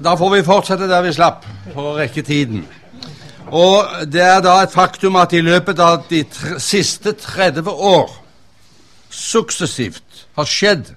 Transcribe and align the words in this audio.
Da 0.00 0.14
får 0.16 0.30
vi 0.30 0.42
fortsette 0.46 0.88
der 0.88 1.02
vi 1.04 1.12
slapp, 1.12 1.44
for 1.74 1.92
å 1.92 1.96
rekke 1.98 2.22
tiden. 2.22 2.64
Og 3.50 4.06
Det 4.06 4.22
er 4.22 4.40
da 4.40 4.60
et 4.62 4.72
faktum 4.72 5.16
at 5.16 5.32
i 5.32 5.42
løpet 5.42 5.78
av 5.78 6.04
de 6.08 6.22
tr 6.24 6.58
siste 6.62 7.12
30 7.12 7.68
år 7.68 8.10
suksessivt 9.10 10.26
har 10.38 10.46
skjedd 10.46 10.92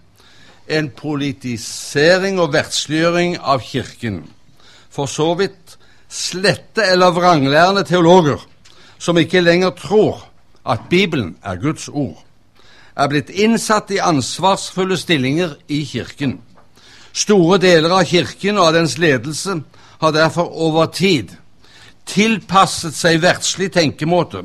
en 0.69 0.89
politisering 0.95 2.39
og 2.39 2.53
verdsliggjøring 2.53 3.37
av 3.41 3.63
Kirken. 3.65 4.23
For 4.93 5.09
så 5.09 5.33
vidt 5.35 5.77
slette 6.13 6.85
eller 6.85 7.15
vranglærende 7.15 7.83
teologer 7.83 8.39
som 9.01 9.17
ikke 9.17 9.41
lenger 9.41 9.73
tror 9.75 10.21
at 10.69 10.85
Bibelen 10.89 11.35
er 11.43 11.59
Guds 11.59 11.89
ord, 11.89 12.21
er 12.95 13.09
blitt 13.09 13.29
innsatt 13.29 13.91
i 13.91 13.99
ansvarsfulle 13.99 14.97
stillinger 14.97 15.57
i 15.67 15.81
Kirken. 15.89 16.37
Store 17.13 17.59
deler 17.61 17.93
av 17.93 18.07
Kirken 18.09 18.57
og 18.57 18.71
av 18.71 18.77
dens 18.79 18.97
ledelse 18.97 19.59
har 20.01 20.13
derfor 20.15 20.49
over 20.65 20.89
tid 20.89 21.35
tilpasset 22.09 22.95
seg 22.97 23.21
verdslig 23.23 23.69
tenkemåte 23.75 24.43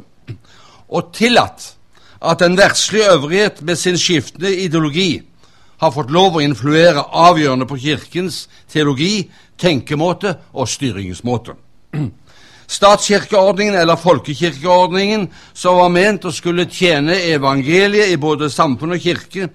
og 0.89 1.09
tillatt 1.17 1.73
at 2.19 2.43
den 2.43 2.59
verdslige 2.59 3.15
øvrighet 3.15 3.62
med 3.62 3.79
sin 3.79 3.99
skiftende 3.99 4.53
ideologi 4.53 5.23
har 5.79 5.95
fått 5.95 6.11
lov 6.11 6.37
å 6.37 6.43
influere 6.43 7.05
avgjørende 7.15 7.67
på 7.71 7.79
Kirkens 7.79 8.49
teologi, 8.71 9.31
tenkemåte 9.59 10.35
og 10.53 10.69
styringsmåte. 10.69 11.55
Statskirkeordningen, 12.69 13.79
eller 13.79 13.97
folkekirkeordningen, 13.97 15.29
som 15.55 15.79
var 15.79 15.93
ment 15.95 16.27
å 16.29 16.35
skulle 16.35 16.67
tjene 16.69 17.15
evangeliet 17.31 18.11
i 18.12 18.19
både 18.21 18.51
samfunn 18.53 18.93
og 18.98 19.01
kirke, 19.01 19.48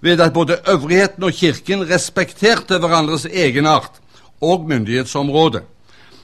ved 0.00 0.20
at 0.20 0.32
både 0.32 0.60
øvrigheten 0.68 1.24
og 1.24 1.32
Kirken 1.32 1.82
respekterte 1.90 2.78
hverandres 2.78 3.26
egenart 3.26 4.00
og 4.40 4.68
myndighetsområde 4.68 5.62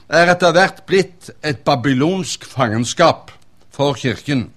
er 0.09 0.29
etter 0.31 0.53
hvert 0.53 0.83
blitt 0.85 1.31
et 1.43 1.63
babylonsk 1.65 2.45
fangenskap 2.45 3.31
for 3.73 3.97
Kirken. 3.97 4.51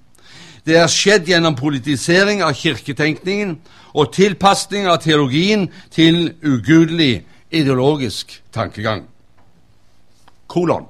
Det 0.69 0.77
er 0.77 0.91
skjedd 0.93 1.31
gjennom 1.31 1.57
politisering 1.57 2.43
av 2.45 2.53
kirketenkningen 2.53 3.55
og 3.97 4.11
tilpasning 4.13 4.85
av 4.91 5.01
teologien 5.01 5.69
til 5.95 6.35
ugudelig 6.45 7.25
ideologisk 7.49 8.35
tankegang. 8.53 9.07
Kolon. 10.47 10.85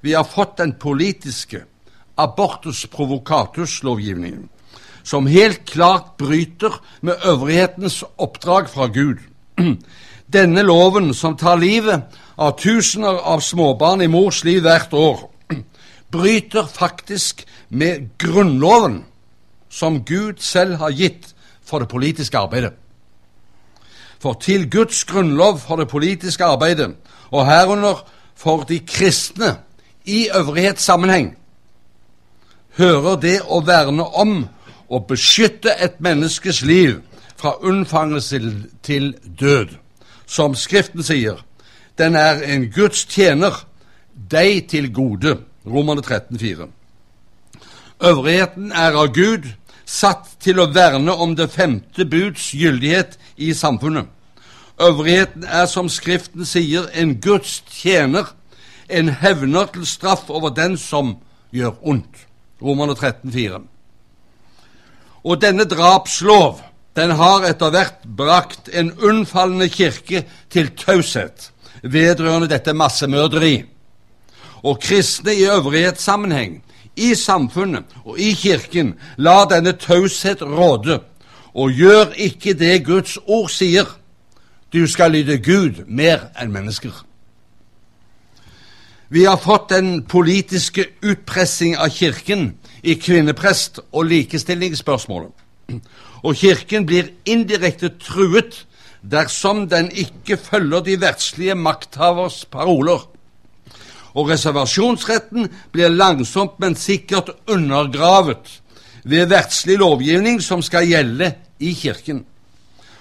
Vi 0.00 0.12
har 0.12 0.28
fått 0.28 0.58
den 0.60 0.74
politiske 0.78 1.64
abortus 2.20 2.84
provocatus-lovgivningen, 2.92 4.48
som 5.08 5.26
helt 5.26 5.64
klart 5.64 6.16
bryter 6.20 6.74
med 7.00 7.14
øvrighetens 7.24 8.04
oppdrag 8.18 8.68
fra 8.68 8.86
Gud. 8.86 9.16
Denne 10.32 10.62
loven, 10.62 11.14
som 11.14 11.36
tar 11.36 11.56
livet 11.56 12.02
av 12.36 12.58
tusener 12.60 13.16
av 13.24 13.40
småbarn 13.40 14.04
i 14.04 14.08
mors 14.12 14.42
liv 14.44 14.60
hvert 14.66 14.92
år, 14.92 15.22
bryter 16.12 16.68
faktisk 16.68 17.46
med 17.68 18.10
Grunnloven, 18.18 19.04
som 19.70 20.02
Gud 20.04 20.44
selv 20.44 20.76
har 20.82 20.92
gitt 20.92 21.32
for 21.64 21.80
det 21.80 21.88
politiske 21.88 22.38
arbeidet. 22.38 22.74
For 24.20 24.34
til 24.34 24.68
Guds 24.70 25.04
grunnlov 25.04 25.60
for 25.62 25.76
det 25.76 25.88
politiske 25.88 26.44
arbeidet, 26.44 26.90
og 27.30 27.46
herunder 27.46 28.04
for 28.34 28.64
de 28.68 28.78
kristne 28.78 29.54
i 30.04 30.28
øvrighetssammenheng, 30.34 31.36
hører 32.76 33.20
det 33.20 33.36
å 33.46 33.60
verne 33.64 34.04
om 34.04 34.48
og 34.88 35.06
beskytte 35.06 35.74
et 35.84 36.00
menneskes 36.00 36.62
liv 36.62 37.00
fra 37.36 37.54
unnfangelse 37.60 38.40
til 38.82 39.14
død. 39.40 39.76
Som 40.26 40.54
Skriften 40.54 41.02
sier, 41.02 41.44
den 41.98 42.16
er 42.16 42.42
en 42.44 42.68
Guds 42.72 43.04
tjener, 43.04 43.64
deg 44.30 44.68
til 44.68 44.92
gode. 44.92 45.38
Romerne 45.66 46.02
13, 46.02 46.38
4. 46.38 46.68
Øvrigheten 48.04 48.72
er 48.72 48.96
av 48.96 49.12
Gud 49.14 49.48
satt 49.88 50.36
til 50.40 50.60
å 50.60 50.68
verne 50.72 51.12
om 51.12 51.34
det 51.36 51.50
femte 51.50 52.04
buds 52.04 52.50
gyldighet 52.52 53.18
i 53.36 53.52
samfunnet. 53.56 54.06
Øvrigheten 54.80 55.44
er, 55.44 55.66
som 55.66 55.88
Skriften 55.88 56.46
sier, 56.46 56.86
en 56.94 57.16
Guds 57.20 57.62
tjener, 57.70 58.34
en 58.88 59.08
hevner 59.08 59.66
til 59.72 59.86
straff 59.86 60.30
over 60.30 60.54
den 60.54 60.76
som 60.78 61.16
gjør 61.52 61.74
ondt. 61.82 62.26
Romerne 62.62 62.94
13, 62.94 63.32
4. 63.32 63.60
Og 65.28 65.40
denne 65.42 65.68
drapslov 65.68 66.62
den 66.96 67.12
har 67.14 67.44
etter 67.46 67.70
hvert 67.70 68.06
brakt 68.16 68.70
en 68.72 68.90
unnfallende 68.96 69.68
kirke 69.70 70.24
til 70.50 70.70
taushet 70.80 71.50
vedrørende 71.82 72.48
dette 72.50 72.72
massemørderi. 72.74 73.62
Og 74.62 74.80
kristne 74.82 75.34
i 75.34 75.44
øvrighetssammenheng, 75.46 76.62
i 76.96 77.14
samfunnet 77.14 77.84
og 78.04 78.18
i 78.18 78.32
Kirken, 78.34 78.94
la 79.16 79.44
denne 79.50 79.72
taushet 79.78 80.42
råde, 80.42 80.98
og 81.54 81.70
gjør 81.70 82.16
ikke 82.16 82.54
det 82.58 82.84
Guds 82.86 83.18
ord 83.26 83.50
sier. 83.54 83.86
Du 84.72 84.86
skal 84.86 85.14
lyde 85.14 85.38
Gud 85.38 85.84
mer 85.86 86.32
enn 86.42 86.50
mennesker. 86.52 86.90
Vi 89.10 89.24
har 89.24 89.36
fått 89.36 89.68
den 89.68 90.02
politiske 90.04 90.84
utpressing 91.00 91.78
av 91.78 91.88
Kirken 91.88 92.58
i 92.82 92.94
kvinneprest- 92.94 93.80
og 93.92 94.04
likestillingsspørsmålet. 94.04 95.32
Og 96.22 96.36
Kirken 96.36 96.84
blir 96.86 97.08
indirekte 97.24 97.88
truet 97.88 98.66
dersom 99.00 99.64
den 99.68 99.88
ikke 99.90 100.36
følger 100.36 100.84
de 100.84 101.00
verdslige 101.00 101.54
makthavers 101.54 102.44
paroler. 102.44 103.06
Og 104.12 104.28
reservasjonsretten 104.28 105.48
blir 105.72 105.88
langsomt, 105.88 106.60
men 106.60 106.76
sikkert 106.76 107.30
undergravet 107.46 108.60
ved 109.04 109.30
verdslig 109.32 109.78
lovgivning 109.78 110.42
som 110.42 110.62
skal 110.62 110.84
gjelde 110.84 111.32
i 111.58 111.72
Kirken. 111.72 112.26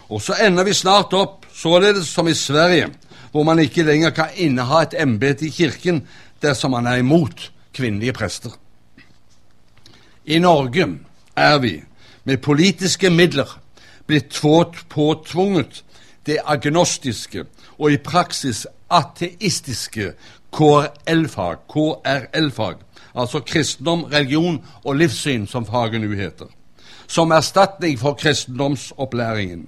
Og 0.10 0.22
så 0.22 0.40
ender 0.40 0.64
vi 0.64 0.74
snart 0.74 1.14
opp 1.14 1.46
således 1.52 2.08
som 2.08 2.28
i 2.28 2.34
Sverige, 2.34 2.94
hvor 3.38 3.44
man 3.44 3.60
ikke 3.60 3.84
lenger 3.86 4.10
kan 4.10 4.34
inneha 4.34 4.80
et 4.82 4.96
embete 4.98 5.46
i 5.46 5.52
Kirken 5.54 6.00
dersom 6.42 6.72
man 6.74 6.88
er 6.90 7.04
imot 7.04 7.52
kvinnelige 7.74 8.14
prester. 8.14 8.50
I 10.26 10.40
Norge 10.40 10.88
er 11.36 11.58
vi 11.62 11.84
med 12.24 12.42
politiske 12.42 13.12
midler 13.14 13.60
blitt 14.08 14.42
påtvunget 14.90 15.84
det 16.26 16.40
agnostiske 16.46 17.46
og 17.78 17.92
i 17.92 18.02
praksis 18.02 18.66
ateistiske 18.90 20.16
KRL-fag, 20.50 21.62
KRL-fag, 21.70 22.76
altså 23.14 23.40
kristendom, 23.46 24.04
religion 24.04 24.64
og 24.84 24.96
livssyn, 24.96 25.46
som 25.46 25.66
fagen 25.66 26.02
nå 26.02 26.16
heter, 26.18 26.50
som 27.08 27.32
erstatning 27.32 28.00
for 28.00 28.18
kristendomsopplæringen. 28.18 29.68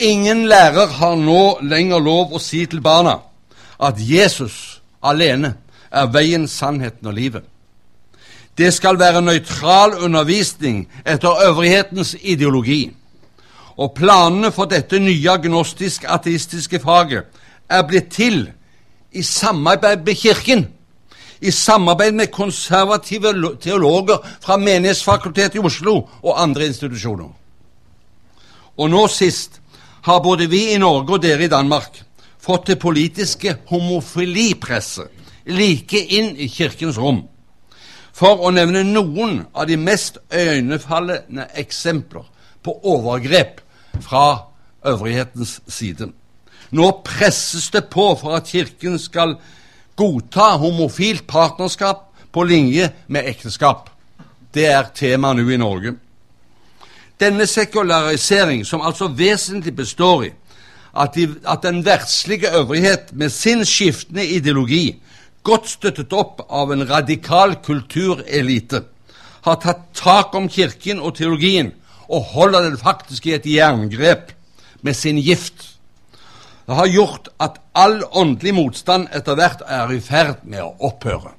Ingen 0.00 0.46
lærer 0.48 0.86
har 0.96 1.16
nå 1.16 1.58
lenger 1.60 2.00
lov 2.00 2.32
å 2.32 2.38
si 2.40 2.62
til 2.66 2.80
barna 2.80 3.18
at 3.80 3.98
Jesus 4.00 4.80
alene 5.04 5.54
er 5.92 6.08
veien, 6.12 6.46
sannheten 6.48 7.10
og 7.10 7.16
livet. 7.18 7.44
Det 8.56 8.72
skal 8.72 8.98
være 9.00 9.20
nøytral 9.20 9.98
undervisning 10.00 10.86
etter 11.04 11.44
øvrighetens 11.46 12.14
ideologi 12.22 12.90
og 13.80 13.94
planene 13.96 14.50
for 14.52 14.68
dette 14.68 14.98
nye 15.00 15.30
agnostisk-ateistiske 15.32 16.80
faget 16.80 17.28
er 17.68 17.86
blitt 17.88 18.10
til 18.12 18.42
i 19.12 19.22
samarbeid 19.22 20.04
med 20.06 20.14
Kirken, 20.14 20.66
i 21.40 21.50
samarbeid 21.50 22.12
med 22.12 22.32
konservative 22.32 23.32
teologer 23.60 24.18
fra 24.40 24.56
Menighetsfakultetet 24.56 25.54
i 25.60 25.64
Oslo 25.64 25.96
og 26.22 26.42
andre 26.42 26.66
institusjoner. 26.66 27.30
Og 28.76 28.90
nå 28.90 29.06
sist 29.08 29.59
har 30.02 30.20
både 30.24 30.46
vi 30.50 30.72
i 30.74 30.78
Norge 30.78 31.16
og 31.16 31.22
dere 31.22 31.44
i 31.44 31.52
Danmark 31.52 32.02
fått 32.40 32.70
det 32.70 32.78
politiske 32.80 33.56
homofilipresset 33.68 35.10
like 35.50 35.98
inn 36.16 36.34
i 36.36 36.48
Kirkens 36.48 36.98
rom. 37.00 37.24
For 38.12 38.42
å 38.44 38.50
nevne 38.52 38.82
noen 38.84 39.44
av 39.54 39.68
de 39.70 39.76
mest 39.80 40.18
øynefallende 40.32 41.46
eksempler 41.58 42.26
på 42.64 42.74
overgrep 42.84 43.60
fra 44.04 44.24
øvrighetens 44.86 45.60
side. 45.68 46.10
Nå 46.70 46.90
presses 47.04 47.70
det 47.74 47.88
på 47.90 48.12
for 48.20 48.36
at 48.36 48.50
Kirken 48.50 48.98
skal 48.98 49.36
godta 49.96 50.54
homofilt 50.60 51.26
partnerskap 51.28 52.06
på 52.32 52.44
linje 52.46 52.90
med 53.08 53.26
ekteskap. 53.28 53.90
Det 54.54 54.66
er 54.70 54.92
tema 54.94 55.32
nå 55.34 55.46
i 55.50 55.58
Norge. 55.60 55.96
Denne 57.20 57.46
sekularisering, 57.46 58.64
som 58.66 58.80
altså 58.80 59.08
vesentlig 59.08 59.74
består 59.76 60.24
i 60.24 60.30
at, 60.96 61.14
de, 61.14 61.28
at 61.46 61.62
den 61.62 61.84
verdslige 61.86 62.50
øvrighet 62.56 63.12
med 63.12 63.30
sin 63.30 63.64
skiftende 63.64 64.24
ideologi, 64.26 65.02
godt 65.42 65.68
støttet 65.68 66.12
opp 66.12 66.40
av 66.50 66.72
en 66.72 66.86
radikal 66.90 67.54
kulturelite, 67.64 68.82
har 69.44 69.60
tatt 69.60 69.86
tak 69.94 70.34
om 70.34 70.48
Kirken 70.48 71.00
og 71.00 71.14
teologien 71.16 71.72
og 72.08 72.24
holder 72.34 72.66
den 72.66 72.78
faktisk 72.78 73.26
i 73.26 73.36
et 73.36 73.46
jerngrep 73.46 74.32
med 74.82 74.94
sin 74.94 75.16
gift, 75.16 75.70
Det 76.70 76.76
har 76.76 76.86
gjort 76.86 77.28
at 77.42 77.56
all 77.74 77.96
åndelig 78.14 78.52
motstand 78.54 79.08
etter 79.10 79.34
hvert 79.34 79.62
er 79.66 79.90
i 79.90 79.96
ferd 80.00 80.44
med 80.46 80.62
å 80.62 80.68
opphøre. 80.86 81.32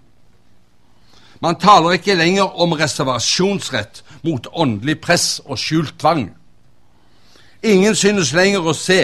Man 1.39 1.55
taler 1.55 1.95
ikke 1.95 2.17
lenger 2.19 2.59
om 2.59 2.75
reservasjonsrett 2.75 4.01
mot 4.21 4.47
åndelig 4.53 4.99
press 5.01 5.41
og 5.45 5.59
skjult 5.59 5.99
tvang. 5.99 6.29
Ingen 7.63 7.95
synes 7.95 8.33
lenger 8.33 8.65
å 8.65 8.73
se 8.77 9.01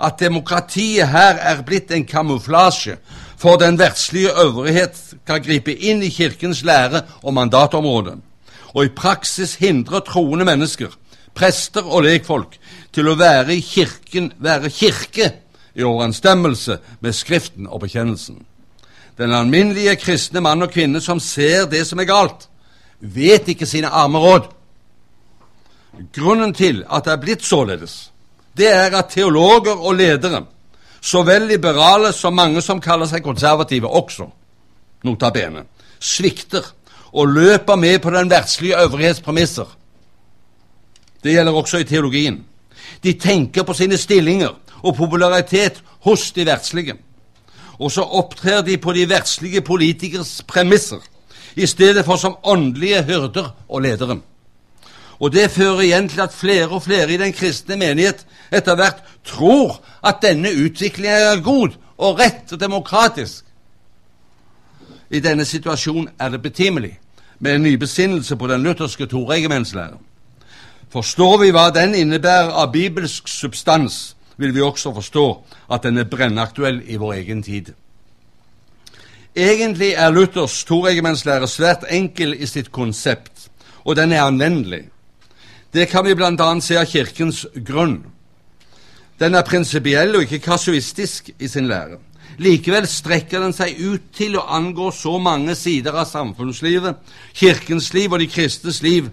at 0.00 0.20
demokratiet 0.20 1.10
her 1.12 1.38
er 1.38 1.62
blitt 1.66 1.90
en 1.92 2.06
kamuflasje 2.08 2.96
for 3.40 3.56
den 3.56 3.78
verdslige 3.78 4.32
øvrighet 4.44 4.98
kan 5.26 5.42
gripe 5.42 5.72
inn 5.74 6.02
i 6.02 6.10
Kirkens 6.12 6.62
lære 6.64 7.02
og 7.22 7.34
mandatområde, 7.34 8.18
og 8.74 8.84
i 8.84 8.92
praksis 8.96 9.54
hindre 9.54 10.00
troende 10.04 10.44
mennesker, 10.44 10.92
prester 11.34 11.86
og 11.86 12.04
lekfolk, 12.04 12.58
til 12.92 13.08
å 13.08 13.16
være 13.16 13.54
i 13.54 13.62
kirken, 13.64 14.32
være 14.38 14.70
kirke 14.70 15.30
i 15.74 15.82
overensstemmelse 15.86 16.78
med 17.00 17.14
Skriften 17.14 17.66
og 17.66 17.80
bekjennelsen. 17.80 18.42
Den 19.18 19.32
alminnelige 19.32 19.96
kristne 19.96 20.40
mann 20.40 20.62
og 20.62 20.72
kvinne 20.74 21.00
som 21.00 21.20
ser 21.20 21.68
det 21.70 21.86
som 21.86 22.00
er 22.00 22.08
galt, 22.10 22.48
vet 23.00 23.48
ikke 23.48 23.66
sine 23.66 23.88
arme 23.88 24.18
råd. 24.18 24.50
Grunnen 26.12 26.54
til 26.54 26.84
at 26.88 27.04
det 27.04 27.12
er 27.12 27.20
blitt 27.20 27.44
således, 27.44 28.10
det 28.56 28.70
er 28.72 28.96
at 28.96 29.12
teologer 29.12 29.76
og 29.76 29.94
ledere, 29.94 30.44
så 31.00 31.22
vel 31.22 31.46
liberale 31.48 32.12
som 32.12 32.34
mange 32.36 32.62
som 32.64 32.80
kaller 32.80 33.08
seg 33.08 33.24
konservative 33.24 33.88
også, 33.88 34.26
nota 35.04 35.30
bene, 35.32 35.64
svikter 36.00 36.64
og 37.12 37.34
løper 37.34 37.76
med 37.76 37.98
på 38.00 38.10
den 38.10 38.30
verdslige 38.30 38.80
øvrighetspremisser. 38.80 39.68
Det 41.22 41.32
gjelder 41.34 41.52
også 41.52 41.78
i 41.78 41.84
teologien. 41.84 42.44
De 43.02 43.12
tenker 43.12 43.62
på 43.62 43.76
sine 43.76 43.98
stillinger 43.98 44.56
og 44.82 44.96
popularitet 44.96 45.82
hos 46.04 46.30
de 46.32 46.46
verdslige. 46.46 46.94
Og 47.78 47.92
så 47.92 48.02
opptrer 48.02 48.62
de 48.62 48.76
på 48.76 48.92
de 48.92 49.08
verdslige 49.08 49.60
politikers 49.60 50.42
premisser, 50.48 51.00
i 51.56 51.66
stedet 51.66 52.04
for 52.04 52.16
som 52.16 52.36
åndelige 52.44 53.02
hyrder 53.02 53.54
og 53.68 53.82
ledere. 53.82 54.20
Og 55.20 55.32
det 55.32 55.50
fører 55.50 55.80
igjen 55.84 56.08
til 56.08 56.20
at 56.20 56.34
flere 56.34 56.68
og 56.68 56.82
flere 56.82 57.12
i 57.12 57.20
den 57.20 57.32
kristne 57.32 57.76
menighet 57.76 58.24
etter 58.52 58.74
hvert 58.74 59.02
tror 59.24 59.82
at 60.04 60.22
denne 60.22 60.48
utviklingen 60.48 61.36
er 61.36 61.42
god 61.44 61.76
og 61.98 62.20
rett 62.20 62.52
og 62.52 62.60
demokratisk. 62.60 63.44
I 65.10 65.20
denne 65.20 65.44
situasjonen 65.44 66.08
er 66.18 66.28
det 66.28 66.42
betimelig 66.42 66.98
med 67.38 67.54
en 67.54 67.62
ny 67.62 67.74
besinnelse 67.74 68.36
på 68.36 68.46
den 68.46 68.62
lutherske 68.62 69.06
toregimentslæren. 69.06 69.98
Forstår 70.90 71.36
vi 71.38 71.50
hva 71.54 71.68
den 71.74 71.94
innebærer 71.94 72.50
av 72.50 72.72
bibelsk 72.72 73.28
substans, 73.28 74.16
vil 74.36 74.54
vi 74.54 74.60
også 74.60 74.94
forstå 74.94 75.26
at 75.70 75.82
den 75.82 75.98
er 75.98 76.08
brennaktuell 76.08 76.80
i 76.86 76.96
vår 76.96 77.12
egen 77.12 77.42
tid. 77.42 77.72
Egentlig 79.36 79.92
er 79.92 80.10
Luthers 80.10 80.64
toregimentslære 80.64 81.48
svært 81.48 81.84
enkel 81.90 82.34
i 82.34 82.46
sitt 82.46 82.72
konsept, 82.72 83.50
og 83.84 83.96
den 83.96 84.12
er 84.12 84.22
anvendelig. 84.22 84.88
Det 85.72 85.86
kan 85.86 86.04
vi 86.04 86.14
bl.a. 86.14 86.60
se 86.60 86.76
av 86.76 86.86
Kirkens 86.90 87.44
grunn. 87.54 88.00
Den 89.20 89.36
er 89.36 89.46
prinsipiell 89.46 90.16
og 90.16 90.24
ikke 90.24 90.42
kasuistisk 90.42 91.30
i 91.38 91.48
sin 91.48 91.68
lære. 91.70 92.00
Likevel 92.40 92.86
strekker 92.88 93.42
den 93.42 93.52
seg 93.52 93.76
ut 93.78 94.08
til 94.16 94.38
å 94.38 94.46
angå 94.56 94.88
så 94.94 95.18
mange 95.20 95.54
sider 95.58 95.94
av 96.00 96.08
samfunnslivet, 96.08 96.96
Kirkens 97.36 97.92
liv 97.94 98.12
og 98.12 98.22
de 98.22 98.30
kristnes 98.30 98.80
liv 98.82 99.10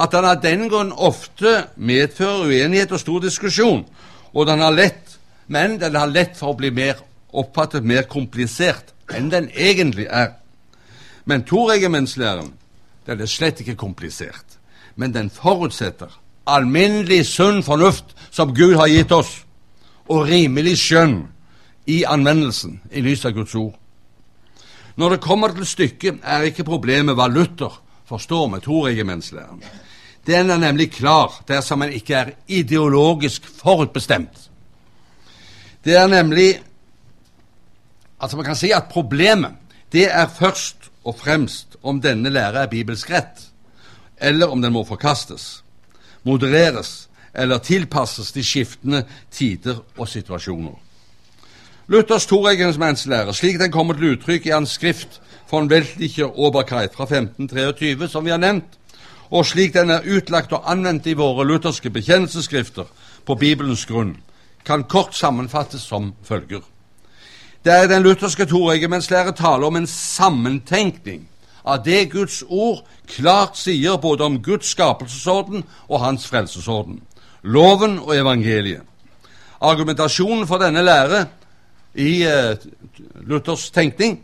at 0.00 0.14
den 0.14 0.24
av 0.24 0.40
den 0.42 0.68
grunn 0.70 0.92
ofte 0.96 1.66
medfører 1.76 2.48
uenighet 2.48 2.94
og 2.94 3.02
stor 3.02 3.20
diskusjon, 3.22 3.84
og 4.32 4.46
den 4.48 4.62
har 4.64 4.72
lett, 4.72 5.18
men 5.46 5.76
den 5.82 5.98
har 5.98 6.10
lett 6.10 6.38
for 6.38 6.54
å 6.54 6.58
bli 6.58 6.70
mer 6.72 7.02
oppfattet 7.36 7.86
mer 7.86 8.06
komplisert 8.10 8.94
enn 9.12 9.28
den 9.30 9.50
egentlig 9.50 10.06
er. 10.06 10.32
Men 11.28 11.44
toregimentslæren 11.46 12.54
den 13.06 13.20
er 13.20 13.30
slett 13.30 13.60
ikke 13.60 13.78
komplisert, 13.78 14.59
men 14.96 15.12
den 15.12 15.30
forutsetter 15.30 16.10
alminnelig 16.50 17.24
sunn 17.26 17.62
fornuft 17.62 18.14
som 18.30 18.54
Gud 18.54 18.76
har 18.76 18.90
gitt 18.90 19.12
oss, 19.12 19.42
og 20.10 20.26
rimelig 20.26 20.76
skjønn 20.80 21.20
i 21.90 22.02
anvendelsen 22.08 22.80
i 22.90 23.02
lys 23.04 23.24
av 23.28 23.36
Guds 23.36 23.54
ord. 23.54 23.76
Når 24.98 25.14
det 25.14 25.24
kommer 25.24 25.54
til 25.54 25.68
stykket, 25.68 26.18
er 26.22 26.48
ikke 26.48 26.66
problemet 26.66 27.16
hva 27.16 27.28
Luther 27.30 27.76
forstår 28.10 28.48
med 28.50 28.64
toregimentslæren. 28.66 29.62
Den 30.26 30.50
er 30.50 30.58
nemlig 30.60 30.90
klar 30.92 31.38
dersom 31.48 31.80
man 31.80 31.94
ikke 31.94 32.14
er 32.14 32.32
ideologisk 32.48 33.46
forutbestemt. 33.62 34.50
Det 35.84 35.96
er 35.96 36.06
nemlig 36.08 36.60
Altså, 38.20 38.36
man 38.36 38.44
kan 38.44 38.56
si 38.56 38.68
at 38.70 38.90
problemet 38.92 39.54
det 39.92 40.04
er 40.12 40.26
først 40.28 40.90
og 41.04 41.16
fremst 41.16 41.76
om 41.82 42.02
denne 42.04 42.28
lære 42.28 42.62
er 42.62 42.68
bibelsk 42.68 43.10
rett, 43.10 43.49
eller 44.20 44.50
om 44.50 44.62
den 44.62 44.72
må 44.72 44.84
forkastes, 44.84 45.62
modereres 46.22 47.08
eller 47.34 47.58
tilpasses 47.58 48.32
de 48.32 48.44
skiftende 48.44 49.04
tider 49.30 49.80
og 49.96 50.08
situasjoner. 50.08 50.74
Luthers 51.90 52.26
toregensmannslære, 52.26 53.34
slik 53.34 53.58
den 53.58 53.72
kommer 53.72 53.94
til 53.94 54.12
uttrykk 54.14 54.46
i 54.46 54.54
hans 54.54 54.76
skrift 54.78 55.20
von 55.50 55.70
Weltliche 55.70 56.26
Oberkeit 56.26 56.94
fra 56.94 57.04
1523, 57.04 58.08
som 58.08 58.24
vi 58.24 58.30
har 58.30 58.38
nevnt, 58.38 58.78
og 59.30 59.46
slik 59.46 59.74
den 59.74 59.90
er 59.90 60.06
utlagt 60.06 60.52
og 60.52 60.70
anvendt 60.70 61.06
i 61.06 61.16
våre 61.18 61.46
lutherske 61.46 61.90
bekjennelsesskrifter 61.90 62.86
på 63.26 63.34
Bibelens 63.34 63.86
grunn, 63.86 64.16
kan 64.64 64.84
kort 64.84 65.14
sammenfattes 65.14 65.82
som 65.82 66.12
følger. 66.22 66.62
Det 67.64 67.72
er 67.72 67.88
den 67.90 68.02
lutherske 68.02 68.46
toregimentslære 68.46 69.32
tale 69.32 69.66
om 69.66 69.76
en 69.76 69.86
sammentenkning 69.86 71.26
av 71.64 71.84
det 71.84 72.10
Guds 72.12 72.42
ord 72.48 72.84
klart 73.10 73.58
sier 73.58 73.98
både 74.00 74.24
om 74.24 74.38
Guds 74.42 74.70
skapelsesorden 74.74 75.64
og 75.88 76.00
hans 76.00 76.26
frelsesorden, 76.26 77.00
loven 77.42 77.98
og 77.98 78.16
evangeliet. 78.16 78.82
Argumentasjonen 79.60 80.46
for 80.48 80.62
denne 80.62 80.82
lære 80.84 81.26
i 81.94 82.22
eh, 82.24 82.56
Luthers 83.26 83.70
tenkning 83.70 84.20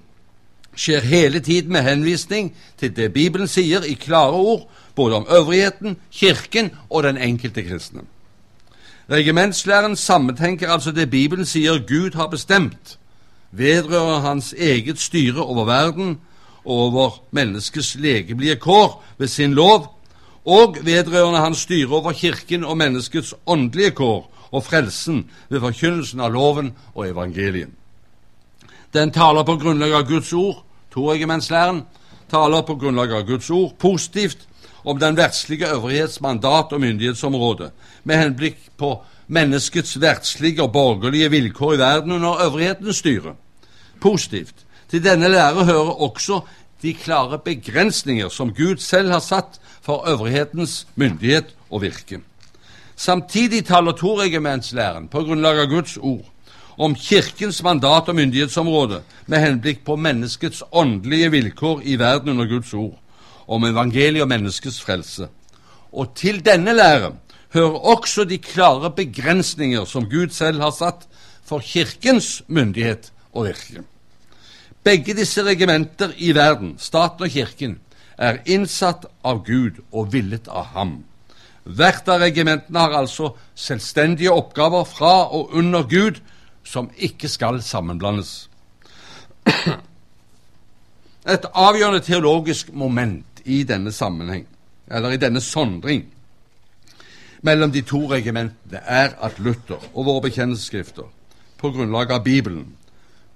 skjer 0.77 1.01
hele 1.01 1.41
tiden 1.41 1.73
med 1.73 1.83
henvisning 1.83 2.55
til 2.79 2.93
det 2.97 3.13
Bibelen 3.13 3.49
sier 3.49 3.85
i 3.85 3.95
klare 3.95 4.33
ord, 4.33 4.69
både 4.95 5.17
om 5.17 5.27
øvrigheten, 5.31 5.97
Kirken 6.11 6.71
og 6.91 7.03
den 7.03 7.19
enkelte 7.19 7.63
kristne. 7.63 8.01
Regimentslæren 9.11 9.97
sammentenker 9.97 10.69
altså 10.69 10.93
det 10.93 11.11
Bibelen 11.11 11.47
sier 11.47 11.79
Gud 11.89 12.15
har 12.15 12.27
bestemt, 12.27 12.99
vedrører 13.51 14.21
hans 14.21 14.53
eget 14.53 14.99
styre 14.99 15.43
over 15.43 15.65
verden 15.65 16.19
over 16.67 17.21
menneskets 17.31 17.95
legeblide 17.95 18.57
kår 18.57 19.03
ved 19.19 19.29
sin 19.29 19.55
lov, 19.55 19.93
og 20.47 20.77
vedrørende 20.83 21.41
hans 21.41 21.59
styre 21.67 21.97
over 21.97 22.13
Kirken 22.13 22.65
og 22.65 22.77
menneskets 22.77 23.35
åndelige 23.47 23.91
kår 23.91 24.33
og 24.51 24.65
frelsen 24.65 25.25
ved 25.49 25.61
forkynnelsen 25.61 26.21
av 26.21 26.33
loven 26.33 26.73
og 26.95 27.09
evangelien. 27.09 27.73
Den 28.95 29.11
taler 29.13 29.45
på 29.45 29.57
grunnlag 29.61 29.93
av 29.93 30.07
Guds 30.09 30.33
ord, 30.33 30.63
toregimentslæren, 30.95 31.83
taler 32.31 32.63
på 32.63 32.77
grunnlag 32.81 33.13
av 33.13 33.27
Guds 33.27 33.51
ord 33.51 33.75
positivt 33.79 34.47
om 34.87 34.99
den 34.99 35.17
verdslige 35.19 35.69
øvrighets 35.75 36.21
mandat 36.21 36.73
og 36.73 36.81
myndighetsområde, 36.81 37.71
med 38.05 38.17
henblikk 38.23 38.59
på 38.79 38.95
menneskets 39.27 40.01
verdslige 40.01 40.63
og 40.63 40.73
borgerlige 40.73 41.31
vilkår 41.31 41.75
i 41.75 41.79
verden 41.79 42.13
under 42.13 42.45
øvrighetens 42.47 42.97
styre. 42.97 43.35
Positivt. 44.01 44.66
Til 44.91 45.03
denne 45.05 45.29
lære 45.29 45.65
hører 45.65 46.01
også 46.07 46.41
de 46.83 46.95
klare 46.95 47.39
begrensninger 47.39 48.29
som 48.29 48.55
Gud 48.55 48.77
selv 48.83 49.11
har 49.11 49.25
satt 49.25 49.61
for 49.83 50.07
øvrighetens 50.09 50.87
myndighet 50.95 51.55
og 51.71 51.83
virke. 51.83 52.21
Samtidig 52.97 53.65
taler 53.67 53.93
toregimentslæren 53.93 55.09
på 55.09 55.25
grunnlag 55.27 55.59
av 55.61 55.71
Guds 55.71 55.97
ord 55.97 56.25
om 56.79 56.95
Kirkens 56.95 57.63
mandat 57.63 58.09
og 58.09 58.17
myndighetsområde 58.17 59.01
med 59.27 59.43
henblikk 59.43 59.83
på 59.85 59.97
menneskets 59.97 60.63
åndelige 60.73 61.31
vilkår 61.33 61.83
i 61.85 61.97
verden 62.01 62.35
under 62.35 62.49
Guds 62.49 62.73
ord 62.75 62.97
om 63.47 63.65
evangeliet 63.65 64.23
og 64.25 64.29
menneskets 64.29 64.81
frelse. 64.83 65.29
Og 65.93 66.15
til 66.15 66.43
denne 66.45 66.75
lære 66.77 67.13
hører 67.55 67.85
også 67.93 68.25
de 68.25 68.39
klare 68.39 68.91
begrensninger 68.91 69.85
som 69.85 70.09
Gud 70.11 70.33
selv 70.35 70.61
har 70.61 70.75
satt 70.77 71.07
for 71.45 71.63
Kirkens 71.65 72.43
myndighet 72.49 73.13
og 73.33 73.49
virke. 73.51 73.85
Begge 74.87 75.17
disse 75.19 75.43
regimenter 75.43 76.13
i 76.23 76.31
verden, 76.35 76.77
staten 76.79 77.27
og 77.27 77.31
Kirken, 77.35 77.79
er 78.17 78.39
innsatt 78.47 79.09
av 79.27 79.43
Gud 79.45 79.81
og 79.91 80.13
villet 80.13 80.47
av 80.49 80.71
ham. 80.77 80.93
Hvert 81.67 82.07
av 82.09 82.23
regimentene 82.23 82.79
har 82.85 82.95
altså 82.95 83.33
selvstendige 83.59 84.31
oppgaver 84.31 84.85
fra 84.87 85.15
og 85.35 85.57
under 85.59 85.83
Gud 85.91 86.21
som 86.63 86.91
ikke 86.97 87.29
skal 87.29 87.59
sammenblandes. 87.63 88.47
Et 91.35 91.49
avgjørende 91.53 92.05
teologisk 92.07 92.71
moment 92.73 93.43
i 93.45 93.65
denne 93.67 93.93
sammenheng, 93.93 94.47
eller 94.87 95.11
i 95.11 95.19
denne 95.19 95.43
sondring 95.43 96.07
mellom 97.43 97.73
de 97.75 97.83
to 97.83 98.05
regimentene, 98.11 98.81
er 98.87 99.19
at 99.23 99.39
Luther 99.43 99.83
og 99.95 100.07
våre 100.07 100.23
bekjennelsesskrifter 100.29 101.11
på 101.59 101.71
grunnlag 101.75 102.15
av 102.15 102.23
Bibelen, 102.25 102.77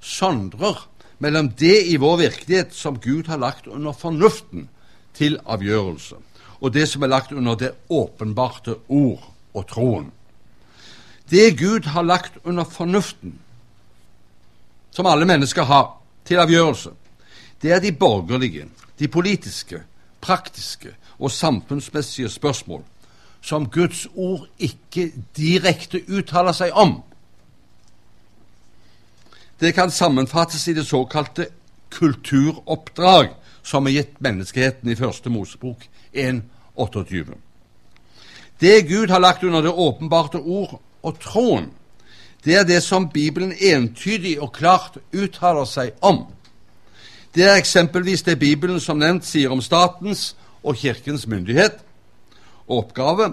sondrer 0.00 0.86
mellom 1.20 1.50
det 1.58 1.76
i 1.92 1.96
vår 2.00 2.16
virkelighet 2.16 2.74
som 2.74 2.98
Gud 3.00 3.28
har 3.28 3.40
lagt 3.40 3.66
under 3.68 3.92
fornuften 3.92 4.68
til 5.14 5.38
avgjørelse, 5.44 6.16
og 6.60 6.72
det 6.74 6.86
som 6.88 7.04
er 7.04 7.12
lagt 7.12 7.32
under 7.32 7.58
det 7.60 7.74
åpenbarte 7.88 8.78
ord 8.88 9.26
og 9.54 9.66
troen. 9.68 10.10
Det 11.30 11.58
Gud 11.58 11.86
har 11.92 12.02
lagt 12.02 12.40
under 12.44 12.64
fornuften, 12.64 13.38
som 14.90 15.06
alle 15.06 15.28
mennesker 15.28 15.62
har, 15.68 15.96
til 16.24 16.40
avgjørelse, 16.40 16.90
det 17.62 17.72
er 17.72 17.80
de 17.80 17.92
borgerlige, 17.92 18.66
de 18.98 19.08
politiske, 19.08 19.82
praktiske 20.20 20.94
og 21.18 21.30
samfunnsmessige 21.30 22.28
spørsmål 22.28 22.84
som 23.40 23.68
Guds 23.70 24.06
ord 24.14 24.46
ikke 24.58 25.10
direkte 25.36 26.02
uttaler 26.08 26.52
seg 26.56 26.74
om. 26.76 27.00
Det 29.60 29.72
kan 29.72 29.90
sammenfattes 29.90 30.68
i 30.68 30.72
det 30.72 30.84
såkalte 30.84 31.46
kulturoppdrag 31.92 33.28
som 33.62 33.86
er 33.86 33.98
gitt 33.98 34.20
menneskeheten 34.24 34.88
i 34.88 34.96
Første 34.96 35.30
Mosebok 35.30 35.84
1.28. 36.14 37.34
Det 38.60 38.88
Gud 38.88 39.10
har 39.10 39.20
lagt 39.20 39.44
under 39.44 39.62
det 39.62 39.72
åpenbarte 39.72 40.40
ord 40.40 40.80
og 41.02 41.20
troen, 41.20 41.68
det 42.44 42.56
er 42.56 42.64
det 42.64 42.82
som 42.82 43.08
Bibelen 43.08 43.52
entydig 43.52 44.38
og 44.40 44.52
klart 44.52 44.96
uttaler 45.12 45.68
seg 45.68 45.92
om. 46.00 46.24
Det 47.34 47.44
er 47.44 47.60
eksempelvis 47.60 48.22
det 48.22 48.38
Bibelen 48.40 48.80
som 48.80 48.98
nevnt 48.98 49.28
sier 49.28 49.52
om 49.52 49.60
statens 49.60 50.34
og 50.64 50.76
Kirkens 50.80 51.26
myndighet 51.28 51.76
og 52.66 52.78
oppgave, 52.78 53.32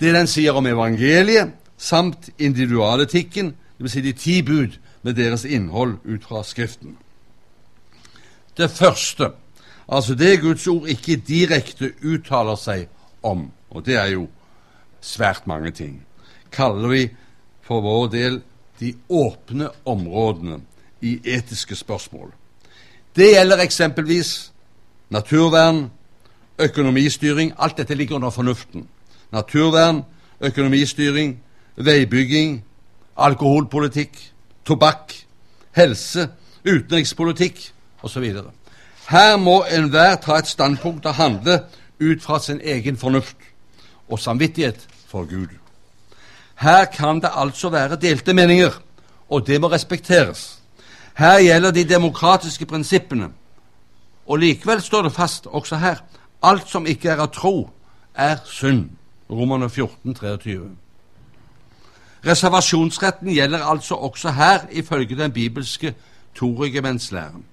det 0.00 0.14
den 0.14 0.26
sier 0.26 0.56
om 0.56 0.66
evangeliet 0.66 1.52
samt 1.76 2.30
individualetikken, 2.38 3.52
dvs. 3.76 3.92
Si 3.92 4.00
de 4.00 4.12
ti 4.12 4.40
bud 4.42 4.80
med 5.06 5.14
deres 5.14 5.44
innhold 5.44 5.98
ut 6.04 6.24
fra 6.24 6.42
Skriften. 6.42 6.96
Det 8.56 8.70
første, 8.70 9.30
altså 9.88 10.14
det 10.14 10.40
Guds 10.40 10.66
ord 10.66 10.88
ikke 10.88 11.16
direkte 11.16 11.92
uttaler 12.02 12.58
seg 12.58 12.88
om, 13.22 13.44
og 13.70 13.86
det 13.86 13.94
er 13.94 14.10
jo 14.16 14.26
svært 15.00 15.46
mange 15.46 15.70
ting, 15.70 16.00
kaller 16.50 16.88
vi 16.90 17.04
for 17.62 17.86
vår 17.86 18.10
del 18.10 18.40
de 18.80 18.94
åpne 19.08 19.68
områdene 19.86 20.58
i 21.06 21.20
etiske 21.22 21.78
spørsmål. 21.78 22.32
Det 23.16 23.30
gjelder 23.36 23.62
eksempelvis 23.62 24.52
naturvern, 25.10 25.90
økonomistyring 26.58 27.52
Alt 27.58 27.76
dette 27.76 27.94
ligger 27.94 28.16
under 28.16 28.30
fornuften. 28.30 28.88
Naturvern, 29.32 30.02
økonomistyring, 30.40 31.38
veibygging, 31.76 32.64
alkoholpolitikk, 33.16 34.32
tobakk, 34.66 35.14
helse, 35.76 36.28
utenrikspolitikk 36.66 37.60
osv. 38.02 38.24
Her 39.08 39.36
må 39.38 39.60
enhver 39.70 40.16
ta 40.22 40.40
et 40.40 40.50
standpunkt 40.50 41.06
og 41.06 41.14
handle 41.14 41.60
ut 42.00 42.22
fra 42.22 42.40
sin 42.42 42.60
egen 42.64 42.96
fornuft 42.96 43.36
og 44.08 44.18
samvittighet 44.18 44.88
for 45.08 45.24
Gud. 45.24 45.54
Her 46.60 46.84
kan 46.84 47.20
det 47.20 47.30
altså 47.34 47.70
være 47.70 47.96
delte 47.96 48.34
meninger, 48.34 48.70
og 49.28 49.46
det 49.46 49.60
må 49.60 49.70
respekteres. 49.70 50.58
Her 51.16 51.38
gjelder 51.40 51.70
de 51.70 51.84
demokratiske 51.84 52.66
prinsippene. 52.66 53.30
Og 54.26 54.38
likevel 54.38 54.82
står 54.82 55.02
det 55.02 55.12
fast 55.12 55.46
også 55.46 55.76
her 55.76 55.96
alt 56.42 56.68
som 56.68 56.86
ikke 56.86 57.10
er 57.10 57.22
av 57.22 57.30
tro, 57.34 57.70
er 58.14 58.38
synd. 58.44 58.90
Romerne 59.30 59.68
14, 59.70 60.14
23. 60.14 60.70
Reservasjonsretten 62.26 63.30
gjelder 63.34 63.64
altså 63.64 63.94
også 63.94 64.30
her, 64.30 64.66
ifølge 64.70 65.16
den 65.16 65.32
bibelske 65.32 65.94
toregimentslæren. 66.34 67.44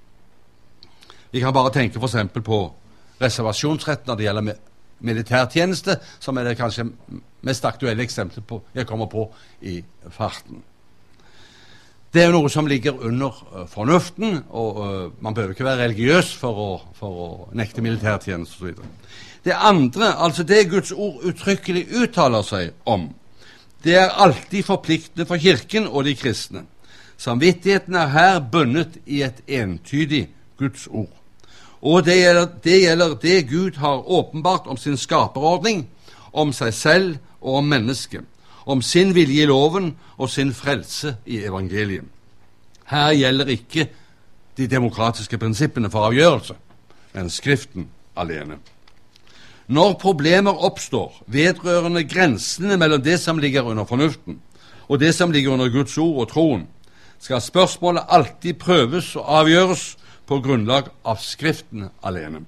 Vi 1.31 1.39
kan 1.39 1.53
bare 1.53 1.73
tenke 1.73 1.99
f.eks. 1.99 2.15
på 2.43 2.73
reservasjonsretten 3.21 4.07
når 4.07 4.15
det 4.15 4.23
gjelder 4.23 4.53
militærtjeneste, 4.99 5.97
som 6.19 6.37
er 6.37 6.43
det 6.43 6.57
kanskje 6.57 6.85
mest 7.41 7.65
aktuelle 7.65 8.03
eksempelet 8.03 8.61
jeg 8.75 8.87
kommer 8.87 9.05
på 9.05 9.27
i 9.61 9.83
farten. 10.09 10.63
Det 12.13 12.21
er 12.21 12.29
jo 12.29 12.37
noe 12.37 12.49
som 12.53 12.67
ligger 12.69 12.99
under 13.01 13.39
uh, 13.55 13.63
fornuften, 13.69 14.43
og 14.49 14.77
uh, 14.77 15.23
man 15.23 15.33
behøver 15.33 15.55
ikke 15.55 15.65
være 15.65 15.87
religiøs 15.87 16.35
for 16.37 16.59
å, 16.61 16.67
for 16.93 17.23
å 17.23 17.29
nekte 17.57 17.81
militærtjeneste 17.81 18.59
osv. 18.59 18.83
Det 19.43 19.55
andre, 19.57 20.11
altså 20.21 20.45
det 20.45 20.67
Guds 20.69 20.91
ord 20.91 21.25
uttrykkelig 21.25 21.87
uttaler 22.03 22.45
seg 22.45 22.69
om, 22.85 23.09
det 23.83 23.95
er 23.99 24.15
alltid 24.23 24.63
forpliktende 24.63 25.25
for 25.27 25.37
Kirken 25.37 25.87
og 25.87 26.05
de 26.05 26.15
kristne. 26.15 26.63
Samvittigheten 27.17 27.95
er 27.95 28.07
her 28.07 28.39
bundet 28.39 28.97
i 29.05 29.21
et 29.23 29.43
entydig 29.47 30.29
Guds 30.57 30.87
ord. 30.87 31.11
Og 31.81 32.05
det 32.05 32.15
gjelder, 32.15 32.47
det 32.63 32.81
gjelder 32.81 33.15
det 33.21 33.49
Gud 33.49 33.77
har 33.77 34.09
åpenbart 34.09 34.67
om 34.67 34.77
sin 34.77 34.97
skaperordning, 34.97 35.87
om 36.33 36.53
seg 36.53 36.73
selv 36.73 37.17
og 37.41 37.59
om 37.59 37.67
mennesket, 37.67 38.23
om 38.65 38.81
sin 38.81 39.11
vilje 39.15 39.43
i 39.43 39.45
loven 39.45 39.93
og 40.17 40.29
sin 40.29 40.53
frelse 40.53 41.17
i 41.25 41.43
evangeliet. 41.43 42.07
Her 42.87 43.11
gjelder 43.11 43.51
ikke 43.51 43.87
de 44.57 44.67
demokratiske 44.67 45.37
prinsippene 45.37 45.91
for 45.91 46.07
avgjørelse, 46.07 46.55
men 47.13 47.29
Skriften 47.29 47.89
alene. 48.15 48.57
Når 49.67 49.93
problemer 50.01 50.63
oppstår 50.65 51.21
vedrørende 51.31 52.03
grensene 52.03 52.75
mellom 52.77 53.01
det 53.03 53.19
som 53.21 53.39
ligger 53.39 53.63
under 53.63 53.87
fornuften, 53.87 54.41
og 54.89 54.99
det 54.99 55.13
som 55.15 55.31
ligger 55.31 55.53
under 55.55 55.71
Guds 55.71 55.97
ord 55.97 56.25
og 56.25 56.31
troen, 56.33 56.65
skal 57.19 57.41
spørsmålet 57.41 58.09
alltid 58.11 58.59
prøves 58.59 59.13
og 59.15 59.29
avgjøres 59.39 59.85
på 60.27 60.41
grunnlag 60.43 60.89
av 61.07 61.21
Skriften 61.23 61.87
alene. 62.03 62.43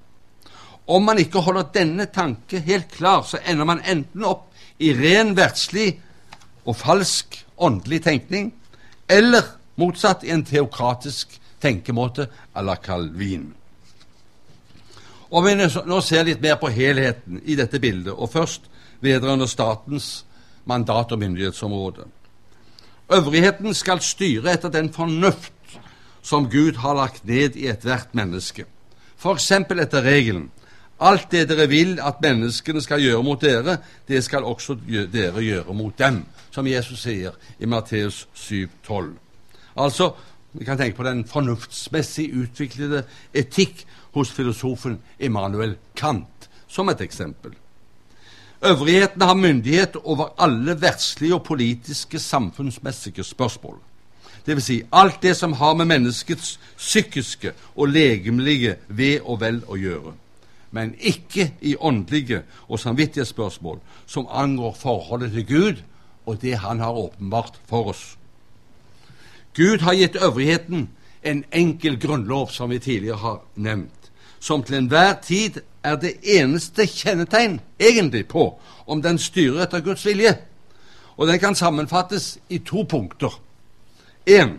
Om 0.86 1.08
man 1.08 1.20
ikke 1.22 1.42
holder 1.42 1.72
denne 1.74 2.06
tanke 2.12 2.60
helt 2.60 2.92
klar, 2.92 3.24
så 3.24 3.40
ender 3.48 3.66
man 3.66 3.82
enten 3.88 4.26
opp 4.28 4.52
i 4.78 4.92
ren 4.94 5.34
verdslig 5.38 5.96
og 6.66 6.76
falsk 6.76 7.40
åndelig 7.58 8.04
tenkning, 8.04 8.52
eller 9.08 9.56
motsatt 9.80 10.26
i 10.28 10.34
en 10.36 10.44
teokratisk 10.46 11.40
tenkemåte 11.62 12.28
à 12.54 12.62
la 12.62 12.76
Calvin. 12.76 13.54
Og 15.32 15.46
vi 15.46 15.56
nå 15.58 16.02
ser 16.06 16.28
litt 16.28 16.42
mer 16.42 16.60
på 16.62 16.70
helheten 16.70 17.42
i 17.46 17.56
dette 17.58 17.80
bildet, 17.80 18.14
og 18.14 18.32
først 18.34 18.70
vedrørende 19.02 19.48
statens 19.48 20.26
mandat- 20.66 21.12
og 21.12 21.20
myndighetsområde. 21.20 22.06
Øvrigheten 23.14 23.74
skal 23.74 24.02
styre 24.02 24.54
etter 24.54 24.70
den 24.70 24.90
fornuft 24.94 25.54
som 26.22 26.50
Gud 26.50 26.76
har 26.82 26.96
lagt 26.98 27.26
ned 27.26 27.56
i 27.56 27.68
ethvert 27.70 28.16
menneske. 28.18 28.66
F.eks. 29.18 29.52
etter 29.52 30.02
regelen 30.02 30.50
alt 31.00 31.32
det 31.32 31.50
dere 31.50 31.68
vil 31.68 31.98
at 32.00 32.22
menneskene 32.24 32.82
skal 32.82 33.02
gjøre 33.04 33.24
mot 33.24 33.42
dere, 33.42 33.78
det 34.08 34.24
skal 34.24 34.48
også 34.48 34.78
dere 35.12 35.44
gjøre 35.44 35.74
mot 35.76 35.98
dem, 36.00 36.22
som 36.52 36.68
Jesus 36.68 37.04
sier 37.04 37.36
i 37.60 37.68
Matteus 37.68 38.28
7,12. 38.36 39.12
Altså, 39.76 40.14
vi 40.54 40.66
kan 40.66 40.78
tenke 40.80 40.96
på 40.98 41.04
den 41.04 41.26
fornuftsmessig 41.28 42.30
utviklede 42.32 43.04
etikk 43.34 43.84
hos 44.16 44.32
filosofen 44.32 45.00
Immanuel 45.20 45.76
Kant, 45.96 46.50
som 46.68 46.90
et 46.90 47.02
eksempel. 47.02 47.52
Øvrigheten 48.66 49.22
har 49.22 49.34
myndighet 49.34 49.96
over 50.04 50.34
alle 50.38 50.82
verdslige 50.82 51.36
og 51.36 51.44
politiske 51.44 52.20
samfunnsmessige 52.20 53.24
spørsmål. 53.24 53.78
Dvs. 54.48 54.64
Si 54.64 54.82
alt 54.92 55.22
det 55.22 55.36
som 55.36 55.54
har 55.54 55.74
med 55.74 55.86
menneskets 55.86 56.60
psykiske 56.78 57.52
og 57.76 57.88
legemlige 57.88 58.76
ve 58.88 59.20
og 59.22 59.42
vel 59.42 59.62
å 59.68 59.78
gjøre, 59.78 60.14
men 60.72 60.96
ikke 61.00 61.52
i 61.62 61.76
åndelige 61.80 62.44
og 62.68 62.80
samvittighetsspørsmål 62.80 63.80
som 64.06 64.28
angår 64.30 64.78
forholdet 64.80 65.32
til 65.32 65.46
Gud 65.48 65.84
og 66.26 66.42
det 66.42 66.58
Han 66.58 66.80
har 66.80 66.92
åpenbart 66.92 67.60
for 67.66 67.90
oss. 67.90 68.18
Gud 69.54 69.80
har 69.80 69.94
gitt 69.94 70.16
øvrigheten 70.16 70.90
en 71.24 71.44
enkel 71.52 72.00
grunnlov, 72.00 72.50
som 72.50 72.70
vi 72.70 72.80
tidligere 72.80 73.18
har 73.18 73.42
nevnt 73.56 74.05
som 74.40 74.64
til 74.64 74.78
enhver 74.80 75.14
tid 75.24 75.62
er 75.84 75.96
det 76.02 76.18
eneste 76.24 76.88
kjennetegn 76.88 77.60
egentlig 77.80 78.28
på 78.28 78.50
om 78.86 79.02
den 79.02 79.18
styrer 79.22 79.66
etter 79.66 79.84
Guds 79.86 80.06
vilje. 80.06 80.36
Og 81.18 81.28
den 81.28 81.40
kan 81.40 81.56
sammenfattes 81.56 82.38
i 82.50 82.58
to 82.58 82.84
punkter. 82.84 83.40
1. 84.26 84.58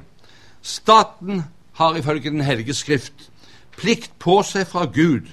Staten 0.63 1.45
har 1.73 1.97
ifølge 1.97 2.31
Den 2.31 2.41
hellige 2.41 2.75
skrift 2.75 3.31
plikt 3.77 4.19
på 4.19 4.41
seg 4.47 4.67
fra 4.67 4.87
Gud 4.89 5.29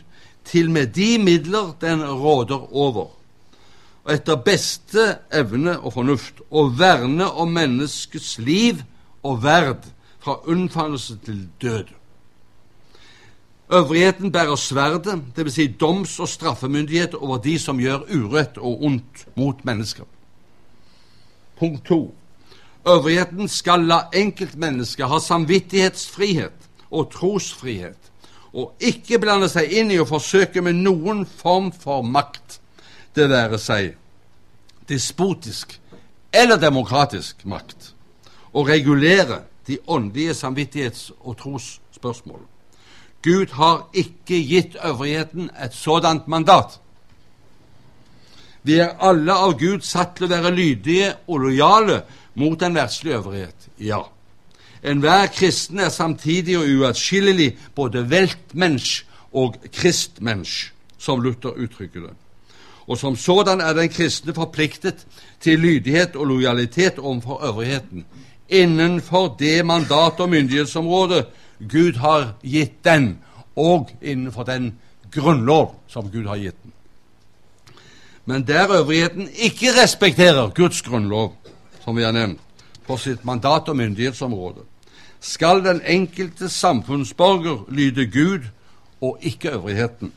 til 0.45 0.71
med 0.71 0.91
de 0.95 1.17
midler 1.17 1.71
den 1.81 2.03
råder 2.03 2.73
over, 2.75 3.07
og 4.03 4.13
etter 4.13 4.35
beste 4.35 5.05
evne 5.31 5.77
og 5.79 5.93
fornuft 5.95 6.41
å 6.51 6.67
verne 6.67 7.29
om 7.31 7.53
menneskets 7.55 8.35
liv 8.43 8.83
og 9.23 9.43
verd 9.45 9.87
fra 10.19 10.41
unnfallelse 10.43 11.17
til 11.23 11.45
død. 11.61 11.87
Øvrigheten 13.73 14.31
bærer 14.31 14.55
sverdet, 14.55 15.23
dvs. 15.37 15.53
Si 15.53 15.67
doms- 15.67 16.19
og 16.19 16.29
straffemyndighet 16.29 17.13
over 17.15 17.37
de 17.37 17.59
som 17.59 17.79
gjør 17.79 18.03
urett 18.13 18.57
og 18.57 18.83
ondt 18.83 19.25
mot 19.35 19.65
mennesker. 19.65 20.03
Punkt 21.59 21.85
to. 21.85 22.13
Øvrigheten 22.87 23.47
skal 23.47 23.79
la 23.79 23.99
enkeltmennesket 24.13 25.09
ha 25.09 25.19
samvittighetsfrihet 25.19 26.69
og 26.91 27.11
trosfrihet, 27.11 27.97
og 28.53 28.75
ikke 28.79 29.17
blande 29.19 29.49
seg 29.49 29.73
inn 29.73 29.89
i 29.91 29.97
å 29.97 30.05
forsøke 30.05 30.61
med 30.61 30.77
noen 30.83 31.25
form 31.25 31.71
for 31.71 32.05
makt, 32.05 32.59
det 33.15 33.29
være 33.29 33.57
seg 33.57 33.95
despotisk 34.89 35.79
eller 36.33 36.61
demokratisk 36.61 37.45
makt, 37.45 37.93
å 38.53 38.67
regulere 38.67 39.41
de 39.67 39.79
åndelige 39.87 40.37
samvittighets- 40.37 41.09
og 41.21 41.37
trosspørsmål. 41.41 42.52
Gud 43.23 43.47
har 43.51 43.89
ikke 43.93 44.39
gitt 44.47 44.75
øvrigheten 44.85 45.49
et 45.63 45.73
sådant 45.73 46.27
mandat. 46.27 46.79
Vi 48.63 48.79
er 48.79 48.95
alle 48.99 49.33
av 49.33 49.57
Gud 49.59 49.83
satt 49.83 50.15
til 50.17 50.27
å 50.27 50.31
være 50.31 50.51
lydige 50.55 51.13
og 51.27 51.45
lojale 51.45 52.01
mot 52.39 52.59
den 52.59 52.75
verdslige 52.75 53.19
øvrighet. 53.19 53.69
Ja. 53.79 54.01
Enhver 54.83 55.27
kristen 55.31 55.79
er 55.79 55.89
samtidig 55.89 56.57
og 56.57 56.67
uatskillelig 56.67 57.57
både 57.75 58.09
veltmensch 58.09 59.05
og 59.31 59.55
kristmensch, 59.71 60.71
som 60.97 61.21
Luther 61.21 61.55
uttrykker 61.55 62.07
det. 62.07 62.13
Og 62.87 62.97
som 62.97 63.15
sådan 63.15 63.61
er 63.61 63.73
den 63.73 63.89
kristne 63.89 64.33
forpliktet 64.33 65.05
til 65.41 65.59
lydighet 65.59 66.15
og 66.15 66.27
lojalitet 66.27 66.99
overfor 66.99 67.45
øvrigheten, 67.47 68.05
innenfor 68.49 69.35
det 69.39 69.65
mandat 69.65 70.19
og 70.19 70.29
myndighetsområde 70.29 71.25
Gud 71.59 71.99
har 72.01 72.33
gitt 72.41 72.83
den, 72.83 73.17
og 73.55 73.91
innenfor 74.01 74.43
den 74.43 74.73
grunnlov 75.11 75.75
som 75.87 76.09
Gud 76.11 76.25
har 76.27 76.41
gitt 76.41 76.57
den. 76.63 76.73
Men 78.25 78.47
der 78.47 78.71
øvrigheten 78.71 79.29
ikke 79.35 79.75
respekterer 79.83 80.49
Guds 80.55 80.81
grunnlov, 80.81 81.35
som 81.83 81.97
vi 81.97 82.03
har 82.03 82.11
nevnt, 82.11 82.39
på 82.87 82.97
sitt 82.97 83.25
mandat 83.25 83.69
og 83.69 83.77
myndighetsområde, 83.77 84.63
skal 85.19 85.63
den 85.63 85.81
enkelte 85.87 86.49
samfunnsborger 86.49 87.65
lyde 87.71 88.05
Gud 88.11 88.49
og 89.01 89.17
ikke 89.21 89.51
øvrigheten. 89.51 90.11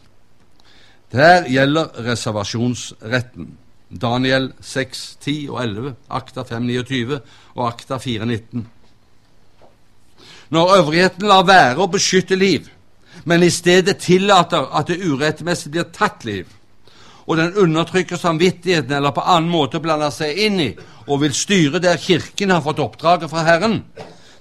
Der 1.12 1.48
gjelder 1.48 2.06
reservasjonsretten. 2.06 3.58
Daniel 4.02 4.52
6, 4.60 5.18
10 5.20 5.48
og 5.50 5.62
11, 5.62 5.94
Akta 6.10 6.42
5, 6.42 6.62
29 6.62 7.20
og 7.54 7.68
Akta 7.68 7.96
4, 7.96 8.26
19. 8.26 8.66
Når 10.50 10.74
øvrigheten 10.78 11.26
lar 11.26 11.46
være 11.46 11.82
å 11.82 11.90
beskytte 11.90 12.36
liv, 12.38 12.68
men 13.24 13.42
i 13.42 13.50
stedet 13.50 13.98
tillater 14.02 14.68
at 14.78 14.90
det 14.90 15.00
urettmessig 15.02 15.72
blir 15.74 15.88
tatt 15.94 16.24
liv, 16.24 16.46
og 17.26 17.40
den 17.40 17.56
undertrykker 17.58 18.16
samvittigheten 18.20 18.92
eller 18.94 19.10
på 19.10 19.24
annen 19.26 19.50
måte 19.50 19.80
blander 19.82 20.12
seg 20.14 20.38
inn 20.46 20.60
i 20.62 20.68
og 21.06 21.24
vil 21.24 21.34
styre 21.34 21.80
der 21.82 21.98
Kirken 21.98 22.52
har 22.54 22.62
fått 22.62 22.82
oppdraget 22.82 23.30
fra 23.30 23.42
Herren, 23.46 23.80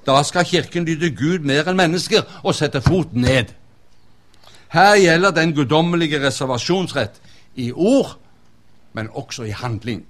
da 0.06 0.22
skal 0.24 0.46
Kirken 0.46 0.86
lyde 0.86 1.10
Gud 1.18 1.46
mer 1.46 1.66
enn 1.66 1.80
mennesker 1.80 2.26
og 2.44 2.54
sette 2.54 2.82
foten 2.86 3.26
ned. 3.26 3.50
Her 4.70 4.98
gjelder 5.02 5.34
den 5.34 5.54
guddommelige 5.58 6.22
reservasjonsrett 6.22 7.18
i 7.56 7.72
ord, 7.72 8.18
men 8.94 9.10
også 9.14 9.48
i 9.50 9.56
handling. 9.56 10.04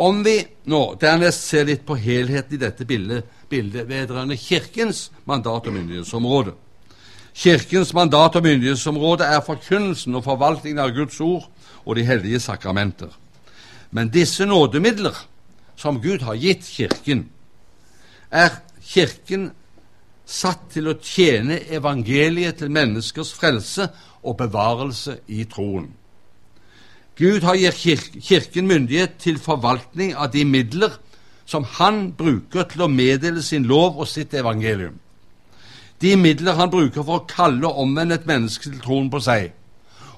Om 0.00 0.22
vi 0.24 0.38
nå 0.72 0.80
dernest 1.00 1.44
ser 1.50 1.66
litt 1.68 1.82
på 1.84 1.98
helheten 2.00 2.56
i 2.56 2.60
dette 2.62 2.86
bildet, 2.88 3.26
bildet 3.52 3.88
vedrørende 3.88 4.38
Kirkens 4.40 5.10
mandat 5.28 5.68
og 5.68 5.74
myndighetsområde, 5.76 6.54
Kirkens 7.36 7.92
mandat 7.94 8.38
og 8.38 8.46
myndighetsområde 8.46 9.28
er 9.28 9.44
forkynnelsen 9.44 10.16
og 10.16 10.24
forvaltningen 10.24 10.80
av 10.82 10.94
Guds 10.96 11.20
ord 11.20 11.46
og 11.84 11.96
de 11.96 12.06
hellige 12.08 12.40
sakramenter. 12.40 13.12
Men 13.90 14.08
disse 14.08 14.46
nådemidler 14.46 15.16
som 15.76 16.00
Gud 16.00 16.24
har 16.24 16.40
gitt 16.40 16.64
Kirken, 16.64 17.26
er 18.30 18.56
Kirken 18.80 19.50
satt 20.24 20.70
til 20.72 20.88
å 20.88 20.96
tjene 20.96 21.60
evangeliet 21.68 22.60
til 22.62 22.72
menneskers 22.72 23.32
frelse 23.36 23.90
og 24.22 24.36
bevarelse 24.40 25.20
i 25.28 25.44
troen. 25.44 25.90
Gud 27.18 27.42
har 27.42 27.54
gitt 27.54 28.12
Kirken 28.22 28.66
myndighet 28.66 29.18
til 29.18 29.38
forvaltning 29.38 30.14
av 30.16 30.32
de 30.32 30.44
midler 30.44 30.98
som 31.44 31.64
Han 31.64 32.12
bruker 32.12 32.68
til 32.70 32.82
å 32.86 32.88
meddele 32.88 33.42
sin 33.42 33.64
lov 33.66 33.98
og 33.98 34.08
sitt 34.08 34.34
evangelium 34.34 34.98
de 36.00 36.16
midler 36.16 36.56
han 36.56 36.70
bruker 36.70 37.04
for 37.04 37.20
å 37.20 37.26
kalle 37.28 37.68
og 37.68 37.82
omvende 37.84 38.16
et 38.16 38.26
menneske 38.28 38.70
til 38.70 38.80
troen 38.80 39.10
på 39.12 39.20
seg, 39.24 39.50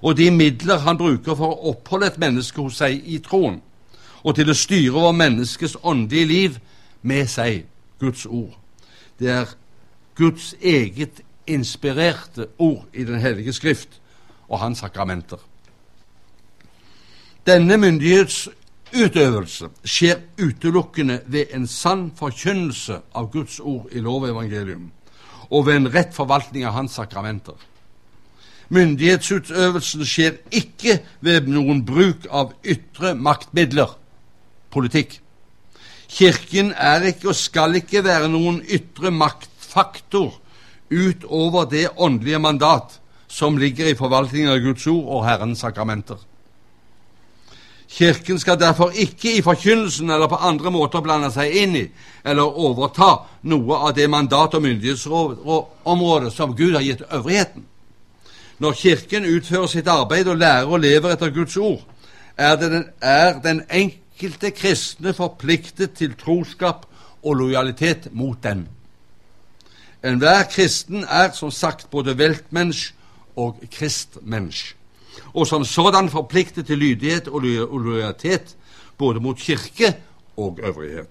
og 0.02 0.16
de 0.18 0.28
midler 0.34 0.82
han 0.84 0.98
bruker 0.98 1.34
for 1.38 1.54
å 1.54 1.72
oppholde 1.72 2.12
et 2.12 2.20
menneske 2.22 2.62
hos 2.62 2.78
seg 2.82 3.02
i 3.02 3.18
troen, 3.24 3.58
og 4.22 4.36
til 4.38 4.50
å 4.50 4.58
styre 4.58 4.94
over 4.94 5.16
menneskets 5.18 5.76
åndelige 5.82 6.30
liv 6.30 6.58
med 7.02 7.26
seg, 7.30 7.64
Guds 7.98 8.26
ord. 8.26 8.54
Det 9.18 9.30
er 9.30 9.50
Guds 10.18 10.52
eget 10.60 11.22
inspirerte 11.46 12.46
ord 12.58 12.86
i 12.94 13.04
Den 13.04 13.18
hellige 13.20 13.52
skrift 13.52 13.98
og 14.48 14.60
hans 14.62 14.78
sakramenter. 14.78 15.38
Denne 17.42 17.74
myndighetsutøvelse 17.76 19.66
skjer 19.82 20.20
utelukkende 20.38 21.16
ved 21.26 21.50
en 21.56 21.66
sann 21.66 22.12
forkynnelse 22.14 23.00
av 23.18 23.32
Guds 23.32 23.56
ord 23.58 23.88
i 23.90 23.98
lovevangelium 23.98 24.92
og 25.50 25.66
ved 25.66 25.80
en 25.80 25.90
rett 25.90 26.14
forvaltning 26.14 26.62
av 26.64 26.76
hans 26.76 26.94
sakramenter. 27.00 27.56
Myndighetsutøvelsen 28.70 30.06
skjer 30.06 30.38
ikke 30.54 31.00
ved 31.20 31.50
noen 31.50 31.82
bruk 31.84 32.30
av 32.30 32.54
ytre 32.62 33.16
maktmidler, 33.18 33.90
politikk. 34.70 35.18
Kirken 36.08 36.70
er 36.78 37.10
ikke 37.10 37.32
og 37.32 37.36
skal 37.36 37.74
ikke 37.82 38.04
være 38.06 38.30
noen 38.30 38.62
ytre 38.62 39.10
maktfaktor 39.10 40.38
utover 40.92 41.66
det 41.66 41.88
åndelige 41.96 42.38
mandat 42.38 43.00
som 43.26 43.58
ligger 43.58 43.90
i 43.90 43.98
forvaltningen 43.98 44.54
av 44.54 44.62
Guds 44.62 44.86
ord 44.86 45.08
og 45.08 45.26
Herrens 45.26 45.66
sakramenter. 45.66 46.20
Kirken 47.92 48.38
skal 48.38 48.60
derfor 48.60 48.90
ikke 48.90 49.36
i 49.36 49.42
forkynnelsen 49.42 50.10
eller 50.10 50.28
på 50.28 50.38
andre 50.40 50.70
måter 50.72 51.02
blande 51.04 51.28
seg 51.34 51.52
inn 51.60 51.76
i 51.76 51.82
eller 52.24 52.56
overta 52.64 53.10
noe 53.52 53.76
av 53.76 53.92
det 53.96 54.06
mandat- 54.08 54.54
og 54.56 54.62
myndighetsområdet 54.64 56.32
som 56.32 56.56
Gud 56.56 56.72
har 56.72 56.86
gitt 56.86 57.04
øvrigheten. 57.12 57.66
Når 58.58 58.72
Kirken 58.72 59.28
utfører 59.28 59.66
sitt 59.66 59.88
arbeid 59.88 60.28
og 60.28 60.40
lærer 60.40 60.72
og 60.72 60.80
lever 60.80 61.12
etter 61.12 61.34
Guds 61.34 61.56
ord, 61.56 61.82
er 62.36 62.56
den, 62.56 62.84
er 63.00 63.40
den 63.44 63.62
enkelte 63.68 64.50
kristne 64.50 65.12
forpliktet 65.12 65.92
til 65.98 66.14
troskap 66.16 66.86
og 67.22 67.34
lojalitet 67.34 68.08
mot 68.12 68.38
den. 68.42 68.68
Enhver 70.04 70.46
kristen 70.50 71.04
er 71.04 71.34
som 71.36 71.50
sagt 71.50 71.90
både 71.90 72.16
veltmensch 72.18 72.94
og 73.36 73.60
kristmensch 73.70 74.76
og 75.34 75.46
som 75.46 75.64
sådan 75.64 76.08
forpliktet 76.08 76.66
til 76.66 76.78
lydighet 76.78 77.28
og 77.28 77.40
lojalitet 77.80 78.56
både 78.98 79.20
mot 79.20 79.36
kirke 79.36 79.96
og 80.36 80.58
øvrighet. 80.62 81.08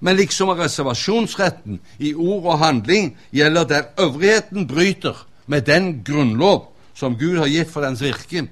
Men 0.00 0.16
liksom 0.16 0.48
reservasjonsretten 0.48 1.80
i 1.98 2.14
ord 2.14 2.44
og 2.44 2.58
handling 2.58 3.16
gjelder 3.32 3.64
der 3.64 3.82
øvrigheten 4.00 4.66
bryter 4.66 5.26
med 5.46 5.62
den 5.62 6.02
grunnlov 6.04 6.72
som 6.94 7.16
Gud 7.18 7.38
har 7.38 7.48
gitt 7.48 7.70
for 7.70 7.84
dens 7.84 8.02
virke, 8.02 8.46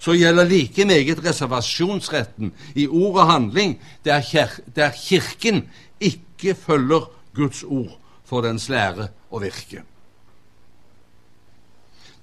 så 0.00 0.14
gjelder 0.16 0.44
like 0.48 0.84
meget 0.84 1.24
reservasjonsretten 1.24 2.52
i 2.74 2.86
ord 2.88 3.20
og 3.20 3.32
handling 3.32 3.78
der, 4.04 4.20
kir 4.20 4.60
der 4.76 4.90
Kirken 4.90 5.68
ikke 6.00 6.54
følger 6.54 7.10
Guds 7.34 7.62
ord 7.62 7.98
for 8.24 8.40
dens 8.40 8.68
lære 8.68 9.08
og 9.30 9.42
virke. 9.42 9.82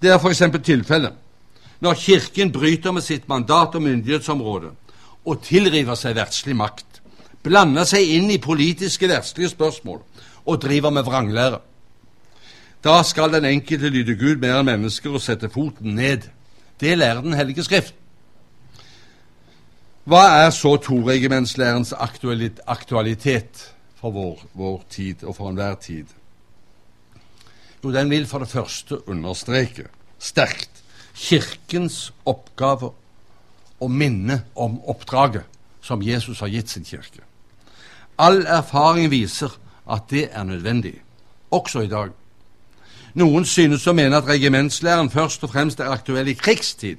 Det 0.01 0.09
er 0.09 0.17
f.eks. 0.17 0.43
tilfellet 0.63 1.13
når 1.79 1.99
Kirken 2.01 2.51
bryter 2.51 2.91
med 2.91 3.05
sitt 3.05 3.27
mandat 3.29 3.75
og 3.77 3.83
myndighetsområde 3.85 4.71
og 5.27 5.41
tilriver 5.43 5.97
seg 5.99 6.15
verdslig 6.17 6.55
makt, 6.57 7.01
blander 7.43 7.85
seg 7.87 8.07
inn 8.17 8.31
i 8.31 8.41
politiske 8.41 9.09
verdslige 9.09 9.51
spørsmål 9.53 10.01
og 10.47 10.61
driver 10.63 10.93
med 10.93 11.05
vranglære. 11.05 11.59
Da 12.83 13.01
skal 13.03 13.33
den 13.33 13.45
enkelte 13.45 13.89
lyde 13.89 14.15
Gud 14.15 14.41
mer 14.41 14.61
enn 14.61 14.69
mennesker 14.69 15.15
og 15.17 15.21
sette 15.21 15.49
foten 15.51 15.95
ned. 15.97 16.29
Det 16.79 16.97
lærer 16.97 17.21
Den 17.21 17.33
hellige 17.33 17.63
skrift. 17.63 17.93
Hva 20.07 20.45
er 20.45 20.49
så 20.55 20.77
toregimentslærens 20.77 21.93
aktualitet 22.67 23.73
for 23.95 24.11
vår, 24.11 24.45
vår 24.53 24.85
tid 24.89 25.23
og 25.23 25.35
for 25.35 25.49
enhver 25.49 25.75
tid? 25.75 26.05
Jo, 27.83 27.91
den 27.91 28.09
vil 28.09 28.25
for 28.25 28.39
det 28.39 28.47
første 28.47 29.09
understreke 29.09 29.89
sterkt 30.19 30.76
Kirkens 31.17 32.11
oppgave 32.25 32.91
å 33.81 33.87
minne 33.89 34.43
om 34.55 34.77
oppdraget 34.89 35.45
som 35.81 36.01
Jesus 36.03 36.39
har 36.43 36.51
gitt 36.51 36.69
sin 36.69 36.85
kirke. 36.85 37.23
All 38.17 38.43
erfaring 38.45 39.09
viser 39.11 39.53
at 39.89 40.09
det 40.09 40.29
er 40.31 40.43
nødvendig, 40.43 40.95
også 41.51 41.85
i 41.85 41.91
dag. 41.91 42.11
Noen 43.17 43.45
synes 43.45 43.85
å 43.87 43.95
mene 43.97 44.17
at 44.17 44.27
regimentslæren 44.29 45.09
først 45.09 45.45
og 45.45 45.53
fremst 45.53 45.79
er 45.81 45.93
aktuell 45.93 46.27
i 46.29 46.37
krigstid, 46.37 46.97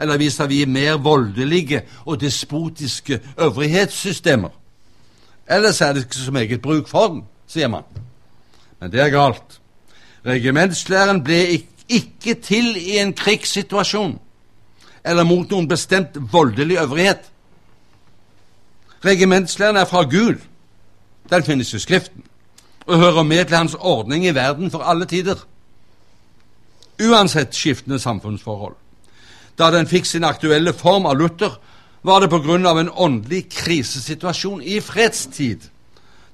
eller 0.00 0.18
vis-à-vis 0.18 0.66
mer 0.66 0.98
voldelige 1.00 1.84
og 2.04 2.20
despotiske 2.20 3.20
øvrighetssystemer. 3.38 4.50
Ellers 5.46 5.80
er 5.80 5.92
det 5.92 6.04
ikke 6.04 6.24
så 6.24 6.32
meget 6.32 6.62
bruk 6.62 6.88
for 6.88 7.08
den, 7.08 7.22
sier 7.46 7.68
man. 7.68 7.84
Men 8.80 8.92
det 8.92 9.00
er 9.00 9.12
galt. 9.12 9.60
Regimentslæren 10.26 11.22
ble 11.24 11.40
ikke 11.58 11.73
til 11.88 12.76
i 12.76 12.98
en 12.98 13.12
krigssituasjon 13.12 14.18
eller 15.04 15.24
mot 15.24 15.50
noen 15.50 15.68
bestemt 15.68 16.16
voldelig 16.32 16.78
øvrighet. 16.80 17.30
Regimentslæren 19.04 19.76
er 19.76 19.84
fra 19.84 20.02
Gud. 20.02 20.40
Den 21.30 21.44
finnes 21.44 21.74
i 21.74 21.78
Skriften 21.78 22.24
og 22.86 22.98
hører 22.98 23.22
med 23.22 23.44
til 23.44 23.56
hans 23.56 23.74
ordning 23.74 24.26
i 24.26 24.34
verden 24.34 24.70
for 24.70 24.78
alle 24.78 25.06
tider. 25.06 25.46
Uansett 27.02 27.54
skiftende 27.54 27.98
samfunnsforhold. 27.98 28.74
Da 29.58 29.70
den 29.70 29.86
fikk 29.86 30.06
sin 30.06 30.24
aktuelle 30.24 30.72
form 30.72 31.06
av 31.06 31.16
Luther, 31.18 31.60
var 32.02 32.20
det 32.20 32.30
på 32.30 32.42
grunn 32.44 32.66
av 32.66 32.78
en 32.78 32.90
åndelig 32.90 33.48
krisesituasjon 33.48 34.62
i 34.62 34.80
fredstid, 34.80 35.70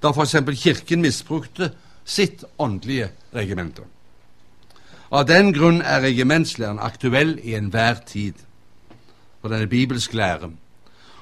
da 0.03 0.11
f.eks. 0.11 0.35
Kirken 0.59 1.03
misbrukte 1.05 1.71
sitt 2.05 2.45
åndelige 2.59 3.11
regimente. 3.35 3.83
Av 5.11 5.25
den 5.27 5.49
grunn 5.51 5.81
er 5.83 6.05
regimentslæren 6.05 6.79
aktuell 6.79 7.33
i 7.43 7.57
enhver 7.59 7.97
tid, 8.07 8.37
for 9.43 9.51
den 9.51 9.65
er 9.65 9.71
bibelsk 9.71 10.15
lære, 10.15 10.53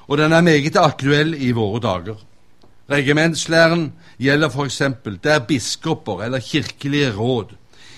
og 0.05 0.19
den 0.19 0.33
er 0.33 0.45
meget 0.45 0.77
aktuell 0.77 1.33
i 1.33 1.49
våre 1.57 1.81
dager. 1.81 2.19
Regimentslæren 2.89 3.87
gjelder 4.21 4.53
f.eks. 4.53 4.81
der 5.23 5.39
biskoper 5.39 6.21
eller 6.21 6.39
kirkelige 6.39 7.15
råd, 7.17 7.55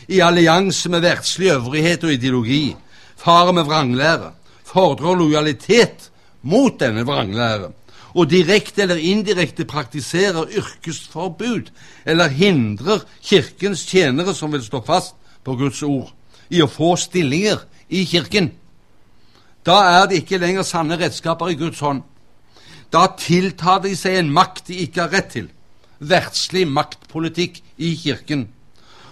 i 0.07 0.19
allianse 0.23 0.89
med 0.89 1.03
verdslig 1.03 1.51
øvrighet 1.51 2.03
og 2.03 2.13
ideologi, 2.13 2.75
farer 3.17 3.51
med 3.51 3.63
vranglære, 3.67 4.31
fordrer 4.63 5.15
lojalitet 5.15 6.11
mot 6.41 6.79
denne 6.79 7.03
vranglære, 7.03 7.71
og 8.13 8.29
direkte 8.29 8.81
eller 8.81 8.95
indirekte 8.95 9.65
praktiserer 9.65 10.47
yrkesforbud 10.57 11.71
eller 12.05 12.27
hindrer 12.27 13.03
Kirkens 13.23 13.85
tjenere 13.85 14.33
som 14.33 14.51
vil 14.51 14.63
stå 14.63 14.83
fast 14.87 15.15
på 15.43 15.55
Guds 15.59 15.81
ord, 15.83 16.11
i 16.49 16.61
å 16.61 16.69
få 16.69 16.95
stillinger 16.99 17.63
i 17.89 18.05
Kirken. 18.05 18.51
Da 19.65 19.77
er 20.01 20.07
det 20.09 20.21
ikke 20.21 20.39
lenger 20.41 20.65
sanne 20.67 20.97
redskaper 20.99 21.51
i 21.51 21.57
Guds 21.59 21.81
hånd. 21.83 22.01
Da 22.91 23.05
tiltar 23.15 23.83
de 23.85 23.93
seg 23.95 24.17
en 24.19 24.31
makt 24.33 24.67
de 24.67 24.81
ikke 24.83 25.05
har 25.05 25.13
rett 25.15 25.29
til, 25.35 25.51
verdslig 25.99 26.65
maktpolitikk 26.67 27.61
i 27.77 27.93
Kirken, 27.99 28.47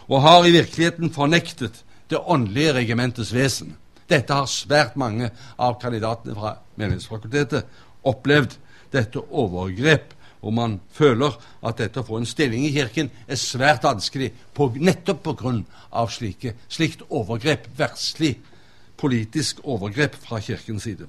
og 0.10 0.24
har 0.26 0.48
i 0.48 0.56
virkeligheten 0.56 1.14
fornektet 1.14 1.84
det 2.10 2.20
åndelige 2.20 2.74
regimentets 2.80 3.32
vesen. 3.34 3.76
Dette 4.10 4.34
har 4.34 4.50
svært 4.50 4.98
mange 4.98 5.30
av 5.62 5.78
kandidatene 5.82 6.34
fra 6.34 6.56
Menighetsfakultetet 6.82 7.70
opplevd. 8.10 8.56
Dette 8.90 9.22
overgrep, 9.22 10.16
hvor 10.40 10.54
man 10.56 10.80
føler 10.96 11.36
at 11.68 11.80
dette 11.82 12.00
å 12.00 12.08
få 12.08 12.20
en 12.20 12.28
stilling 12.30 12.64
i 12.66 12.72
Kirken 12.72 13.10
er 13.28 13.40
svært 13.40 13.84
vanskelig 13.84 14.32
på, 14.56 14.70
nettopp 14.80 15.28
av 15.92 16.12
slikt 16.14 17.04
overgrep, 17.10 17.68
verdslig 17.78 18.38
politisk 19.00 19.60
overgrep 19.64 20.16
fra 20.24 20.40
Kirkens 20.44 20.84
side. 20.84 21.08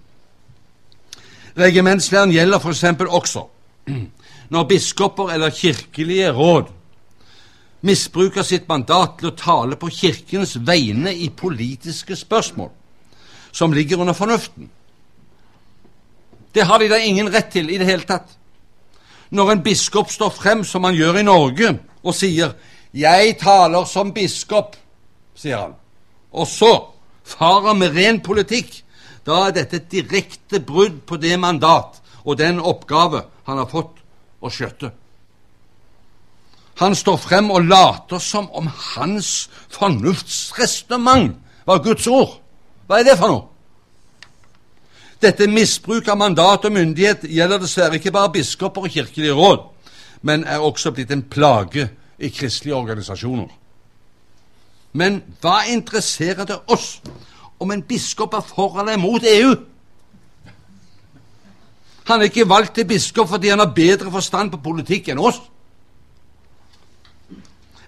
Regimentslæren 1.59 2.33
gjelder 2.35 2.59
f.eks. 2.59 2.85
også 3.09 3.47
når 4.55 4.69
biskoper 4.71 5.33
eller 5.35 5.51
kirkelige 5.51 6.31
råd 6.35 6.71
misbruker 7.87 8.45
sitt 8.45 8.69
mandat 8.69 9.19
til 9.19 9.31
å 9.31 9.37
tale 9.39 9.79
på 9.81 9.91
Kirkens 9.95 10.57
vegne 10.67 11.15
i 11.15 11.31
politiske 11.31 12.17
spørsmål 12.17 12.71
som 13.53 13.73
ligger 13.73 14.03
under 14.03 14.15
fornuften. 14.15 14.69
Det 16.55 16.67
har 16.67 16.79
de 16.79 16.91
da 16.91 16.99
ingen 16.99 17.31
rett 17.33 17.51
til 17.53 17.71
i 17.71 17.79
det 17.79 17.87
hele 17.87 18.07
tatt. 18.07 18.37
Når 19.31 19.51
en 19.51 19.63
biskop 19.63 20.11
står 20.11 20.31
frem, 20.35 20.65
som 20.65 20.85
han 20.85 20.95
gjør 20.95 21.21
i 21.21 21.23
Norge, 21.23 21.79
og 22.03 22.15
sier 22.15 22.53
'Jeg 22.95 23.39
taler 23.39 23.85
som 23.85 24.13
biskop', 24.13 24.77
sier 25.35 25.59
han, 25.59 25.75
og 26.33 26.47
så 26.47 26.85
farer 27.25 27.75
med 27.75 27.97
ren 27.97 28.21
politikk, 28.21 28.83
da 29.27 29.47
er 29.47 29.51
dette 29.51 29.77
et 29.77 29.91
direkte 29.91 30.61
brudd 30.61 31.07
på 31.07 31.17
det 31.17 31.39
mandat 31.41 32.01
og 32.25 32.39
den 32.39 32.61
oppgave 32.61 33.23
han 33.47 33.59
har 33.59 33.69
fått 33.71 34.01
å 34.41 34.51
skjøtte. 34.51 34.91
Han 36.81 36.95
står 36.97 37.19
frem 37.21 37.51
og 37.53 37.67
later 37.69 38.19
som 38.19 38.49
om 38.57 38.71
hans 38.95 39.51
fornuftsresonnement 39.69 41.37
var 41.69 41.83
Guds 41.85 42.07
ord. 42.07 42.39
Hva 42.89 43.01
er 43.01 43.11
det 43.11 43.19
for 43.21 43.29
noe? 43.29 43.50
Dette 45.21 45.47
misbruk 45.47 46.09
av 46.09 46.17
mandat 46.17 46.65
og 46.65 46.73
myndighet 46.73 47.27
gjelder 47.29 47.61
dessverre 47.61 47.99
ikke 48.01 48.13
bare 48.15 48.33
biskoper 48.33 48.87
og 48.87 48.93
kirkelige 48.93 49.37
råd, 49.37 49.67
men 50.23 50.45
er 50.49 50.65
også 50.65 50.93
blitt 50.97 51.13
en 51.13 51.23
plage 51.23 51.89
i 52.19 52.31
kristelige 52.33 52.77
organisasjoner. 52.77 53.51
Men 54.93 55.21
hva 55.41 55.63
interesserer 55.71 56.49
det 56.49 56.57
oss 56.73 56.99
om 57.61 57.71
en 57.71 57.83
biskop 57.83 58.35
er 58.35 58.47
for 58.47 58.81
eller 58.81 58.97
imot 58.97 59.29
EU? 59.29 59.53
Han 62.09 62.21
er 62.21 62.31
ikke 62.31 62.49
valgt 62.49 62.75
til 62.75 62.89
biskop 62.89 63.29
fordi 63.29 63.53
han 63.53 63.61
har 63.63 63.75
bedre 63.77 64.11
forstand 64.11 64.51
på 64.51 64.63
politikk 64.65 65.13
enn 65.13 65.21
oss. 65.21 65.39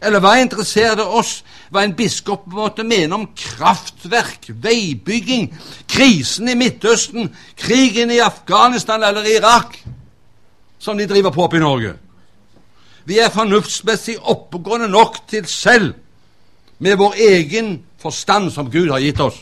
Eller 0.02 0.22
hva 0.22 0.34
interesserer 0.42 0.96
det 0.98 1.06
oss 1.06 1.42
hva 1.72 1.84
en 1.86 1.94
biskop 1.96 2.48
måtte 2.52 2.84
mene 2.84 3.14
om 3.16 3.28
kraftverk, 3.38 4.50
veibygging, 4.60 5.46
krisen 5.88 6.50
i 6.50 6.56
Midtøsten, 6.58 7.30
krigen 7.56 8.10
i 8.12 8.20
Afghanistan 8.20 9.02
eller 9.02 9.28
Irak, 9.30 9.78
som 10.82 10.98
de 10.98 11.06
driver 11.06 11.32
på 11.32 11.46
oppe 11.46 11.56
i 11.60 11.62
Norge? 11.62 11.94
Vi 13.06 13.18
er 13.22 13.32
fornuftsmessig 13.32 14.18
oppegående 14.18 14.90
nok 14.90 15.22
til 15.30 15.46
selv, 15.46 15.94
med 16.82 16.98
vår 16.98 17.14
egen 17.22 17.76
forstand 18.02 18.50
som 18.50 18.70
Gud 18.70 18.90
har 18.90 19.00
gitt 19.00 19.22
oss, 19.22 19.38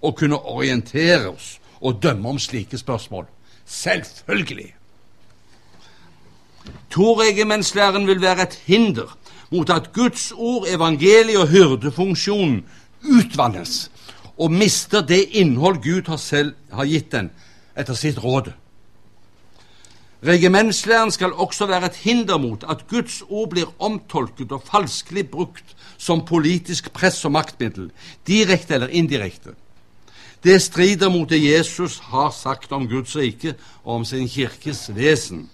å 0.00 0.14
kunne 0.14 0.38
orientere 0.38 1.32
oss 1.34 1.56
og 1.82 1.98
dømme 2.02 2.32
om 2.32 2.38
slike 2.38 2.78
spørsmål. 2.78 3.26
Selvfølgelig. 3.66 4.70
Toregimentslæren 6.94 8.06
vil 8.06 8.22
være 8.22 8.46
et 8.46 8.60
hinder 8.64 9.17
mot 9.50 9.70
at 9.70 9.92
Guds 9.92 10.32
ord, 10.36 10.66
evangeliet 10.68 11.40
og 11.40 11.48
hyrdefunksjonen 11.48 12.64
utvannes 13.02 13.88
og 14.38 14.52
mister 14.54 15.02
det 15.02 15.24
innhold 15.38 15.82
Gud 15.82 16.08
har 16.08 16.20
selv 16.22 16.54
har 16.72 16.86
gitt 16.86 17.12
den 17.12 17.30
etter 17.78 17.94
sitt 17.98 18.18
råd. 18.22 18.52
Regimentslæren 20.26 21.10
skal 21.14 21.32
også 21.32 21.66
være 21.66 21.86
et 21.86 22.00
hinder 22.02 22.38
mot 22.42 22.64
at 22.68 22.86
Guds 22.90 23.22
ord 23.28 23.50
blir 23.50 23.70
omtolket 23.78 24.52
og 24.52 24.64
falskelig 24.66 25.28
brukt 25.30 25.76
som 25.98 26.24
politisk 26.26 26.90
press 26.92 27.24
og 27.24 27.32
maktmiddel, 27.32 27.90
direkte 28.26 28.74
eller 28.74 28.88
indirekte. 28.88 29.54
Det 30.42 30.62
strider 30.62 31.10
mot 31.10 31.30
det 31.30 31.42
Jesus 31.42 31.98
har 31.98 32.30
sagt 32.30 32.72
om 32.72 32.88
Guds 32.88 33.16
rike 33.16 33.54
og 33.84 33.94
om 33.94 34.04
sin 34.04 34.28
kirkes 34.28 34.88
vesen. 34.94 35.48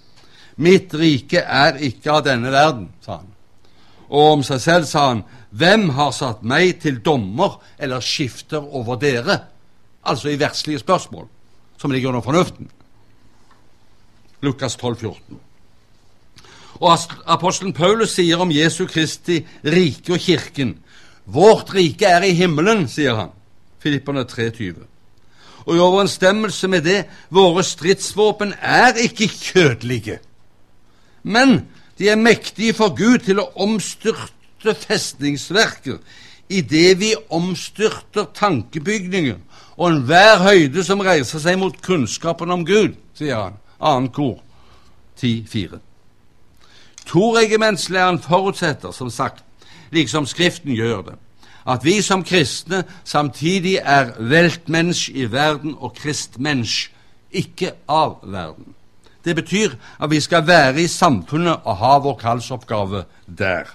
Mitt 0.56 0.94
rike 0.94 1.40
er 1.40 1.80
ikke 1.80 2.12
av 2.12 2.24
denne 2.24 2.52
verden, 2.52 2.88
sa 3.04 3.20
han. 3.20 3.33
Og 4.08 4.32
om 4.38 4.44
seg 4.46 4.60
selv 4.60 4.88
sa 4.88 5.08
han, 5.12 5.24
Hvem 5.54 5.88
har 5.94 6.10
satt 6.10 6.42
meg 6.42 6.80
til 6.82 6.98
dommer 7.04 7.60
eller 7.78 8.02
skifter 8.02 8.58
over 8.58 8.98
dere? 8.98 9.38
Altså 10.04 10.32
i 10.32 10.38
verdslige 10.40 10.82
spørsmål, 10.82 11.28
som 11.78 11.90
ligger 11.94 12.10
under 12.10 12.20
fornuften. 12.20 12.70
Lukas 14.42 14.76
12, 14.76 14.96
14. 14.96 15.38
Og 16.74 16.98
apostelen 17.30 17.72
Paulus 17.72 18.16
sier 18.18 18.40
om 18.42 18.50
Jesu 18.50 18.84
Kristi 18.90 19.38
rike 19.62 20.16
og 20.16 20.20
kirken 20.20 20.74
Vårt 21.24 21.70
rike 21.72 22.04
er 22.04 22.26
i 22.26 22.34
himmelen, 22.36 22.84
sier 22.88 23.14
han. 23.16 23.30
Filipperne 23.80 24.26
3,20. 24.28 24.82
Og 25.64 25.76
i 25.76 25.80
overensstemmelse 25.80 26.68
med 26.68 26.84
det, 26.84 26.98
våre 27.32 27.62
stridsvåpen 27.64 28.52
er 28.60 28.98
ikke 29.00 29.30
kjødelige, 29.32 30.18
men 31.22 31.62
de 31.98 32.08
er 32.08 32.16
mektige 32.20 32.74
for 32.74 32.94
Gud 32.96 33.24
til 33.26 33.40
å 33.42 33.50
omstyrte 33.62 34.74
festningsverker 34.74 35.98
idet 36.48 36.98
vi 37.00 37.14
omstyrter 37.32 38.28
tankebygninger 38.34 39.38
og 39.76 39.88
enhver 39.90 40.42
høyde 40.44 40.84
som 40.86 41.02
reiser 41.02 41.42
seg 41.42 41.58
mot 41.58 41.76
kunnskapen 41.82 42.52
om 42.54 42.64
Gud, 42.66 42.94
sier 43.16 43.38
han. 43.38 43.58
Annet 43.80 44.14
kor 44.14 44.38
10.4. 45.18 45.80
Toregimentslæren 47.06 48.20
forutsetter, 48.22 48.92
som 48.92 49.10
sagt, 49.10 49.44
liksom 49.90 50.26
Skriften 50.26 50.72
gjør 50.74 51.02
det, 51.02 51.16
at 51.66 51.84
vi 51.84 52.00
som 52.02 52.24
kristne 52.24 52.84
samtidig 53.04 53.78
er 53.82 54.14
veltmennesk 54.18 55.10
i 55.14 55.26
verden 55.32 55.74
og 55.78 55.94
kristmensch, 55.96 56.90
ikke 57.30 57.72
av 57.88 58.20
verden. 58.22 58.74
Det 59.24 59.36
betyr 59.36 59.76
at 60.00 60.10
vi 60.10 60.20
skal 60.20 60.46
være 60.46 60.82
i 60.82 60.90
samfunnet 60.90 61.64
og 61.64 61.76
ha 61.80 61.96
vår 62.04 62.18
kallsoppgave 62.20 63.04
der. 63.26 63.70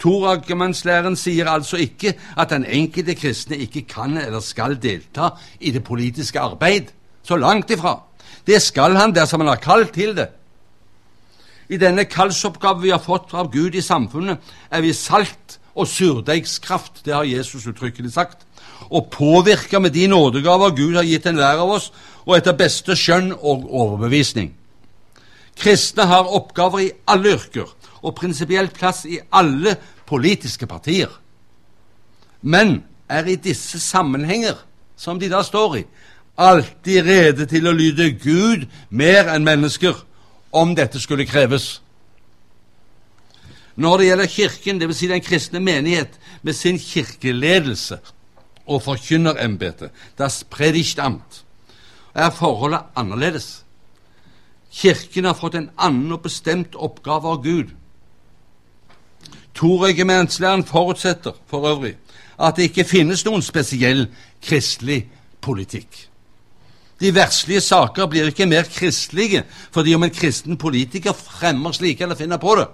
Toragementslæren 0.00 1.16
sier 1.16 1.48
altså 1.48 1.76
ikke 1.80 2.14
at 2.36 2.50
den 2.50 2.64
enkelte 2.64 3.14
kristne 3.14 3.56
ikke 3.60 3.82
kan 3.88 4.16
eller 4.20 4.40
skal 4.40 4.78
delta 4.80 5.34
i 5.60 5.70
det 5.70 5.84
politiske 5.84 6.40
arbeid. 6.40 6.92
Så 7.22 7.36
langt 7.36 7.70
ifra. 7.70 8.00
Det 8.46 8.62
skal 8.62 8.96
han 8.96 9.14
dersom 9.14 9.40
han 9.40 9.52
har 9.52 9.60
kall 9.60 9.86
til 9.92 10.16
det. 10.16 10.28
I 11.68 11.78
denne 11.78 12.04
kallsoppgave 12.04 12.82
vi 12.82 12.90
har 12.90 13.02
fått 13.02 13.34
av 13.34 13.52
Gud 13.52 13.76
i 13.78 13.84
samfunnet, 13.84 14.40
er 14.70 14.80
vi 14.82 14.92
salt 14.96 15.60
og 15.74 15.86
surdeigskraft. 15.86 17.04
Det 17.04 17.14
har 17.14 17.28
Jesus 17.28 17.66
uttrykkelig 17.70 18.12
sagt. 18.12 18.46
Og 18.90 19.10
påvirker 19.12 19.78
med 19.78 19.94
de 19.94 20.08
nådegaver 20.10 20.74
Gud 20.76 20.96
har 20.96 21.06
gitt 21.06 21.28
enhver 21.30 21.62
av 21.62 21.70
oss, 21.76 21.92
og 22.26 22.36
etter 22.36 22.58
beste 22.58 22.96
skjønn 22.98 23.30
og 23.32 23.68
overbevisning. 23.70 24.50
Kristne 25.56 26.06
har 26.06 26.30
oppgaver 26.30 26.84
i 26.84 26.92
alle 27.10 27.34
yrker 27.36 27.68
og 28.00 28.14
prinsipielt 28.16 28.74
plass 28.76 29.04
i 29.04 29.18
alle 29.32 29.76
politiske 30.08 30.66
partier. 30.66 31.10
Men 32.42 32.82
er 33.08 33.26
i 33.26 33.36
disse 33.36 33.80
sammenhenger, 33.80 34.54
som 34.96 35.18
de 35.20 35.28
da 35.28 35.42
står 35.42 35.76
i, 35.80 35.84
alltid 36.40 37.04
rede 37.04 37.46
til 37.46 37.68
å 37.68 37.74
lyde 37.76 38.12
Gud 38.22 38.66
mer 38.88 39.28
enn 39.34 39.44
mennesker, 39.44 39.94
om 40.50 40.74
dette 40.74 40.98
skulle 40.98 41.28
kreves. 41.28 41.80
Når 43.80 43.98
det 43.98 44.06
gjelder 44.06 44.26
Kirken, 44.26 44.80
dvs. 44.80 44.96
Si 44.98 45.08
den 45.08 45.22
kristne 45.22 45.60
menighet, 45.62 46.16
med 46.42 46.56
sin 46.56 46.78
kirkeledelse 46.78 48.00
og 48.66 48.82
forkynnerembete, 48.82 49.90
das 50.18 50.44
Predigtamt, 50.50 51.44
er 52.14 52.30
forholdet 52.30 52.90
annerledes. 52.96 53.64
Kirken 54.70 55.24
har 55.24 55.34
fått 55.34 55.54
en 55.58 55.70
annen 55.76 56.12
og 56.14 56.22
bestemt 56.22 56.76
oppgave 56.78 57.28
av 57.28 57.42
Gud. 57.44 57.72
Toregimentslæren 59.54 60.64
forutsetter 60.64 61.34
for 61.50 61.66
øvrig 61.68 61.96
at 62.40 62.56
det 62.56 62.70
ikke 62.70 62.88
finnes 62.88 63.24
noen 63.26 63.42
spesiell 63.44 64.06
kristelig 64.40 65.02
politikk. 65.44 66.06
De 67.00 67.14
verslige 67.14 67.60
saker 67.60 68.06
blir 68.06 68.30
ikke 68.30 68.46
mer 68.48 68.68
kristelige 68.68 69.42
fordi 69.72 69.94
om 69.94 70.04
en 70.04 70.14
kristen 70.14 70.56
politiker 70.56 71.12
fremmer 71.16 71.72
slike 71.72 72.04
eller 72.04 72.16
finner 72.16 72.40
på 72.40 72.54
det. 72.60 72.66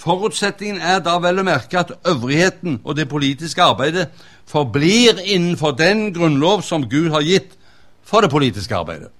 Forutsetningen 0.00 0.80
er 0.80 1.02
da 1.04 1.18
vel 1.20 1.42
å 1.42 1.44
merke 1.44 1.80
at 1.80 1.92
øvrigheten 2.08 2.80
og 2.84 2.96
det 2.96 3.08
politiske 3.08 3.62
arbeidet 3.62 4.08
forblir 4.48 5.20
innenfor 5.20 5.74
den 5.76 6.08
grunnlov 6.14 6.62
som 6.64 6.88
Gud 6.88 7.10
har 7.12 7.24
gitt 7.24 7.56
for 8.04 8.24
det 8.24 8.30
politiske 8.32 8.76
arbeidet. 8.76 9.10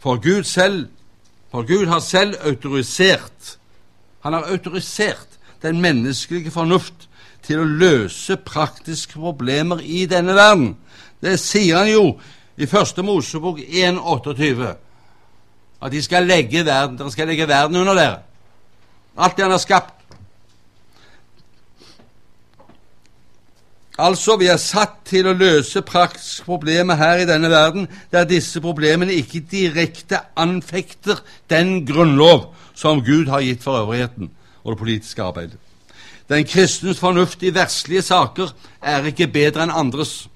For 0.00 0.16
Gud, 0.16 0.44
selv, 0.44 0.88
for 1.50 1.62
Gud 1.62 1.86
har 1.86 2.00
selv 2.00 2.34
autorisert 2.44 3.58
Han 4.20 4.32
har 4.32 4.48
autorisert 4.52 5.38
den 5.62 5.80
menneskelige 5.80 6.50
fornuft 6.50 7.08
til 7.44 7.60
å 7.60 7.64
løse 7.64 8.36
praktiske 8.36 9.16
problemer 9.16 9.80
i 9.80 10.06
denne 10.08 10.34
verden. 10.36 10.74
Det 11.20 11.38
sier 11.40 11.78
han 11.80 11.88
jo 11.88 12.04
i 12.60 12.68
Første 12.68 13.02
Mosebok 13.04 13.60
1,28. 13.60 14.74
At 15.80 15.92
de 15.92 16.02
skal 16.04 16.28
legge 16.28 16.64
verden, 16.64 16.98
de 17.00 17.12
skal 17.12 17.28
legge 17.32 17.48
verden 17.48 17.80
under 17.80 17.96
dere. 17.96 18.18
Alt 19.16 19.36
det 19.36 19.44
han 19.44 19.56
har 19.56 19.60
skapt. 19.60 19.99
Altså, 24.00 24.36
vi 24.40 24.46
er 24.48 24.56
satt 24.56 25.02
til 25.04 25.26
å 25.28 25.36
løse 25.36 25.82
praktiske 25.84 26.46
problemer 26.48 26.96
her 26.96 27.20
i 27.20 27.26
denne 27.28 27.50
verden, 27.52 27.88
der 28.12 28.24
disse 28.24 28.62
problemene 28.64 29.12
ikke 29.12 29.42
direkte 29.50 30.22
anfekter 30.40 31.20
den 31.52 31.82
grunnlov 31.84 32.46
som 32.72 33.02
Gud 33.04 33.28
har 33.28 33.44
gitt 33.44 33.60
for 33.64 33.82
øvrigheten 33.82 34.30
og 34.64 34.72
det 34.72 34.78
politiske 34.80 35.22
arbeidet. 35.22 35.58
Den 36.30 36.46
kristens 36.48 37.00
fornuft 37.02 37.42
i 37.42 37.52
verslige 37.52 38.02
saker 38.06 38.52
er 38.80 39.08
ikke 39.10 39.28
bedre 39.28 39.66
enn 39.66 39.74
andres. 39.74 40.28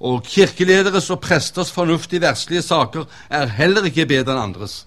Og 0.00 0.24
kirkelederes 0.26 1.10
og 1.12 1.20
presters 1.22 1.70
fornuft 1.70 2.14
i 2.16 2.22
verslige 2.22 2.64
saker 2.64 3.04
er 3.30 3.52
heller 3.54 3.86
ikke 3.86 4.08
bedre 4.10 4.34
enn 4.34 4.48
andres. 4.48 4.80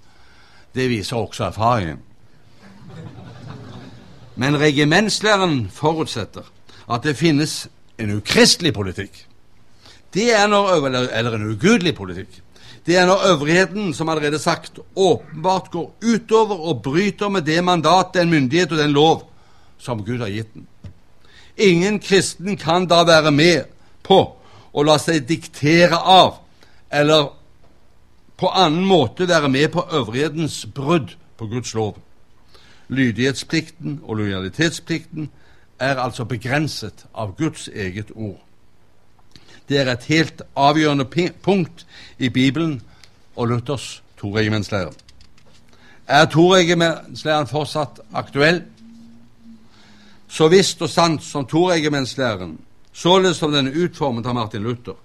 Det 0.75 0.89
viser 0.89 1.21
også 1.21 1.45
erfaringen. 1.47 2.01
Men 4.35 4.59
regimentslæren 4.59 5.69
forutsetter 5.71 6.49
at 6.89 7.05
det 7.05 7.15
finnes 7.15 7.67
en 7.97 8.15
ukristelig 8.17 8.73
politikk. 8.73 9.25
Det 10.13 10.29
er 10.33 10.47
når, 10.47 10.87
eller 10.87 11.35
en 11.37 11.51
ugudelig 11.51 11.95
politikk. 11.95 12.41
Det 12.85 12.97
er 12.97 13.05
når 13.07 13.27
øvrigheten, 13.31 13.93
som 13.93 14.09
allerede 14.09 14.39
sagt, 14.39 14.79
åpenbart 14.95 15.71
går 15.71 15.93
utover 16.03 16.59
og 16.59 16.81
bryter 16.83 17.29
med 17.29 17.41
det 17.41 17.63
mandat, 17.63 18.13
den 18.13 18.29
myndighet 18.29 18.71
og 18.71 18.77
den 18.77 18.91
lov 18.91 19.29
som 19.77 20.05
Gud 20.05 20.19
har 20.19 20.27
gitt 20.27 20.53
den. 20.53 20.67
Ingen 21.57 21.99
kristen 21.99 22.57
kan 22.57 22.87
da 22.87 23.03
være 23.03 23.31
med 23.31 23.69
på 24.03 24.19
å 24.73 24.83
la 24.83 24.97
seg 24.99 25.27
diktere 25.29 25.97
av 25.97 26.39
eller 26.91 27.29
på 28.37 28.49
annen 28.49 28.85
måte 28.85 29.27
være 29.29 29.49
med 29.49 29.69
på 29.71 29.85
øvrighetens 29.93 30.65
brudd 30.75 31.13
på 31.37 31.47
Guds 31.47 31.73
lov. 31.73 31.97
Lydighetsplikten 32.89 34.01
og 34.03 34.17
lojalitetsplikten 34.17 35.29
er 35.83 36.01
altså 36.01 36.25
begrenset 36.25 37.05
av 37.13 37.35
Guds 37.37 37.67
eget 37.67 38.11
ord. 38.15 38.39
Det 39.69 39.79
er 39.79 39.91
et 39.91 40.05
helt 40.11 40.41
avgjørende 40.55 41.05
punkt 41.43 41.85
i 42.19 42.29
Bibelen 42.29 42.81
og 43.35 43.47
Luthers 43.47 44.03
toregimentslære. 44.19 44.91
Er 46.07 46.25
toregimentslæren 46.25 47.47
fortsatt 47.47 47.99
aktuell? 48.13 48.63
Så 50.27 50.47
visst 50.47 50.81
og 50.81 50.89
sant 50.89 51.23
som 51.23 51.45
toregimentslæren, 51.45 52.57
således 52.93 53.37
som 53.37 53.51
den 53.51 53.67
er 53.67 53.85
utformet 53.85 54.25
av 54.25 54.35
Martin 54.35 54.63
Luther, 54.63 54.97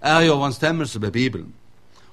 er 0.00 0.20
i 0.20 0.30
overensstemmelse 0.30 1.00
med 1.00 1.12
Bibelen 1.12 1.52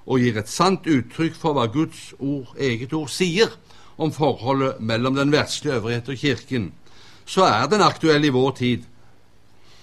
og 0.09 0.19
gir 0.19 0.39
et 0.39 0.49
sant 0.49 0.87
uttrykk 0.89 1.35
for 1.37 1.53
hva 1.53 1.67
Guds 1.69 2.13
ord, 2.17 2.55
eget 2.57 2.93
ord 2.97 3.11
sier 3.13 3.51
om 3.97 4.11
forholdet 4.11 4.79
mellom 4.81 5.15
den 5.15 5.31
verdslige 5.31 5.75
øvrighet 5.75 6.09
og 6.09 6.17
Kirken, 6.17 6.71
så 7.29 7.45
er 7.45 7.67
den 7.69 7.83
aktuell 7.85 8.25
i 8.25 8.33
vår 8.33 8.51
tid 8.57 8.85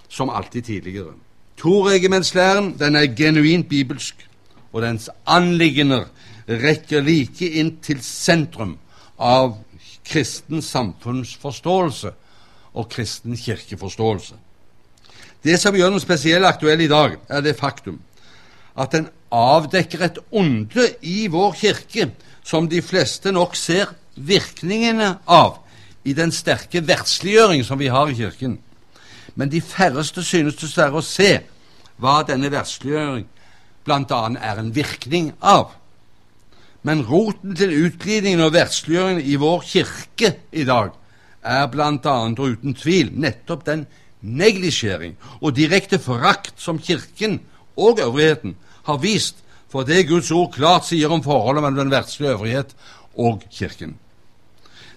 som 0.08 0.30
alltid 0.30 0.64
tidligere. 0.66 1.14
Toregimentslæren 1.56 2.74
den 2.78 2.96
er 2.96 3.14
genuint 3.16 3.68
bibelsk, 3.68 4.18
og 4.72 4.82
dens 4.82 5.08
anliggender 5.26 6.08
rekker 6.48 7.04
like 7.06 7.48
inn 7.58 7.76
til 7.82 8.02
sentrum 8.02 8.76
av 9.18 9.56
kristen 10.06 10.62
samfunnsforståelse 10.62 12.12
og 12.76 12.88
kristen 12.92 13.36
kirkeforståelse. 13.38 14.34
Det 15.42 15.58
som 15.60 15.74
gjør 15.74 15.94
den 15.94 16.02
spesielt 16.02 16.46
aktuell 16.46 16.82
i 16.82 16.90
dag, 16.90 17.16
er 17.28 17.40
det 17.40 17.56
faktum 17.58 18.00
at 18.76 18.92
den 18.92 19.06
avdekker 19.32 20.02
et 20.04 20.18
onde 20.30 20.84
i 21.02 21.26
vår 21.32 21.54
kirke 21.56 22.10
som 22.44 22.68
de 22.68 22.82
fleste 22.82 23.32
nok 23.32 23.56
ser 23.56 23.94
virkningene 24.16 25.16
av 25.26 25.62
i 26.06 26.14
den 26.14 26.32
sterke 26.32 26.82
verdsliggjøring 26.86 27.64
som 27.66 27.80
vi 27.80 27.90
har 27.90 28.10
i 28.10 28.16
Kirken. 28.16 28.58
Men 29.34 29.50
de 29.52 29.60
færreste 29.60 30.22
synes 30.24 30.56
dessverre 30.60 31.00
å 31.00 31.04
se 31.04 31.40
hva 32.00 32.20
denne 32.28 32.50
verdsliggjøring 32.52 33.26
bl.a. 33.86 34.20
er 34.40 34.60
en 34.60 34.72
virkning 34.74 35.32
av. 35.40 35.74
Men 36.86 37.02
roten 37.08 37.56
til 37.58 37.74
utglidningen 37.86 38.44
og 38.46 38.54
verdsliggjøringen 38.54 39.26
i 39.26 39.36
vår 39.40 39.66
kirke 39.66 40.32
i 40.52 40.64
dag 40.68 40.94
er 41.46 41.66
bl.a. 41.72 42.16
og 42.26 42.42
uten 42.46 42.76
tvil 42.78 43.12
nettopp 43.14 43.66
den 43.66 43.86
neglisjering 44.26 45.16
og 45.40 45.54
direkte 45.58 45.98
forakt 46.02 46.56
som 46.62 46.80
Kirken 46.82 47.40
og 47.76 48.00
øvrigheten 48.02 48.56
har 48.86 49.02
vist 49.02 49.42
for 49.70 49.86
det 49.86 50.06
Guds 50.08 50.30
ord 50.30 50.52
klart 50.54 50.86
sier 50.88 51.12
om 51.12 51.22
forholdet 51.22 51.62
mellom 51.64 51.84
den 51.84 51.94
verdslige 51.94 52.34
øvrighet 52.34 52.74
og 53.18 53.42
Kirken. 53.50 53.96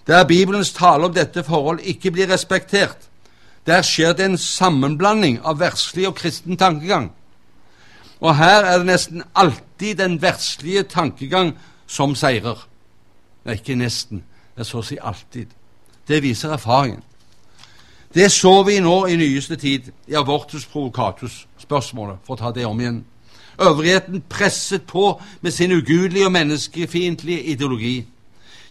Der 0.07 0.25
Bibelens 0.25 0.73
tale 0.73 1.05
om 1.05 1.13
dette 1.13 1.43
forhold 1.43 1.79
ikke 1.79 2.11
blir 2.11 2.29
respektert, 2.31 2.97
der 3.65 3.81
skjer 3.81 4.13
det 4.13 4.25
en 4.25 4.37
sammenblanding 4.37 5.39
av 5.45 5.59
verslig 5.59 6.07
og 6.07 6.15
kristen 6.15 6.57
tankegang. 6.57 7.11
Og 8.19 8.35
her 8.35 8.65
er 8.65 8.77
det 8.77 8.87
nesten 8.89 9.23
alltid 9.35 9.95
den 9.99 10.21
verslige 10.21 10.83
tankegang 10.83 11.53
som 11.87 12.15
seirer. 12.15 12.67
Er 13.45 13.59
ikke 13.59 13.75
nesten, 13.75 14.23
det 14.55 14.65
er 14.65 14.67
så 14.67 14.81
å 14.81 14.85
si 14.85 14.97
alltid. 15.01 15.53
Det 16.07 16.23
viser 16.23 16.53
erfaringen. 16.53 17.03
Det 18.13 18.31
så 18.31 18.63
vi 18.65 18.79
nå 18.81 19.05
i 19.05 19.15
nyeste 19.15 19.55
tid 19.55 19.91
i 20.07 20.15
abortus 20.17 20.65
provocatus-spørsmålet, 20.65 22.17
for 22.25 22.33
å 22.33 22.39
ta 22.39 22.51
det 22.51 22.65
om 22.65 22.79
igjen. 22.79 23.03
Øvrigheten 23.61 24.23
presset 24.29 24.87
på 24.87 25.21
med 25.41 25.51
sin 25.51 25.71
ugudelige 25.71 26.25
og 26.25 26.31
menneskefiendtlige 26.31 27.43
ideologi. 27.43 28.07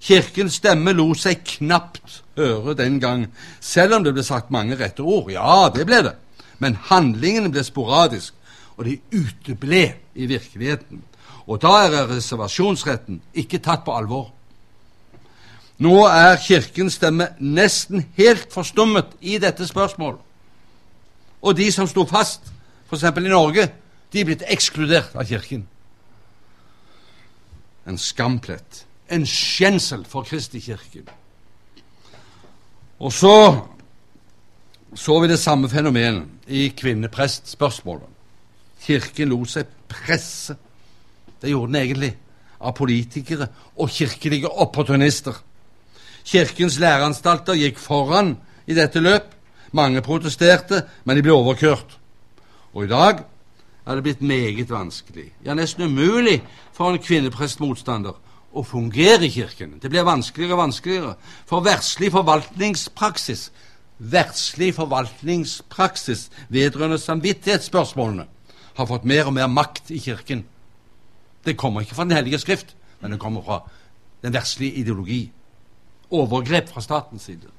Kirkens 0.01 0.61
stemme 0.61 0.93
lot 0.95 1.19
seg 1.19 1.43
knapt 1.57 2.23
høre 2.39 2.75
den 2.79 3.01
gang, 3.03 3.27
selv 3.61 3.99
om 3.99 4.05
det 4.05 4.15
ble 4.15 4.25
sagt 4.27 4.53
mange 4.55 4.79
rette 4.79 5.03
ord. 5.03 5.31
Ja, 5.33 5.69
det 5.75 5.87
ble 5.89 6.03
det. 6.07 6.15
Men 6.63 6.79
handlingene 6.89 7.51
ble 7.53 7.65
sporadisk, 7.67 8.35
og 8.79 8.87
de 8.87 8.99
uteble 9.13 9.85
i 10.15 10.27
virkeligheten. 10.31 11.03
Og 11.49 11.63
da 11.63 11.73
er 11.87 12.11
reservasjonsretten 12.11 13.21
ikke 13.35 13.63
tatt 13.65 13.85
på 13.87 13.95
alvor. 13.97 14.31
Nå 15.83 15.95
er 16.11 16.39
Kirkens 16.43 16.99
stemme 16.99 17.31
nesten 17.39 18.05
helt 18.19 18.53
forstummet 18.55 19.15
i 19.21 19.39
dette 19.43 19.67
spørsmålet. 19.67 20.21
Og 21.43 21.55
de 21.55 21.69
som 21.73 21.87
sto 21.87 22.03
fast, 22.07 22.51
f.eks. 22.91 23.05
i 23.05 23.31
Norge, 23.31 23.69
de 24.13 24.21
er 24.21 24.27
blitt 24.27 24.43
ekskludert 24.51 25.15
av 25.15 25.27
Kirken. 25.29 25.63
En 27.87 27.99
skamplett 27.99 28.88
en 29.11 29.27
skjensel 29.27 30.05
for 30.09 30.27
Kristi 30.29 30.61
kirke. 30.61 31.03
Og 32.99 33.13
så 33.13 33.35
så 34.97 35.21
vi 35.21 35.29
det 35.29 35.39
samme 35.39 35.69
fenomenet 35.69 36.25
i 36.49 36.69
kvinneprestspørsmålet. 36.77 38.09
Kirken 38.81 39.29
lot 39.29 39.51
seg 39.53 39.69
presse, 39.89 40.57
det 41.43 41.51
gjorde 41.53 41.73
den 41.73 41.83
egentlig, 41.83 42.15
av 42.61 42.75
politikere 42.75 43.51
og 43.77 43.91
kirkelige 43.93 44.49
opportunister. 44.49 45.37
Kirkens 46.25 46.79
læreanstalter 46.81 47.59
gikk 47.59 47.79
foran 47.79 48.37
i 48.67 48.75
dette 48.75 49.01
løp. 49.01 49.35
Mange 49.73 50.01
protesterte, 50.03 50.83
men 51.05 51.17
de 51.17 51.23
ble 51.23 51.37
overkørt. 51.37 51.99
Og 52.73 52.85
i 52.85 52.91
dag 52.91 53.21
er 53.87 53.95
det 53.95 54.05
blitt 54.05 54.23
meget 54.23 54.71
vanskelig, 54.71 55.31
ja, 55.45 55.55
nesten 55.55 55.85
umulig, 55.85 56.43
for 56.73 56.91
en 56.91 57.03
kvinneprestmotstander 57.03 58.17
å 58.59 58.67
fungere 58.67 59.27
i 59.27 59.33
Kirken. 59.33 59.79
Det 59.79 59.91
blir 59.93 60.07
vanskeligere 60.07 60.57
og 60.57 60.65
vanskeligere. 60.67 61.15
For 61.47 61.65
verslig 61.65 62.11
forvaltningspraksis 62.15 63.49
Verdslig 63.99 64.77
forvaltningspraksis 64.77 66.29
vedrørende 66.55 67.01
samvittighetsspørsmålene 67.03 68.29
har 68.77 68.87
fått 68.87 69.07
mer 69.11 69.27
og 69.27 69.35
mer 69.35 69.49
makt 69.51 69.91
i 69.91 69.99
Kirken. 69.99 70.45
Det 71.45 71.57
kommer 71.59 71.83
ikke 71.83 71.97
fra 71.97 72.05
Den 72.05 72.15
hellige 72.15 72.39
skrift, 72.39 72.77
men 73.01 73.11
det 73.11 73.19
kommer 73.19 73.43
fra 73.43 73.59
den 74.23 74.33
verslige 74.33 74.79
ideologi. 74.79 75.33
Overgrep 76.11 76.69
fra 76.71 76.81
statens 76.81 77.23
side. 77.23 77.51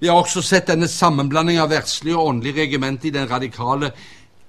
Vi 0.00 0.08
har 0.08 0.14
også 0.20 0.42
sett 0.42 0.66
denne 0.66 0.88
sammenblanding 0.88 1.60
av 1.62 1.70
verslig 1.70 2.12
og 2.14 2.26
åndelig 2.26 2.56
regiment 2.56 3.04
i 3.04 3.10
den 3.10 3.30
radikale 3.30 3.92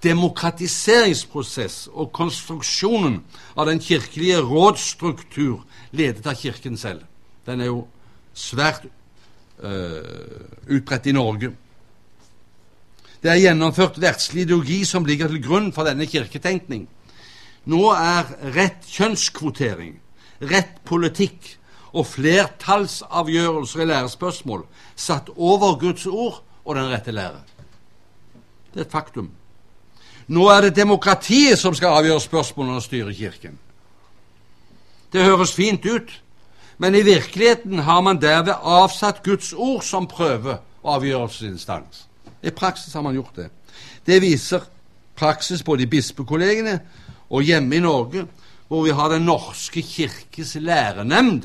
demokratiseringsprosess 0.03 1.87
og 1.93 2.11
konstruksjonen 2.15 3.21
av 3.55 3.69
den 3.69 3.79
kirkelige 3.83 4.41
rådsstruktur 4.43 5.63
ledet 5.91 6.27
av 6.27 6.37
Kirken 6.39 6.77
selv. 6.77 7.05
Den 7.47 7.61
er 7.61 7.71
jo 7.71 7.85
svært 8.33 8.87
uh, 9.63 10.03
utbredt 10.67 11.07
i 11.07 11.15
Norge. 11.15 11.53
Det 13.23 13.31
er 13.31 13.39
gjennomført 13.39 14.01
verdslig 14.03 14.43
ideologi 14.43 14.81
som 14.85 15.05
ligger 15.07 15.31
til 15.31 15.43
grunn 15.43 15.71
for 15.75 15.87
denne 15.87 16.07
kirketenkning. 16.09 16.87
Nå 17.71 17.83
er 17.95 18.27
rett 18.55 18.83
kjønnskvotering, 18.91 19.95
rett 20.51 20.81
politikk 20.83 21.53
og 21.93 22.09
flertallsavgjørelser 22.09 23.85
i 23.85 23.87
lærespørsmål 23.87 24.65
satt 24.99 25.29
over 25.37 25.77
Guds 25.79 26.05
ord 26.09 26.41
og 26.65 26.75
den 26.75 26.91
rette 26.91 27.15
lære. 27.15 27.39
Det 28.73 28.81
er 28.81 28.85
et 28.87 28.91
faktum. 28.91 29.31
Nå 30.27 30.47
er 30.47 30.61
det 30.61 30.75
demokratiet 30.75 31.59
som 31.59 31.75
skal 31.75 31.99
avgjøre 31.99 32.21
spørsmålene 32.23 32.79
og 32.79 32.85
styre 32.85 33.13
Kirken. 33.13 33.57
Det 35.13 35.23
høres 35.23 35.53
fint 35.53 35.85
ut, 35.85 36.09
men 36.77 36.95
i 36.95 37.03
virkeligheten 37.05 37.79
har 37.79 38.01
man 38.01 38.21
derved 38.21 38.53
avsatt 38.63 39.23
Guds 39.23 39.53
ord 39.53 39.83
som 39.83 40.07
prøve- 40.07 40.57
og 40.83 40.95
avgjørelsesinstans. 40.95 42.07
I 42.43 42.49
praksis 42.49 42.93
har 42.93 43.01
man 43.01 43.13
gjort 43.13 43.35
det. 43.35 43.49
Det 44.05 44.21
viser 44.21 44.63
praksis 45.15 45.63
både 45.63 45.83
i 45.83 45.85
bispekollegene 45.85 46.79
og 47.29 47.43
hjemme 47.43 47.75
i 47.75 47.79
Norge, 47.79 48.25
hvor 48.67 48.83
vi 48.83 48.89
har 48.89 49.09
Den 49.09 49.25
norske 49.25 49.81
kirkes 49.81 50.55
lærenemnd. 50.55 51.43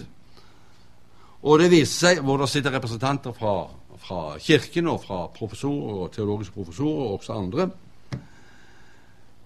Og 1.42 1.58
det 1.58 1.70
viser 1.70 1.98
seg 1.98 2.22
hvor 2.24 2.36
det 2.36 2.48
sitter 2.48 2.70
representanter 2.70 3.32
fra, 3.32 3.68
fra 3.98 4.38
Kirken 4.38 4.88
og 4.88 5.04
fra 5.04 5.26
professorer 5.26 6.02
og 6.02 6.12
teologiske 6.12 6.54
professorer 6.54 7.04
og 7.04 7.12
også 7.12 7.32
andre 7.32 7.70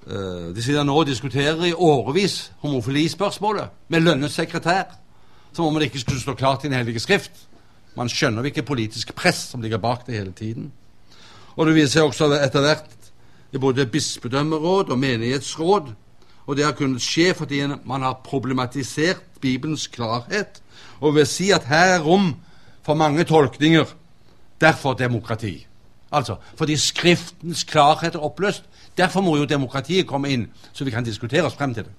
de 0.03 0.63
sitter 0.63 0.83
nå 0.83 0.97
og 0.99 1.07
diskuterer 1.07 1.61
i 1.69 1.73
årevis 1.73 2.51
homofilispørsmålet 2.65 3.71
med 3.89 4.03
lønnet 4.03 4.33
sekretær, 4.35 4.97
som 5.55 5.69
om 5.69 5.79
det 5.79 5.91
ikke 5.91 6.03
skulle 6.03 6.21
stå 6.21 6.35
klart 6.35 6.65
i 6.65 6.69
Den 6.69 6.77
hellige 6.77 7.01
skrift. 7.01 7.31
Man 7.95 8.09
skjønner 8.09 8.43
hvilket 8.43 8.67
politisk 8.67 9.15
press 9.15 9.51
som 9.53 9.63
ligger 9.63 9.79
bak 9.79 10.07
det 10.07 10.17
hele 10.17 10.33
tiden. 10.33 10.73
Og 11.57 11.67
det 11.67 11.75
viser 11.77 12.01
seg 12.01 12.09
også 12.09 12.31
etter 12.41 12.65
hvert 12.65 13.11
i 13.53 13.61
både 13.61 13.87
bispedømmeråd 13.87 14.91
og 14.91 14.99
menighetsråd. 14.99 15.93
Og 16.47 16.57
det 16.57 16.65
har 16.65 16.77
kunnet 16.77 17.05
skje 17.05 17.35
fordi 17.39 17.61
man 17.85 18.03
har 18.03 18.23
problematisert 18.25 19.23
Bibelens 19.41 19.87
klarhet 19.87 20.63
og 21.01 21.15
vil 21.15 21.27
si 21.27 21.51
at 21.51 21.69
her 21.69 21.99
er 21.99 22.03
rom 22.03 22.33
for 22.83 22.95
mange 22.95 23.25
tolkninger. 23.25 23.85
Derfor 24.61 24.95
demokrati. 24.95 25.67
Altså 26.13 26.37
fordi 26.57 26.77
Skriftens 26.77 27.65
klarhet 27.65 28.15
er 28.15 28.25
oppløst, 28.25 28.65
Derfor 28.97 29.25
må 29.25 29.37
jo 29.37 29.49
demokratiet 29.49 30.07
komme 30.07 30.31
inn, 30.33 30.47
så 30.73 30.85
vi 30.85 30.93
kan 30.93 31.05
diskutere 31.05 31.47
oss 31.49 31.57
frem 31.57 31.75
til 31.75 31.87
det. 31.89 31.95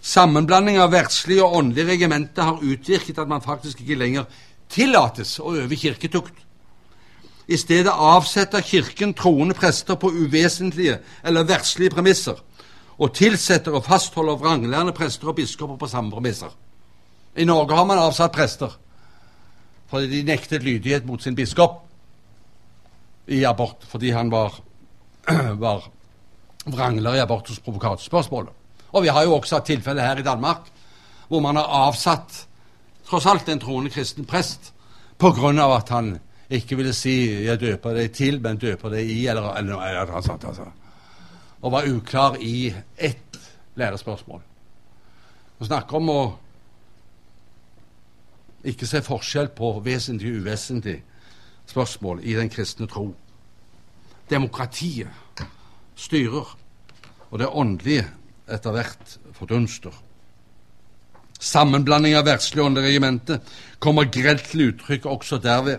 Sammenblanding 0.00 0.78
av 0.80 0.92
verdslige 0.92 1.44
og 1.44 1.56
åndelige 1.58 1.92
regimenter 1.92 2.46
har 2.48 2.62
utvirket 2.64 3.18
at 3.20 3.28
man 3.28 3.44
faktisk 3.44 3.82
ikke 3.82 3.98
lenger 4.00 4.28
tillates 4.72 5.38
å 5.40 5.52
øve 5.60 5.76
kirketukt. 5.76 6.34
I 7.50 7.58
stedet 7.58 7.90
avsetter 7.90 8.62
Kirken 8.62 9.12
troende 9.18 9.56
prester 9.58 9.98
på 9.98 10.12
uvesentlige 10.12 11.00
eller 11.26 11.48
verdslige 11.48 11.90
premisser, 11.90 12.38
og 12.98 13.14
tilsetter 13.16 13.74
og 13.74 13.84
fastholder 13.84 14.38
vranglærende 14.38 14.94
prester 14.94 15.32
og 15.32 15.36
biskoper 15.40 15.76
på 15.80 15.88
samme 15.90 16.12
premisser. 16.14 16.52
I 17.36 17.44
Norge 17.44 17.76
har 17.76 17.84
man 17.88 17.98
avsatt 17.98 18.32
prester 18.32 18.76
fordi 19.90 20.06
de 20.06 20.22
nektet 20.22 20.62
lydighet 20.62 21.06
mot 21.06 21.22
sin 21.22 21.34
biskop 21.34 21.80
i 23.26 23.42
abort 23.44 23.82
fordi 23.90 24.12
han 24.14 24.30
var 24.30 24.60
var 25.64 25.86
vrangler 26.66 27.16
i 27.16 27.22
abortusprovokatspørsmålet. 27.22 28.52
Og 28.92 29.02
vi 29.02 29.08
har 29.08 29.24
jo 29.24 29.36
også 29.36 29.58
hatt 29.58 29.68
tilfelle 29.70 30.02
her 30.02 30.18
i 30.18 30.26
Danmark 30.26 30.68
hvor 31.30 31.40
man 31.40 31.56
har 31.56 31.70
avsatt 31.86 32.46
tross 33.06 33.26
alt 33.30 33.48
en 33.48 33.60
troende 33.62 33.90
kristen 33.90 34.26
prest 34.26 34.72
av 35.20 35.72
at 35.76 35.88
han 35.88 36.18
ikke 36.50 36.76
ville 36.76 36.92
si 36.92 37.44
'jeg 37.44 37.60
døper 37.60 37.94
deg 37.94 38.12
til', 38.12 38.40
men 38.40 38.56
'døper 38.56 38.88
deg 38.88 39.10
i', 39.10 39.26
eller, 39.26 39.54
eller 39.54 40.06
noe 40.06 40.22
sånt. 40.22 40.44
Altså. 40.44 40.64
Og 41.62 41.72
var 41.72 41.86
uklar 41.86 42.36
i 42.40 42.74
ett 42.98 43.38
lærespørsmål. 43.76 44.40
Vi 45.58 45.66
snakker 45.66 45.96
om 45.96 46.08
å 46.08 46.36
ikke 48.64 48.86
se 48.86 49.02
forskjell 49.02 49.48
på 49.48 49.80
vesentlig 49.84 50.32
og 50.32 50.40
uvesentlig 50.40 51.02
spørsmål 51.66 52.20
i 52.22 52.34
den 52.34 52.48
kristne 52.48 52.86
tro 52.86 53.14
demokratiet 54.30 55.42
styrer, 55.96 56.56
og 57.30 57.38
det 57.38 57.48
åndelige 57.48 58.06
etter 58.50 58.74
hvert 58.74 59.18
fordunster. 59.36 59.92
Sammenblanding 61.40 62.16
av 62.18 62.26
verdslig 62.28 62.60
og 62.60 62.70
åndelig 62.70 62.90
regimente 62.90 63.38
kommer 63.80 64.10
grelt 64.12 64.44
til 64.50 64.70
uttrykk 64.70 65.06
også 65.08 65.38
derved 65.40 65.78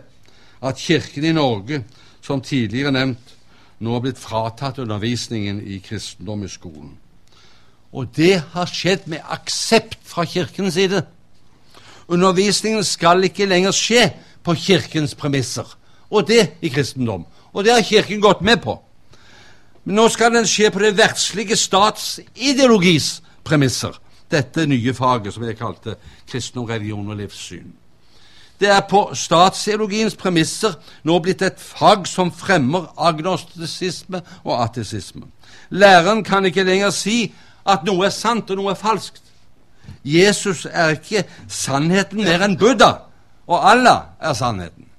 at 0.62 0.78
Kirken 0.78 1.26
i 1.26 1.34
Norge, 1.36 1.84
som 2.22 2.42
tidligere 2.42 2.94
nevnt, 2.94 3.36
nå 3.82 3.94
har 3.96 4.04
blitt 4.04 4.22
fratatt 4.22 4.80
undervisningen 4.82 5.62
i 5.66 5.80
kristendom 5.82 6.44
i 6.46 6.50
skolen. 6.50 6.94
Og 7.92 8.12
det 8.16 8.44
har 8.54 8.70
skjedd 8.70 9.08
med 9.12 9.26
aksept 9.26 9.98
fra 10.08 10.26
Kirkens 10.26 10.78
side. 10.78 11.02
Undervisningen 12.08 12.84
skal 12.86 13.26
ikke 13.26 13.50
lenger 13.50 13.74
skje 13.76 14.06
på 14.46 14.56
Kirkens 14.58 15.16
premisser, 15.16 15.66
og 16.10 16.28
det 16.30 16.54
i 16.62 16.70
kristendom. 16.70 17.26
Og 17.54 17.66
det 17.66 17.74
har 17.74 17.82
Kirken 17.82 18.22
gått 18.22 18.42
med 18.42 18.62
på. 18.64 18.78
Men 19.84 19.98
nå 19.98 20.08
skal 20.14 20.34
den 20.36 20.48
skje 20.48 20.70
på 20.72 20.80
det 20.84 20.96
verdslige 20.98 21.58
statsideologis 21.58 23.22
premisser, 23.44 23.96
dette 24.32 24.68
nye 24.70 24.94
faget 24.94 25.34
som 25.34 25.44
jeg 25.44 25.58
kalte 25.60 25.96
kristendom, 26.30 26.70
religion 26.70 27.10
og 27.10 27.18
livssyn. 27.18 27.72
Det 28.62 28.70
er 28.70 28.84
på 28.86 29.08
statsideologiens 29.18 30.14
premisser 30.16 30.76
nå 31.04 31.18
blitt 31.26 31.42
et 31.42 31.58
fag 31.58 32.06
som 32.06 32.30
fremmer 32.30 32.92
agnostisisme 32.98 34.22
og 34.44 34.54
ateisisme. 34.62 35.26
Læreren 35.74 36.22
kan 36.24 36.46
ikke 36.46 36.68
lenger 36.68 36.94
si 36.94 37.34
at 37.66 37.88
noe 37.88 38.06
er 38.06 38.14
sant 38.14 38.54
og 38.54 38.62
noe 38.62 38.76
er 38.76 38.78
falskt. 38.78 39.24
Jesus 40.06 40.68
er 40.70 40.94
ikke 40.94 41.26
sannheten 41.50 42.22
mer 42.22 42.46
enn 42.46 42.58
Buddha, 42.58 42.92
og 43.50 43.66
Allah 43.72 44.14
er 44.22 44.38
sannheten. 44.38 44.91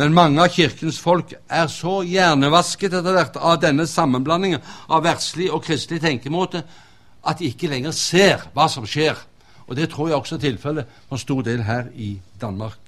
Men 0.00 0.14
mange 0.16 0.40
av 0.40 0.48
Kirkens 0.48 0.96
folk 0.96 1.34
er 1.36 1.66
så 1.68 1.98
hjernevasket 2.08 2.94
etter 2.96 3.12
hvert 3.12 3.34
av 3.36 3.58
denne 3.60 3.84
sammenblandingen 3.84 4.62
av 4.88 5.02
verdslig 5.04 5.50
og 5.52 5.66
kristelig 5.66 6.00
tenkemåte 6.00 6.62
at 7.20 7.36
de 7.36 7.50
ikke 7.50 7.68
lenger 7.68 7.92
ser 7.92 8.46
hva 8.54 8.64
som 8.72 8.86
skjer. 8.88 9.18
Og 9.68 9.76
Det 9.76 9.90
tror 9.92 10.08
jeg 10.08 10.16
også 10.16 10.38
er 10.38 10.44
tilfellet 10.46 10.94
for 11.04 11.18
en 11.18 11.22
stor 11.26 11.42
del 11.44 11.60
her 11.68 11.92
i 11.92 12.14
Danmark. 12.40 12.78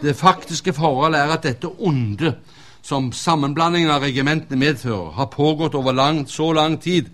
Det 0.00 0.16
faktiske 0.16 0.72
forholdet 0.72 1.20
er 1.20 1.34
at 1.36 1.44
dette 1.44 1.68
onde 1.68 2.32
som 2.80 3.12
sammenblandingen 3.12 3.92
av 3.92 4.00
regimentene 4.00 4.56
medfører, 4.56 5.12
har 5.20 5.28
pågått 5.28 5.76
over 5.76 5.92
lang, 5.92 6.24
så 6.24 6.48
lang 6.56 6.80
tid 6.80 7.12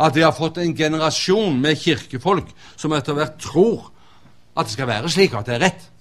at 0.00 0.16
vi 0.16 0.24
har 0.24 0.32
fått 0.32 0.56
en 0.56 0.76
generasjon 0.76 1.60
med 1.60 1.76
kirkefolk 1.76 2.48
som 2.80 2.96
etter 2.96 3.12
hvert 3.12 3.36
tror 3.44 3.90
at 4.56 4.64
det 4.64 4.72
skal 4.72 4.88
være 4.88 5.12
slik, 5.12 5.36
at 5.36 5.46
det 5.46 5.58
er 5.58 5.66
rett. 5.68 5.91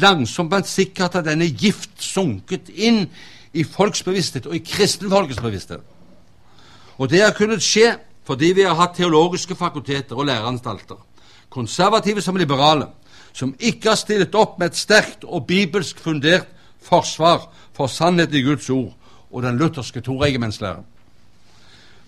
Langsomt, 0.00 0.50
men 0.50 0.64
sikkert 0.64 1.18
har 1.18 1.24
denne 1.26 1.50
gift 1.50 2.00
sunket 2.00 2.70
inn 2.72 3.04
i 3.52 3.64
folks 3.64 4.02
bevissthet, 4.02 4.46
og 4.46 4.56
i 4.56 4.64
kristenfolkets 4.64 5.40
bevissthet. 5.40 5.82
Og 6.96 7.10
det 7.10 7.22
har 7.24 7.36
kunnet 7.36 7.64
skje 7.64 7.96
fordi 8.24 8.52
vi 8.54 8.62
har 8.62 8.78
hatt 8.78 8.94
teologiske 8.96 9.56
fakulteter 9.58 10.16
og 10.16 10.28
læreanstalter, 10.28 10.96
konservative 11.50 12.22
som 12.22 12.36
liberale, 12.38 12.86
som 13.32 13.54
ikke 13.58 13.88
har 13.88 13.98
stilt 13.98 14.34
opp 14.38 14.58
med 14.60 14.70
et 14.70 14.78
sterkt 14.78 15.24
og 15.24 15.46
bibelsk 15.48 15.98
fundert 15.98 16.46
forsvar 16.82 17.48
for 17.74 17.90
sannheten 17.90 18.38
i 18.38 18.44
Guds 18.46 18.70
ord 18.70 18.92
og 19.32 19.42
den 19.42 19.58
lutherske 19.58 20.00
toregimentslæren. 20.00 20.86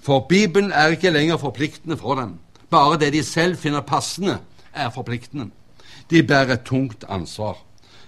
For 0.05 0.26
Bibelen 0.28 0.72
er 0.72 0.93
ikke 0.95 1.11
lenger 1.11 1.37
forpliktende 1.37 1.97
for 1.97 2.14
dem. 2.14 2.39
Bare 2.70 2.99
det 2.99 3.12
de 3.12 3.24
selv 3.24 3.57
finner 3.57 3.80
passende, 3.80 4.39
er 4.72 4.91
forpliktende. 4.91 5.51
De 6.11 6.22
bærer 6.22 6.53
et 6.53 6.62
tungt 6.62 7.05
ansvar. 7.09 7.57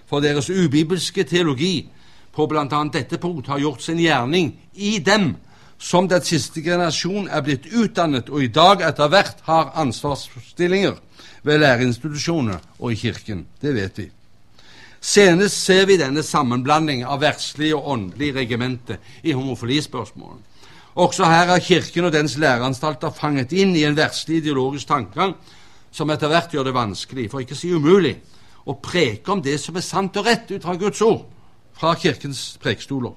For 0.07 0.23
deres 0.23 0.49
ubibelske 0.49 1.25
teologi 1.27 1.89
på 2.35 2.47
bl.a. 2.47 2.83
dette 2.93 3.17
punkt 3.17 3.49
har 3.51 3.59
gjort 3.59 3.81
sin 3.83 3.99
gjerning 3.99 4.53
i 4.73 4.99
dem 5.03 5.35
som 5.77 6.07
den 6.09 6.23
siste 6.25 6.61
generasjon 6.65 7.27
er 7.29 7.43
blitt 7.45 7.67
utdannet 7.69 8.29
og 8.29 8.43
i 8.43 8.51
dag 8.53 8.81
etter 8.87 9.09
hvert 9.11 9.41
har 9.45 9.73
ansvarsstillinger 9.77 10.95
ved 11.45 11.61
læreinstitusjoner 11.61 12.61
og 12.79 12.93
i 12.93 12.99
Kirken. 12.99 13.45
Det 13.61 13.73
vet 13.75 13.99
vi. 13.99 14.07
Senest 15.01 15.61
ser 15.63 15.85
vi 15.85 15.99
denne 15.99 16.23
sammenblanding 16.25 17.03
av 17.05 17.21
verdslig 17.21 17.69
og 17.77 17.87
åndelig 17.93 18.33
regimente 18.35 18.97
i 19.23 19.35
homofilispørsmålet. 19.37 20.41
Også 20.97 21.27
her 21.29 21.51
har 21.53 21.61
Kirken 21.61 22.07
og 22.09 22.13
dens 22.13 22.37
læreanstalter 22.41 23.13
fanget 23.13 23.53
inn 23.53 23.75
i 23.77 23.85
en 23.85 23.97
verslig 23.97 24.41
ideologisk 24.41 24.89
tankegang 24.89 25.35
som 25.93 26.09
etter 26.09 26.31
hvert 26.31 26.53
gjør 26.53 26.65
det 26.65 26.73
vanskelig, 26.73 27.27
for 27.29 27.41
ikke 27.41 27.53
å 27.53 27.59
si 27.59 27.69
umulig, 27.69 28.15
å 28.67 28.75
preke 28.83 29.31
om 29.31 29.41
det 29.43 29.55
som 29.61 29.77
er 29.79 29.85
sant 29.85 30.17
og 30.19 30.27
rett 30.27 30.51
ut 30.51 30.63
fra 30.63 30.75
Guds 30.79 31.01
ord, 31.05 31.23
fra 31.77 31.93
Kirkens 31.99 32.57
prekestoler. 32.61 33.15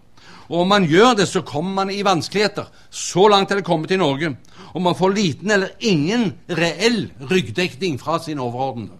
Og 0.51 0.64
om 0.64 0.70
man 0.70 0.86
gjør 0.86 1.14
det, 1.20 1.28
så 1.30 1.44
kommer 1.46 1.84
man 1.84 1.92
i 1.94 2.03
vanskeligheter. 2.03 2.66
Så 2.90 3.28
langt 3.30 3.51
er 3.51 3.61
det 3.61 3.66
kommet 3.66 3.92
i 3.94 3.98
Norge. 4.01 4.32
Og 4.74 4.82
man 4.82 4.96
får 4.98 5.14
liten 5.14 5.51
eller 5.51 5.76
ingen 5.78 6.32
reell 6.48 7.05
ryggdekning 7.30 8.01
fra 8.03 8.18
sin 8.18 8.42
overordnede. 8.42 8.98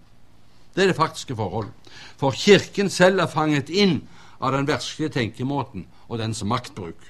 Det 0.75 0.85
er 0.85 0.93
det 0.93 0.99
faktiske 0.99 1.35
forhold. 1.37 1.73
For 2.19 2.31
Kirken 2.31 2.91
selv 2.91 3.25
er 3.25 3.31
fanget 3.31 3.71
inn 3.71 3.99
av 4.41 4.55
den 4.55 4.69
verslige 4.69 5.11
tenkemåten 5.19 5.89
og 6.09 6.23
dens 6.23 6.45
maktbruk. 6.47 7.03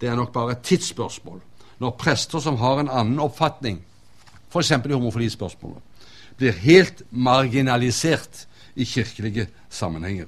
Det 0.00 0.08
er 0.08 0.16
nok 0.16 0.32
bare 0.32 0.56
et 0.56 0.64
tidsspørsmål 0.64 1.42
når 1.80 1.96
prester 1.96 2.42
som 2.44 2.58
har 2.60 2.80
en 2.80 2.92
annen 2.92 3.20
oppfatning, 3.24 3.80
f.eks. 4.52 4.70
i 4.70 4.92
homofilispørsmålet, 4.92 5.80
blir 6.36 6.56
helt 6.64 7.02
marginalisert 7.10 8.46
i 8.80 8.86
kirkelige 8.88 9.46
sammenhenger. 9.70 10.26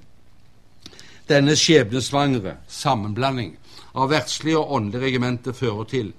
Denne 1.28 1.54
skjebnesvangre 1.56 2.58
sammenblanding 2.68 3.54
av 3.94 4.10
verdslige 4.12 4.58
og 4.58 4.72
åndelige 4.76 5.06
regimenter 5.06 5.56
fører 5.56 5.88
til 5.88 6.12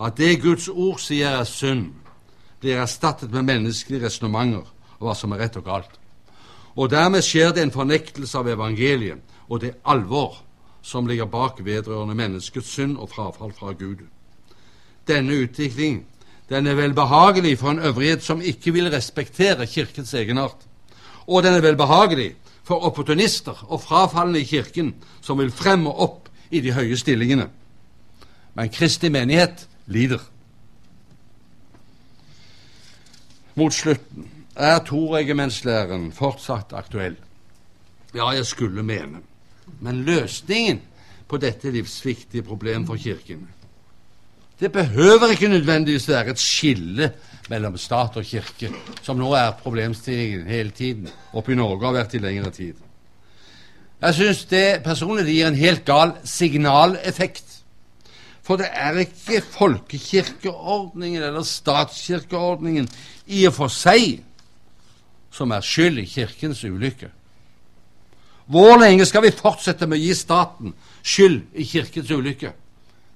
at 0.00 0.16
det 0.16 0.40
Guds 0.42 0.68
ord 0.68 1.00
sier 1.02 1.40
er 1.40 1.48
synd, 1.48 1.90
blir 2.60 2.80
erstattet 2.80 3.32
med 3.32 3.48
menneskelige 3.48 4.06
resonnementer 4.06 4.64
om 4.98 5.06
hva 5.06 5.16
som 5.16 5.32
er 5.32 5.44
rett 5.44 5.58
og 5.60 5.66
galt. 5.68 5.92
Og 6.76 6.90
dermed 6.92 7.24
skjer 7.24 7.52
det 7.52 7.66
en 7.66 7.74
fornektelse 7.74 8.38
av 8.38 8.48
evangeliet 8.48 9.20
og 9.48 9.60
det 9.64 9.76
alvor 9.84 10.40
som 10.82 11.08
ligger 11.08 11.28
bak 11.28 11.60
vedrørende 11.64 12.16
menneskets 12.16 12.72
synd 12.76 12.96
og 12.96 13.10
frafall 13.12 13.52
fra 13.52 13.74
Gud. 13.76 14.06
Denne 15.08 15.36
utviklingen 15.44 16.06
den 16.50 16.66
er 16.66 16.74
velbehagelig 16.74 17.58
for 17.58 17.70
en 17.70 17.78
øvrighet 17.78 18.24
som 18.26 18.40
ikke 18.42 18.72
vil 18.72 18.90
respektere 18.90 19.66
Kirkens 19.66 20.14
egenart. 20.14 20.56
Og 21.30 21.44
den 21.46 21.54
er 21.54 21.62
velbehagelig 21.62 22.32
for 22.66 22.82
opportunister 22.86 23.64
og 23.68 23.82
frafalne 23.84 24.40
i 24.40 24.48
Kirken 24.48 24.94
som 25.22 25.38
vil 25.38 25.52
frem 25.54 25.86
og 25.86 26.02
opp 26.02 26.28
i 26.50 26.60
de 26.60 26.74
høye 26.74 26.98
stillingene. 26.98 27.46
Men 28.58 28.72
Kristi 28.74 29.08
menighet 29.08 29.68
lider. 29.86 30.22
Mot 33.54 33.74
slutten 33.74 34.26
er 34.56 34.82
toregimentslæren 34.86 36.10
fortsatt 36.12 36.74
aktuell. 36.74 37.16
Ja, 38.14 38.32
jeg 38.34 38.46
skulle 38.46 38.82
mene. 38.82 39.22
Men 39.80 40.02
løsningen 40.04 40.82
på 41.28 41.38
dette 41.38 41.70
livsviktige 41.70 42.42
problemet 42.42 42.90
for 42.90 42.98
Kirken 42.98 43.46
det 44.60 44.72
behøver 44.72 45.32
ikke 45.32 45.48
nødvendigvis 45.48 46.08
være 46.08 46.30
et 46.30 46.38
skille 46.38 47.12
mellom 47.48 47.76
stat 47.78 48.16
og 48.16 48.24
kirke, 48.24 48.70
som 49.02 49.18
nå 49.18 49.32
er 49.34 49.56
problemstillingen 49.62 50.46
hele 50.46 50.70
tiden 50.70 51.08
oppe 51.32 51.52
i 51.52 51.58
Norge 51.58 51.80
og 51.80 51.88
har 51.90 52.02
vært 52.02 52.14
i 52.14 52.22
lengre 52.22 52.50
tid. 52.54 52.74
Jeg 54.00 54.14
syns 54.14 54.44
det 54.48 54.82
personlig 54.84 55.26
det 55.26 55.34
gir 55.34 55.48
en 55.48 55.58
helt 55.60 55.84
gal 55.84 56.12
signaleffekt. 56.24 57.44
For 58.42 58.56
det 58.56 58.70
er 58.72 58.96
ikke 59.02 59.42
folkekirkeordningen 59.44 61.22
eller 61.22 61.44
statskirkeordningen 61.44 62.88
i 63.26 63.44
og 63.46 63.54
for 63.54 63.72
seg 63.72 64.22
som 65.30 65.52
er 65.54 65.64
skyld 65.64 66.00
i 66.02 66.08
Kirkens 66.08 66.64
ulykke. 66.64 67.10
Hvor 68.50 68.80
lenge 68.80 69.06
skal 69.06 69.22
vi 69.22 69.36
fortsette 69.36 69.86
med 69.86 70.00
å 70.00 70.02
gi 70.02 70.16
staten 70.18 70.72
skyld 71.02 71.42
i 71.54 71.66
Kirkens 71.68 72.10
ulykke? 72.10 72.50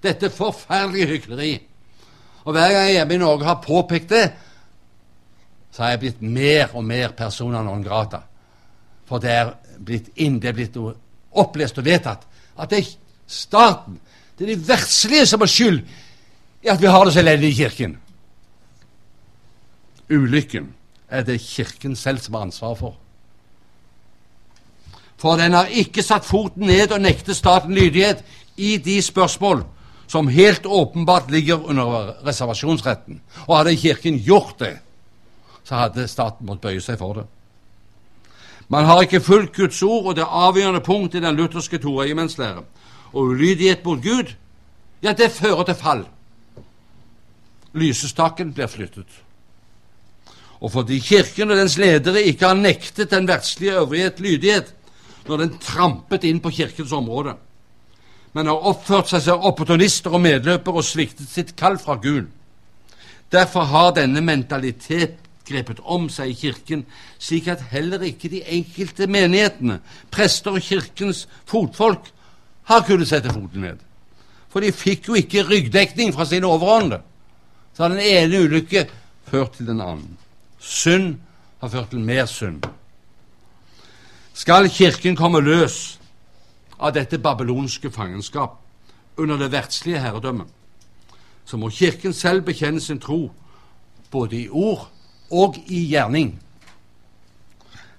Dette 0.05 0.31
forferdelige 0.31 1.07
hykleri. 1.15 1.55
Og 2.45 2.53
hver 2.53 2.73
gang 2.73 2.87
jeg 2.87 2.99
hjemme 2.99 3.15
i 3.15 3.23
Norge 3.23 3.49
har 3.49 3.63
påpekt 3.65 4.11
det, 4.13 4.25
så 5.73 5.83
har 5.83 5.95
jeg 5.95 6.03
blitt 6.05 6.23
mer 6.23 6.77
og 6.77 6.85
mer 6.85 7.15
persona 7.17 7.63
non 7.65 7.83
grata. 7.83 8.21
For 9.09 9.19
det 9.19 9.33
er 9.33 9.55
blitt 9.81 10.13
inn, 10.23 10.39
det 10.41 10.53
er 10.53 10.59
blitt 10.59 10.77
opplest 11.35 11.81
og 11.81 11.87
vedtatt 11.89 12.29
at 12.55 12.71
det 12.71 12.79
er 12.79 12.91
staten, 13.27 13.99
det 14.39 14.45
er 14.45 14.55
de 14.55 14.69
verdslige 14.69 15.27
som 15.27 15.43
har 15.43 15.51
skyld 15.51 15.81
i 16.65 16.71
at 16.71 16.83
vi 16.83 16.87
har 16.87 17.05
det 17.05 17.15
så 17.15 17.21
elendig 17.21 17.51
i 17.51 17.57
Kirken. 17.59 17.97
Ulykken 20.11 20.69
er 21.09 21.23
det 21.23 21.41
Kirken 21.41 21.97
selv 21.97 22.19
som 22.19 22.35
har 22.35 22.47
ansvaret 22.47 22.79
for. 22.79 22.95
For 25.17 25.37
den 25.37 25.53
har 25.53 25.67
ikke 25.67 26.03
satt 26.03 26.25
foten 26.25 26.67
ned 26.67 26.93
og 26.93 27.01
nektet 27.01 27.37
staten 27.37 27.75
lydighet 27.75 28.25
i 28.57 28.77
de 28.77 29.03
spørsmål 29.03 29.65
som 30.07 30.29
helt 30.29 30.67
åpenbart 30.67 31.31
ligger 31.31 31.65
under 31.71 32.13
reservasjonsretten. 32.27 33.21
Og 33.47 33.57
hadde 33.57 33.77
Kirken 33.77 34.19
gjort 34.19 34.59
det, 34.59 34.77
så 35.65 35.75
hadde 35.75 36.09
staten 36.09 36.47
måttet 36.47 36.69
bøye 36.69 36.85
seg 36.85 36.99
for 37.01 37.21
det. 37.21 37.27
Man 38.69 38.85
har 38.89 39.03
ikke 39.05 39.21
fulgt 39.21 39.57
Guds 39.57 39.83
ord 39.83 40.13
og 40.13 40.17
det 40.17 40.25
avgjørende 40.25 40.81
punkt 40.81 41.15
i 41.15 41.21
den 41.21 41.37
lutherske 41.37 41.79
toregimentslære. 41.79 42.65
Og 43.13 43.35
ulydighet 43.35 43.85
mot 43.85 44.03
Gud, 44.03 44.33
ja, 45.03 45.13
det 45.13 45.33
fører 45.33 45.65
til 45.69 45.75
fall. 45.79 46.07
Lysestaken 47.75 48.55
blir 48.55 48.71
flyttet. 48.71 49.21
Og 50.61 50.73
fordi 50.73 50.99
Kirken 50.99 51.51
og 51.51 51.59
dens 51.59 51.77
ledere 51.79 52.23
ikke 52.23 52.47
har 52.47 52.57
nektet 52.57 53.11
den 53.11 53.29
verdslige 53.29 53.77
øvrighet 53.83 54.21
lydighet 54.21 54.75
når 55.29 55.41
den 55.41 55.59
trampet 55.61 56.25
inn 56.25 56.41
på 56.41 56.53
Kirkens 56.53 56.93
område, 56.93 57.35
men 58.35 58.51
har 58.51 58.67
oppført 58.71 59.11
seg 59.13 59.23
som 59.25 59.45
opportunister 59.47 60.15
og 60.15 60.25
medløpere 60.25 60.83
og 60.83 60.87
sviktet 60.87 61.31
sitt 61.31 61.55
kall 61.59 61.79
fra 61.79 61.95
Gud. 62.03 62.27
Derfor 63.33 63.67
har 63.71 63.95
denne 63.97 64.23
mentalitet 64.23 65.21
grepet 65.47 65.81
om 65.83 66.09
seg 66.13 66.33
i 66.33 66.37
Kirken, 66.39 66.85
slik 67.19 67.49
at 67.53 67.63
heller 67.71 68.03
ikke 68.07 68.31
de 68.33 68.43
enkelte 68.57 69.07
menighetene, 69.11 69.81
prester 70.11 70.57
og 70.57 70.65
Kirkens 70.65 71.27
fotfolk, 71.47 72.11
har 72.65 72.87
kunnet 72.89 73.11
sette 73.11 73.33
foten 73.33 73.67
ned. 73.67 73.83
For 74.49 74.65
de 74.65 74.73
fikk 74.73 75.11
jo 75.11 75.19
ikke 75.19 75.45
ryggdekning 75.45 76.15
fra 76.15 76.25
sine 76.29 76.49
overordnede. 76.49 77.03
Så 77.75 77.83
har 77.83 77.93
den 77.93 78.01
ene 78.01 78.45
ulykke 78.47 78.87
ført 79.29 79.59
til 79.59 79.67
den 79.67 79.83
andre. 79.83 80.15
Synd 80.59 81.19
har 81.61 81.69
ført 81.69 81.91
til 81.91 82.01
mer 82.01 82.27
synd. 82.31 82.63
Skal 84.35 84.71
Kirken 84.71 85.17
komme 85.17 85.43
løs 85.45 85.99
av 86.85 86.93
dette 86.93 87.19
babylonske 87.19 87.91
fangenskap 87.91 88.59
under 89.17 89.39
det 89.41 89.53
verdslige 89.53 90.01
herredømmet, 90.03 90.49
så 91.45 91.57
må 91.57 91.71
Kirken 91.71 92.13
selv 92.13 92.45
bekjenne 92.45 92.81
sin 92.81 93.01
tro, 93.01 93.31
både 94.11 94.37
i 94.37 94.49
ord 94.49 94.89
og 95.31 95.57
i 95.67 95.87
gjerning. 95.89 96.35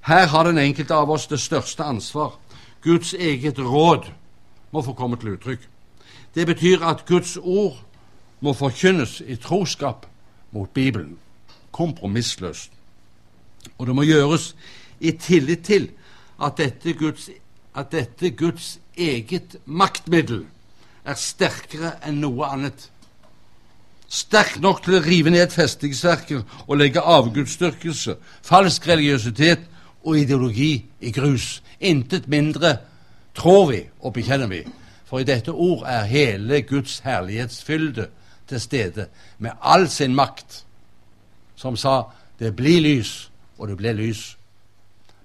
Her 0.05 0.27
har 0.27 0.43
den 0.45 0.61
enkelte 0.61 0.93
av 0.93 1.09
oss 1.09 1.27
det 1.27 1.39
største 1.41 1.83
ansvar. 1.83 2.35
Guds 2.81 3.13
eget 3.13 3.59
råd 3.59 4.05
må 4.71 4.81
få 4.85 4.93
komme 4.93 5.17
til 5.17 5.33
uttrykk. 5.33 5.63
Det 6.35 6.45
betyr 6.45 6.83
at 6.85 7.05
Guds 7.05 7.37
ord 7.41 7.79
må 8.39 8.53
forkynnes 8.53 9.21
i 9.25 9.35
troskap 9.35 10.05
mot 10.51 10.69
Bibelen, 10.69 11.17
kompromissløst. 11.71 12.71
Og 13.77 13.87
det 13.87 13.95
må 13.95 14.05
gjøres 14.05 14.53
i 14.99 15.11
tillit 15.11 15.65
til 15.65 15.89
at 16.43 16.57
dette 16.57 16.93
Guds 16.93 17.29
at 17.75 17.91
dette 17.91 18.31
Guds 18.31 18.79
eget 18.97 19.57
maktmiddel 19.65 20.45
er 21.05 21.17
sterkere 21.19 21.95
enn 22.07 22.21
noe 22.23 22.47
annet. 22.47 22.89
Sterk 24.07 24.59
nok 24.61 24.83
til 24.85 24.97
å 24.97 25.03
rive 25.03 25.33
ned 25.33 25.51
festningsverker 25.53 26.43
og 26.67 26.77
legge 26.79 27.01
avgudsdyrkelse, 27.01 28.15
falsk 28.45 28.87
religiøsitet 28.87 29.65
og 30.05 30.19
ideologi 30.19 30.85
i 31.01 31.11
grus. 31.11 31.61
Intet 31.79 32.29
mindre 32.31 32.77
tror 33.35 33.71
vi 33.71 33.81
og 33.99 34.13
bekjenner 34.13 34.49
vi. 34.51 34.61
For 35.05 35.21
i 35.21 35.27
dette 35.27 35.51
ord 35.51 35.83
er 35.89 36.07
hele 36.09 36.61
Guds 36.61 36.99
herlighetsfylde 37.05 38.07
til 38.47 38.61
stede 38.61 39.07
med 39.37 39.51
all 39.61 39.89
sin 39.89 40.15
makt, 40.15 40.63
som 41.55 41.75
sa 41.77 42.03
det 42.39 42.55
blir 42.55 42.81
lys, 42.81 43.31
og 43.57 43.67
det 43.67 43.77
ble 43.77 43.93
lys. 43.93 44.37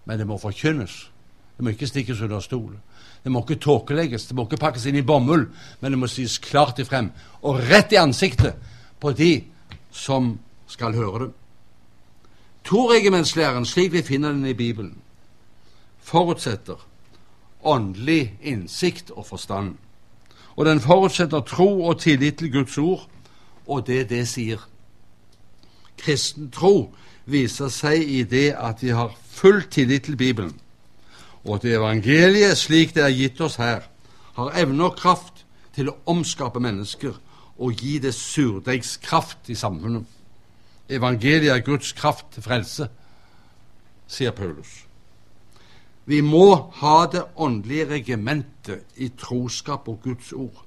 Men 0.05 0.19
det 0.19 0.27
må 0.27 0.39
forkynnes. 0.39 1.10
Det 1.61 1.65
må 1.65 1.75
ikke 1.75 1.87
stikkes 1.91 2.21
under 2.25 2.41
stol. 2.41 2.73
Det 3.21 3.29
må 3.29 3.43
ikke 3.43 3.61
tåkelegges, 3.61 4.23
det 4.31 4.35
må 4.37 4.47
ikke 4.47 4.57
pakkes 4.57 4.87
inn 4.89 4.97
i 4.97 5.03
bomull, 5.05 5.43
men 5.83 5.93
det 5.93 5.99
må 6.01 6.09
sies 6.09 6.39
klart 6.41 6.79
ifrem, 6.81 7.11
og 7.45 7.59
rett 7.69 7.93
i 7.93 7.99
ansiktet 8.01 8.57
på 8.97 9.11
de 9.13 9.43
som 9.93 10.39
skal 10.73 10.97
høre 10.97 11.27
det. 11.27 11.29
Toregimentslæren, 12.65 13.67
slik 13.69 13.93
vi 13.93 14.03
finner 14.03 14.33
den 14.33 14.47
i 14.49 14.55
Bibelen, 14.57 14.95
forutsetter 16.01 16.81
åndelig 17.61 18.39
innsikt 18.41 19.13
og 19.13 19.27
forstand. 19.27 19.75
Og 20.57 20.65
den 20.65 20.81
forutsetter 20.81 21.45
tro 21.45 21.85
og 21.93 22.01
tillit 22.01 22.39
til 22.41 22.53
Guds 22.53 22.79
ord 22.79 23.05
og 23.67 23.85
det 23.87 24.09
det 24.09 24.25
sier. 24.33 24.65
Kristen 26.01 26.49
tro 26.49 26.95
viser 27.29 27.69
seg 27.69 28.01
i 28.01 28.25
det 28.25 28.55
at 28.57 28.81
vi 28.81 28.97
har 28.97 29.13
full 29.29 29.61
tillit 29.69 30.09
til 30.09 30.17
Bibelen, 30.17 30.57
og 31.45 31.57
at 31.57 31.65
evangeliet, 31.65 32.59
slik 32.59 32.95
det 32.95 33.05
er 33.05 33.17
gitt 33.17 33.41
oss 33.41 33.57
her, 33.61 33.87
har 34.37 34.57
evne 34.61 34.91
og 34.91 34.97
kraft 34.99 35.45
til 35.75 35.91
å 35.91 35.97
omskape 36.11 36.61
mennesker 36.61 37.17
og 37.61 37.81
gi 37.81 37.99
det 38.03 38.13
surdeigskraft 38.17 39.51
i 39.53 39.57
samfunnet. 39.59 40.05
Evangeliet 40.91 41.53
er 41.55 41.65
Guds 41.65 41.93
kraft 41.97 42.33
til 42.35 42.45
frelse, 42.45 42.89
sier 44.11 44.35
Paulus. 44.35 44.81
Vi 46.11 46.21
må 46.27 46.73
ha 46.81 46.97
det 47.13 47.23
åndelige 47.37 47.87
regimentet 47.93 48.97
i 48.97 49.11
troskap 49.15 49.89
og 49.89 50.01
Guds 50.03 50.33
ord. 50.33 50.65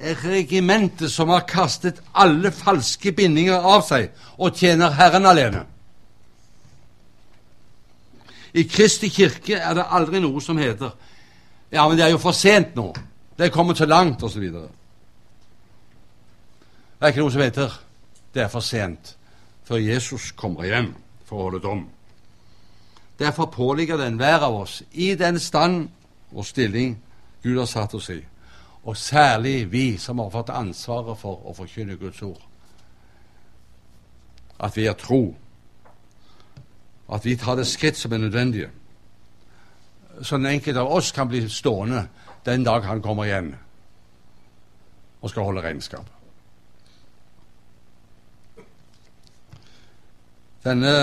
Et 0.00 0.18
regimentet 0.24 1.12
som 1.12 1.28
har 1.28 1.44
kastet 1.46 2.00
alle 2.14 2.50
falske 2.54 3.12
bindinger 3.12 3.60
av 3.60 3.84
seg 3.86 4.08
og 4.38 4.56
tjener 4.56 4.94
Herren 4.96 5.28
alene. 5.28 5.66
I 8.54 8.62
Kristi 8.68 9.08
kirke 9.08 9.56
er 9.56 9.74
det 9.74 9.88
aldri 9.90 10.20
noe 10.20 10.40
som 10.40 10.58
heter 10.60 10.90
Ja, 11.72 11.88
men 11.88 11.96
det 11.96 12.04
er 12.04 12.10
jo 12.12 12.18
for 12.20 12.36
sent 12.36 12.74
nå. 12.76 12.90
Det 13.38 13.46
er 13.46 13.54
kommet 13.54 13.78
så 13.80 13.86
langt, 13.88 14.22
osv. 14.22 14.42
Det 14.42 14.68
er 17.00 17.08
ikke 17.08 17.22
noe 17.24 17.32
som 17.32 17.40
heter 17.42 17.78
det 18.34 18.42
er 18.42 18.48
for 18.52 18.64
sent 18.64 19.16
før 19.64 19.80
Jesus 19.80 20.32
kommer 20.36 20.64
igjen 20.66 20.92
for 21.24 21.36
å 21.38 21.46
holde 21.46 21.62
dom. 21.64 21.82
Derfor 23.18 23.46
påligger 23.52 23.96
det 23.96 24.06
enhver 24.10 24.44
av 24.48 24.54
oss, 24.64 24.82
i 24.92 25.14
den 25.14 25.38
stand 25.40 25.88
og 26.32 26.46
stilling 26.46 26.96
Gud 27.42 27.58
har 27.58 27.68
satt 27.70 27.94
oss 27.94 28.08
i, 28.10 28.18
og 28.84 28.96
særlig 28.96 29.70
vi 29.72 29.98
som 29.98 30.18
har 30.18 30.32
fått 30.32 30.50
ansvaret 30.50 31.18
for 31.20 31.44
å 31.46 31.54
forkynne 31.54 31.96
Guds 32.00 32.22
ord, 32.22 32.40
at 34.58 34.76
vi 34.76 34.86
er 34.86 34.98
tro, 34.98 35.34
at 37.08 37.24
vi 37.24 37.36
tar 37.36 37.56
det 37.56 37.66
skritt 37.66 37.98
som 37.98 38.12
er 38.12 38.22
nødvendige, 38.22 38.70
så 40.22 40.36
den 40.36 40.46
enkelte 40.46 40.80
av 40.80 40.92
oss 40.92 41.12
kan 41.12 41.28
bli 41.28 41.48
stående 41.48 42.06
den 42.46 42.64
dag 42.64 42.84
han 42.84 43.02
kommer 43.02 43.24
hjem 43.24 43.54
og 45.22 45.30
skal 45.30 45.46
holde 45.46 45.62
regnskap. 45.62 46.06
Denne 50.62 50.94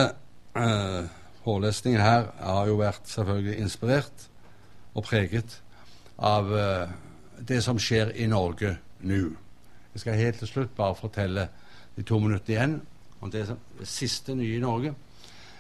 eh, 0.56 1.08
forelesningen 1.44 2.02
her 2.02 2.30
har 2.40 2.68
jo 2.68 2.78
vært 2.80 3.08
selvfølgelig 3.12 3.58
inspirert 3.60 4.28
og 4.94 5.04
preget 5.04 5.58
av 6.16 6.54
eh, 6.56 6.94
det 7.48 7.60
som 7.64 7.80
skjer 7.80 8.14
i 8.16 8.28
Norge 8.28 8.76
nå. 9.00 9.20
Jeg 9.94 10.04
skal 10.04 10.20
helt 10.20 10.40
til 10.40 10.52
slutt 10.52 10.76
bare 10.78 10.96
fortelle 10.96 11.48
de 11.96 12.04
to 12.08 12.20
minuttene 12.20 12.56
igjen 12.56 12.76
om 13.20 13.32
det, 13.32 13.46
som, 13.48 13.60
det 13.80 13.88
siste 13.88 14.36
nye 14.36 14.58
i 14.58 14.64
Norge. 14.64 14.94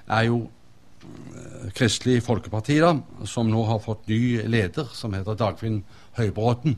Er 0.10 0.26
jo 0.28 0.44
uh, 0.46 1.70
Kristelig 1.78 2.24
Folkeparti, 2.26 2.80
da, 2.82 2.94
som 3.30 3.50
nå 3.50 3.64
har 3.70 3.82
fått 3.84 4.08
ny 4.10 4.42
leder, 4.50 4.90
som 4.94 5.14
heter 5.16 5.38
Dagfinn 5.40 5.84
Høybråten. 6.18 6.78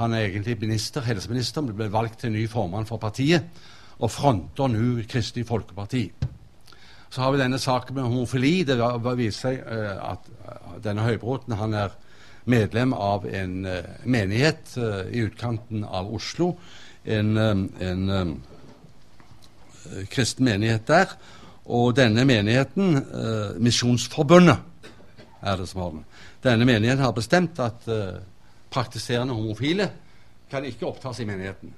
Han 0.00 0.14
er 0.14 0.28
egentlig 0.28 0.58
minister, 0.62 1.04
helseminister, 1.06 1.62
men 1.62 1.76
ble 1.78 1.90
valgt 1.92 2.24
til 2.24 2.34
ny 2.34 2.46
formann 2.50 2.88
for 2.88 3.02
partiet 3.02 3.46
og 4.02 4.10
fronter 4.10 4.72
nå 4.72 5.04
Kristelig 5.08 5.46
Folkeparti. 5.46 6.08
Så 7.14 7.22
har 7.22 7.30
vi 7.30 7.38
denne 7.38 7.60
saken 7.62 7.94
med 7.94 8.08
homofili. 8.08 8.64
Det 8.66 8.74
viser 9.20 9.38
seg 9.38 9.60
uh, 9.62 10.14
at 10.14 10.32
uh, 10.48 10.80
denne 10.82 11.06
Høybråten 11.06 11.54
han 11.60 11.76
er 11.78 11.94
medlem 12.44 12.90
av 12.92 13.22
en 13.24 13.62
menighet 14.04 14.74
i 14.76 15.22
utkanten 15.24 15.80
av 15.88 16.10
Oslo. 16.12 16.50
En, 17.08 17.38
en 17.40 18.34
kristen 20.12 20.44
menighet 20.44 20.84
der. 20.90 21.14
Og 21.64 21.94
denne 21.96 22.26
menigheten, 22.28 22.98
Misjonsforbundet, 23.64 24.58
er 25.40 25.56
det 25.56 25.68
som 25.68 25.80
har 25.80 25.94
den. 25.94 26.02
Denne 26.44 26.66
menigheten 26.68 27.04
har 27.04 27.14
bestemt 27.16 27.60
at 27.62 27.86
praktiserende 28.74 29.36
homofile 29.36 29.88
kan 30.50 30.66
ikke 30.68 30.86
opptas 30.88 31.22
i 31.22 31.28
menigheten. 31.28 31.72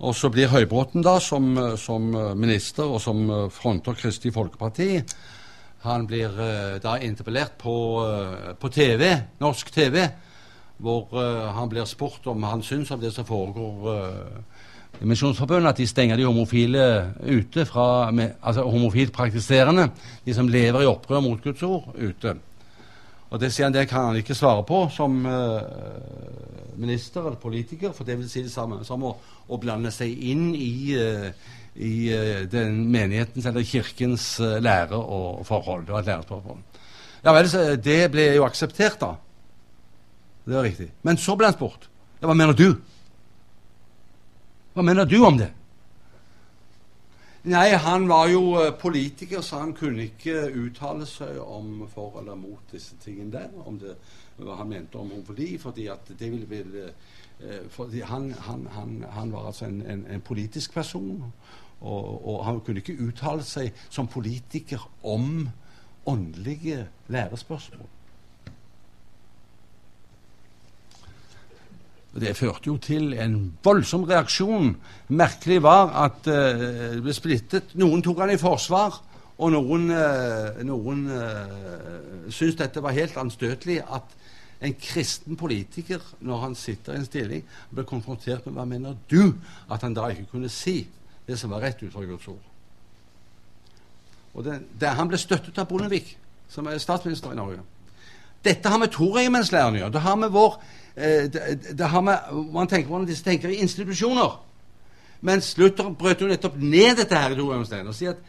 Og 0.00 0.16
så 0.16 0.30
blir 0.32 0.48
Høybråten 0.48 1.04
da, 1.04 1.18
som, 1.20 1.52
som 1.76 2.08
minister 2.40 2.88
og 2.88 3.02
som 3.04 3.20
fronter 3.52 3.98
Kristelig 3.98 4.32
Folkeparti 4.32 5.02
Han 5.84 6.06
blir 6.08 6.40
eh, 6.40 6.78
da 6.80 6.96
interpellert 7.00 7.58
på, 7.60 7.74
på, 8.60 8.68
TV, 8.68 9.14
norsk 9.40 9.70
TV, 9.72 10.02
hvor 10.76 11.08
han 11.56 11.68
blir 11.72 11.88
spurt 11.88 12.26
om 12.28 12.42
han 12.44 12.62
syns 12.64 12.90
om 12.92 13.00
det 13.00 13.12
som 13.12 13.24
foregår 13.24 13.88
Misjonsforbundet, 15.00 15.70
at 15.70 15.78
de 15.80 15.86
stenger 15.88 16.16
de 16.16 16.26
homofile 16.28 16.84
ute 17.24 17.64
fra 17.64 18.10
Altså 18.10 18.62
homofilt 18.62 19.12
praktiserende, 19.12 19.88
de 20.24 20.34
som 20.34 20.48
lever 20.48 20.82
i 20.82 20.86
opprør 20.90 21.20
mot 21.24 21.42
Guds 21.42 21.62
ord, 21.62 21.94
ute. 21.96 22.34
Og 23.30 23.40
Det 23.40 23.52
sier 23.52 23.68
han 23.68 23.74
det 23.74 23.88
kan 23.88 24.10
han 24.10 24.16
ikke 24.16 24.34
svare 24.34 24.64
på 24.66 24.88
som 24.90 25.24
uh, 25.24 25.62
minister 26.76 27.20
eller 27.20 27.38
politiker, 27.38 27.92
for 27.92 28.04
det 28.04 28.18
vil 28.18 28.28
si 28.28 28.42
det 28.42 28.52
samme 28.52 28.84
som 28.84 29.02
å, 29.06 29.14
å 29.48 29.58
blande 29.62 29.92
seg 29.94 30.10
inn 30.10 30.50
i, 30.54 30.96
uh, 30.98 31.30
i 31.76 32.10
uh, 32.10 32.42
den 32.50 32.82
menighetens 32.90 33.46
eller 33.46 33.62
kirkens 33.62 34.40
lære 34.40 34.98
og 34.98 35.46
forhold. 35.46 35.86
Det 35.86 35.94
var 35.94 36.10
et. 36.10 36.76
Ja 37.24 37.36
vel, 37.36 37.50
det 37.84 38.00
ble 38.10 38.26
jo 38.34 38.44
akseptert, 38.44 38.98
da. 39.00 39.14
Det 40.44 40.56
er 40.56 40.66
riktig. 40.66 40.90
Men 41.06 41.20
så 41.20 41.36
ble 41.38 41.46
han 41.46 41.54
spurt. 41.54 41.86
Ja, 42.20 42.26
hva 42.26 42.34
mener 42.34 42.56
du? 42.56 42.74
Hva 44.74 44.82
mener 44.86 45.04
du 45.04 45.18
om 45.26 45.38
det? 45.38 45.50
Nei, 47.42 47.70
han 47.72 48.04
var 48.08 48.28
jo 48.28 48.42
eh, 48.60 48.74
politiker, 48.76 49.40
så 49.40 49.62
han 49.62 49.72
kunne 49.72 50.04
ikke 50.10 50.50
uttale 50.60 51.06
seg 51.08 51.38
om 51.40 51.86
for 51.88 52.18
eller 52.20 52.36
mot 52.36 52.72
disse 52.72 52.98
tingene 53.00 53.32
der. 53.32 53.48
Om 53.64 53.78
det, 53.80 53.94
hva 54.36 54.58
han 54.58 54.68
mente 54.68 55.00
om 55.00 55.08
homofili. 55.08 55.58
fordi 55.58 55.86
at 55.88 56.12
det 56.18 56.30
ville, 56.30 56.46
ville 56.46 56.92
eh, 57.40 57.64
fordi 57.68 58.00
han, 58.00 58.32
han, 58.32 58.66
han, 58.76 59.04
han, 59.10 59.32
var 59.32 59.46
altså 59.46 59.64
en, 59.64 59.80
en, 59.82 60.06
en 60.06 60.20
politisk 60.20 60.74
person. 60.74 61.32
Og, 61.80 62.28
og, 62.28 62.44
han 62.44 62.60
kunne 62.60 62.84
ikke 62.84 63.00
uttale 63.08 63.42
seg 63.42 63.72
som 63.88 64.06
politiker 64.06 64.84
om 65.02 65.48
åndelige 66.06 66.86
lærespørsmål. 67.08 67.88
Det 72.10 72.32
førte 72.34 72.66
jo 72.66 72.76
til 72.82 73.12
en 73.22 73.36
voldsom 73.62 74.04
reaksjon. 74.08 74.72
Merkelig 75.14 75.60
var 75.62 75.92
at 76.04 76.26
uh, 76.26 76.64
det 76.96 77.04
ble 77.04 77.14
splittet. 77.14 77.76
Noen 77.78 78.02
tok 78.02 78.24
han 78.24 78.32
i 78.34 78.40
forsvar, 78.40 78.98
og 79.38 79.52
noen, 79.54 79.86
uh, 79.94 80.58
noen 80.66 81.04
uh, 81.06 82.26
syntes 82.26 82.58
dette 82.58 82.82
var 82.82 82.96
helt 82.98 83.14
anstøtelig. 83.20 83.78
At 83.86 84.16
en 84.60 84.74
kristen 84.74 85.38
politiker, 85.38 86.02
når 86.20 86.42
han 86.42 86.54
sitter 86.58 86.92
i 86.92 87.00
en 87.00 87.06
stilling, 87.06 87.44
ble 87.70 87.86
konfrontert 87.88 88.46
med 88.46 88.58
hva 88.58 88.66
mener 88.68 88.98
du, 89.10 89.36
at 89.70 89.86
han 89.86 89.94
da 89.96 90.10
ikke 90.10 90.32
kunne 90.34 90.50
si 90.52 90.82
det 91.28 91.38
som 91.38 91.54
var 91.54 91.62
rett 91.62 91.80
ut 91.84 91.92
fra 91.94 92.04
Guds 92.04 92.28
ord. 92.28 92.42
Og 94.34 94.44
det, 94.44 94.60
det, 94.80 94.88
Han 94.88 95.08
ble 95.08 95.18
støttet 95.18 95.58
av 95.58 95.68
Bondevik, 95.70 96.16
som 96.50 96.66
er 96.66 96.82
statsminister 96.82 97.32
i 97.32 97.38
Norge. 97.38 97.62
Dette 98.44 98.68
har 98.72 98.78
med 98.80 98.92
toregimentslæren 98.94 99.76
å 99.76 99.82
gjøre. 99.82 99.94
Det 99.94 100.04
har 100.04 100.16
med 100.16 100.32
vår 100.34 100.60
Eh, 101.00 101.30
det, 101.78 101.84
har 101.84 102.00
med, 102.00 102.18
Man 102.52 102.68
tenker 102.68 102.88
hvordan 102.88 103.06
disse 103.08 103.24
tenker 103.24 103.48
i 103.48 103.60
institusjoner. 103.62 104.40
Mens 105.20 105.52
Luther 105.58 105.92
brøt 105.94 106.20
jo 106.20 106.28
nettopp 106.28 106.56
ned 106.58 106.98
dette 106.98 107.16
her 107.16 107.32
i 107.32 107.38
toregimentslæren 107.38 107.88
og 107.88 107.96
sier 107.96 108.16
at 108.16 108.26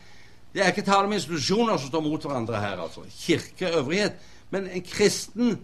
det 0.51 0.63
er 0.63 0.73
ikke 0.73 0.83
tale 0.83 1.07
om 1.07 1.13
institusjoner 1.15 1.79
som 1.79 1.87
står 1.87 2.03
mot 2.03 2.27
hverandre 2.27 2.59
her. 2.59 2.79
altså. 2.83 3.03
Kirke, 3.17 3.71
øvrighet. 3.77 4.13
Men 4.49 4.67
en 4.67 4.81
kristen 4.83 5.59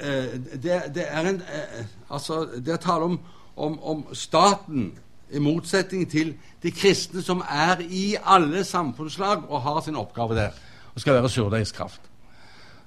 eh, 0.00 0.36
det, 0.62 0.82
det, 0.94 1.06
er 1.08 1.28
en 1.28 1.42
eh, 1.42 1.84
altså, 2.10 2.44
det 2.56 2.72
er 2.72 2.76
tale 2.76 3.04
om, 3.04 3.18
om, 3.56 3.82
om, 3.82 4.06
staten 4.14 4.92
i 5.32 5.38
motsetning 5.38 6.10
til 6.10 6.34
de 6.62 6.70
kristne 6.70 7.22
som 7.22 7.44
er 7.48 7.80
i 7.88 8.16
alle 8.24 8.64
samfunnslag 8.64 9.44
og 9.48 9.62
har 9.62 9.80
sin 9.80 9.96
oppgave 9.96 10.36
der 10.36 10.50
og 10.94 11.00
skal 11.00 11.14
være 11.14 11.28
surdeigskraft. 11.28 12.11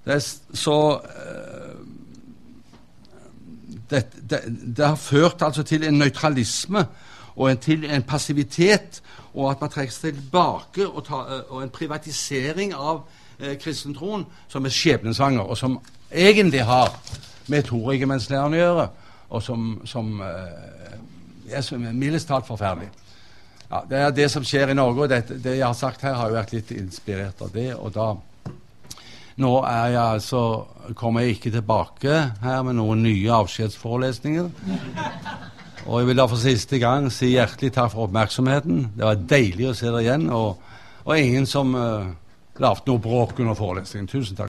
Det 0.06 0.14
er 0.14 0.22
så 0.54 0.80
eh, 1.02 1.56
det, 3.90 4.06
det, 4.30 4.40
det, 4.78 4.86
har 4.86 4.96
ført 4.96 5.42
altså 5.42 5.64
til 5.64 5.84
en 5.84 5.98
nøytralisme 5.98 6.86
og 7.36 7.52
en, 7.52 7.58
til 7.58 7.86
en 7.86 8.04
passivitet, 8.04 9.02
og 9.34 9.52
at 9.52 9.62
man 9.62 9.70
trekker 9.70 9.94
seg 9.94 10.16
tilbake, 10.16 10.88
og, 10.88 11.04
ta, 11.06 11.22
og 11.50 11.64
en 11.64 11.74
privatisering 11.74 12.74
av 12.74 13.02
eh, 13.40 13.58
kristentroen 13.60 14.24
som 14.48 14.66
er 14.66 14.74
skjebnesvanger, 14.74 15.44
og 15.44 15.58
som 15.58 15.80
egentlig 16.12 16.64
har 16.64 16.94
med 17.52 17.68
toregimentslæren 17.68 18.56
å 18.56 18.62
gjøre, 18.62 18.86
og 19.30 19.44
som, 19.44 19.66
som 19.86 20.22
eh, 20.24 20.96
er 21.52 21.92
mildest 21.92 22.30
talt 22.30 22.48
forferdelig. 22.48 22.88
Ja, 23.66 23.82
det 23.90 24.00
er 24.00 24.16
det 24.16 24.30
som 24.32 24.46
skjer 24.46 24.72
i 24.72 24.78
Norge, 24.78 25.04
og 25.04 25.10
det, 25.10 25.42
det, 25.44 25.58
jeg 25.58 25.66
har 25.66 25.76
sagt 25.78 26.06
her, 26.06 26.16
har 26.16 26.30
jo 26.32 26.38
vært 26.38 26.54
litt 26.56 26.72
inspirert 26.78 27.42
av 27.42 27.52
det. 27.54 27.74
og 27.76 27.92
da 27.94 28.14
Nå 29.36 29.52
er 29.68 29.88
jeg 29.92 30.02
altså, 30.02 30.42
kommer 30.96 31.26
jeg 31.26 31.36
ikke 31.36 31.52
tilbake 31.52 32.20
her 32.42 32.62
med 32.64 32.78
noen 32.78 33.02
nye 33.04 33.32
avskjedsforelesninger. 33.36 34.48
Og 35.86 36.00
jeg 36.00 36.08
vil 36.08 36.18
da 36.18 36.26
for 36.32 36.40
siste 36.42 36.80
gang 36.80 37.10
si 37.14 37.34
hjertelig 37.34 37.74
takk 37.76 37.92
for 37.94 38.08
oppmerksomheten. 38.08 38.86
Det 38.96 39.04
var 39.06 39.26
deilig 39.36 39.68
å 39.70 39.74
se 39.76 39.90
dere 39.90 40.06
igjen, 40.06 40.30
og, 40.34 40.62
og 41.04 41.20
ingen 41.20 41.46
som 41.50 41.76
uh, 41.78 42.08
lagde 42.64 42.88
noe 42.90 43.04
bråk 43.04 43.42
under 43.44 43.58
forelesningen. 43.60 44.08
Tusen 44.10 44.40
takk. 44.40 44.44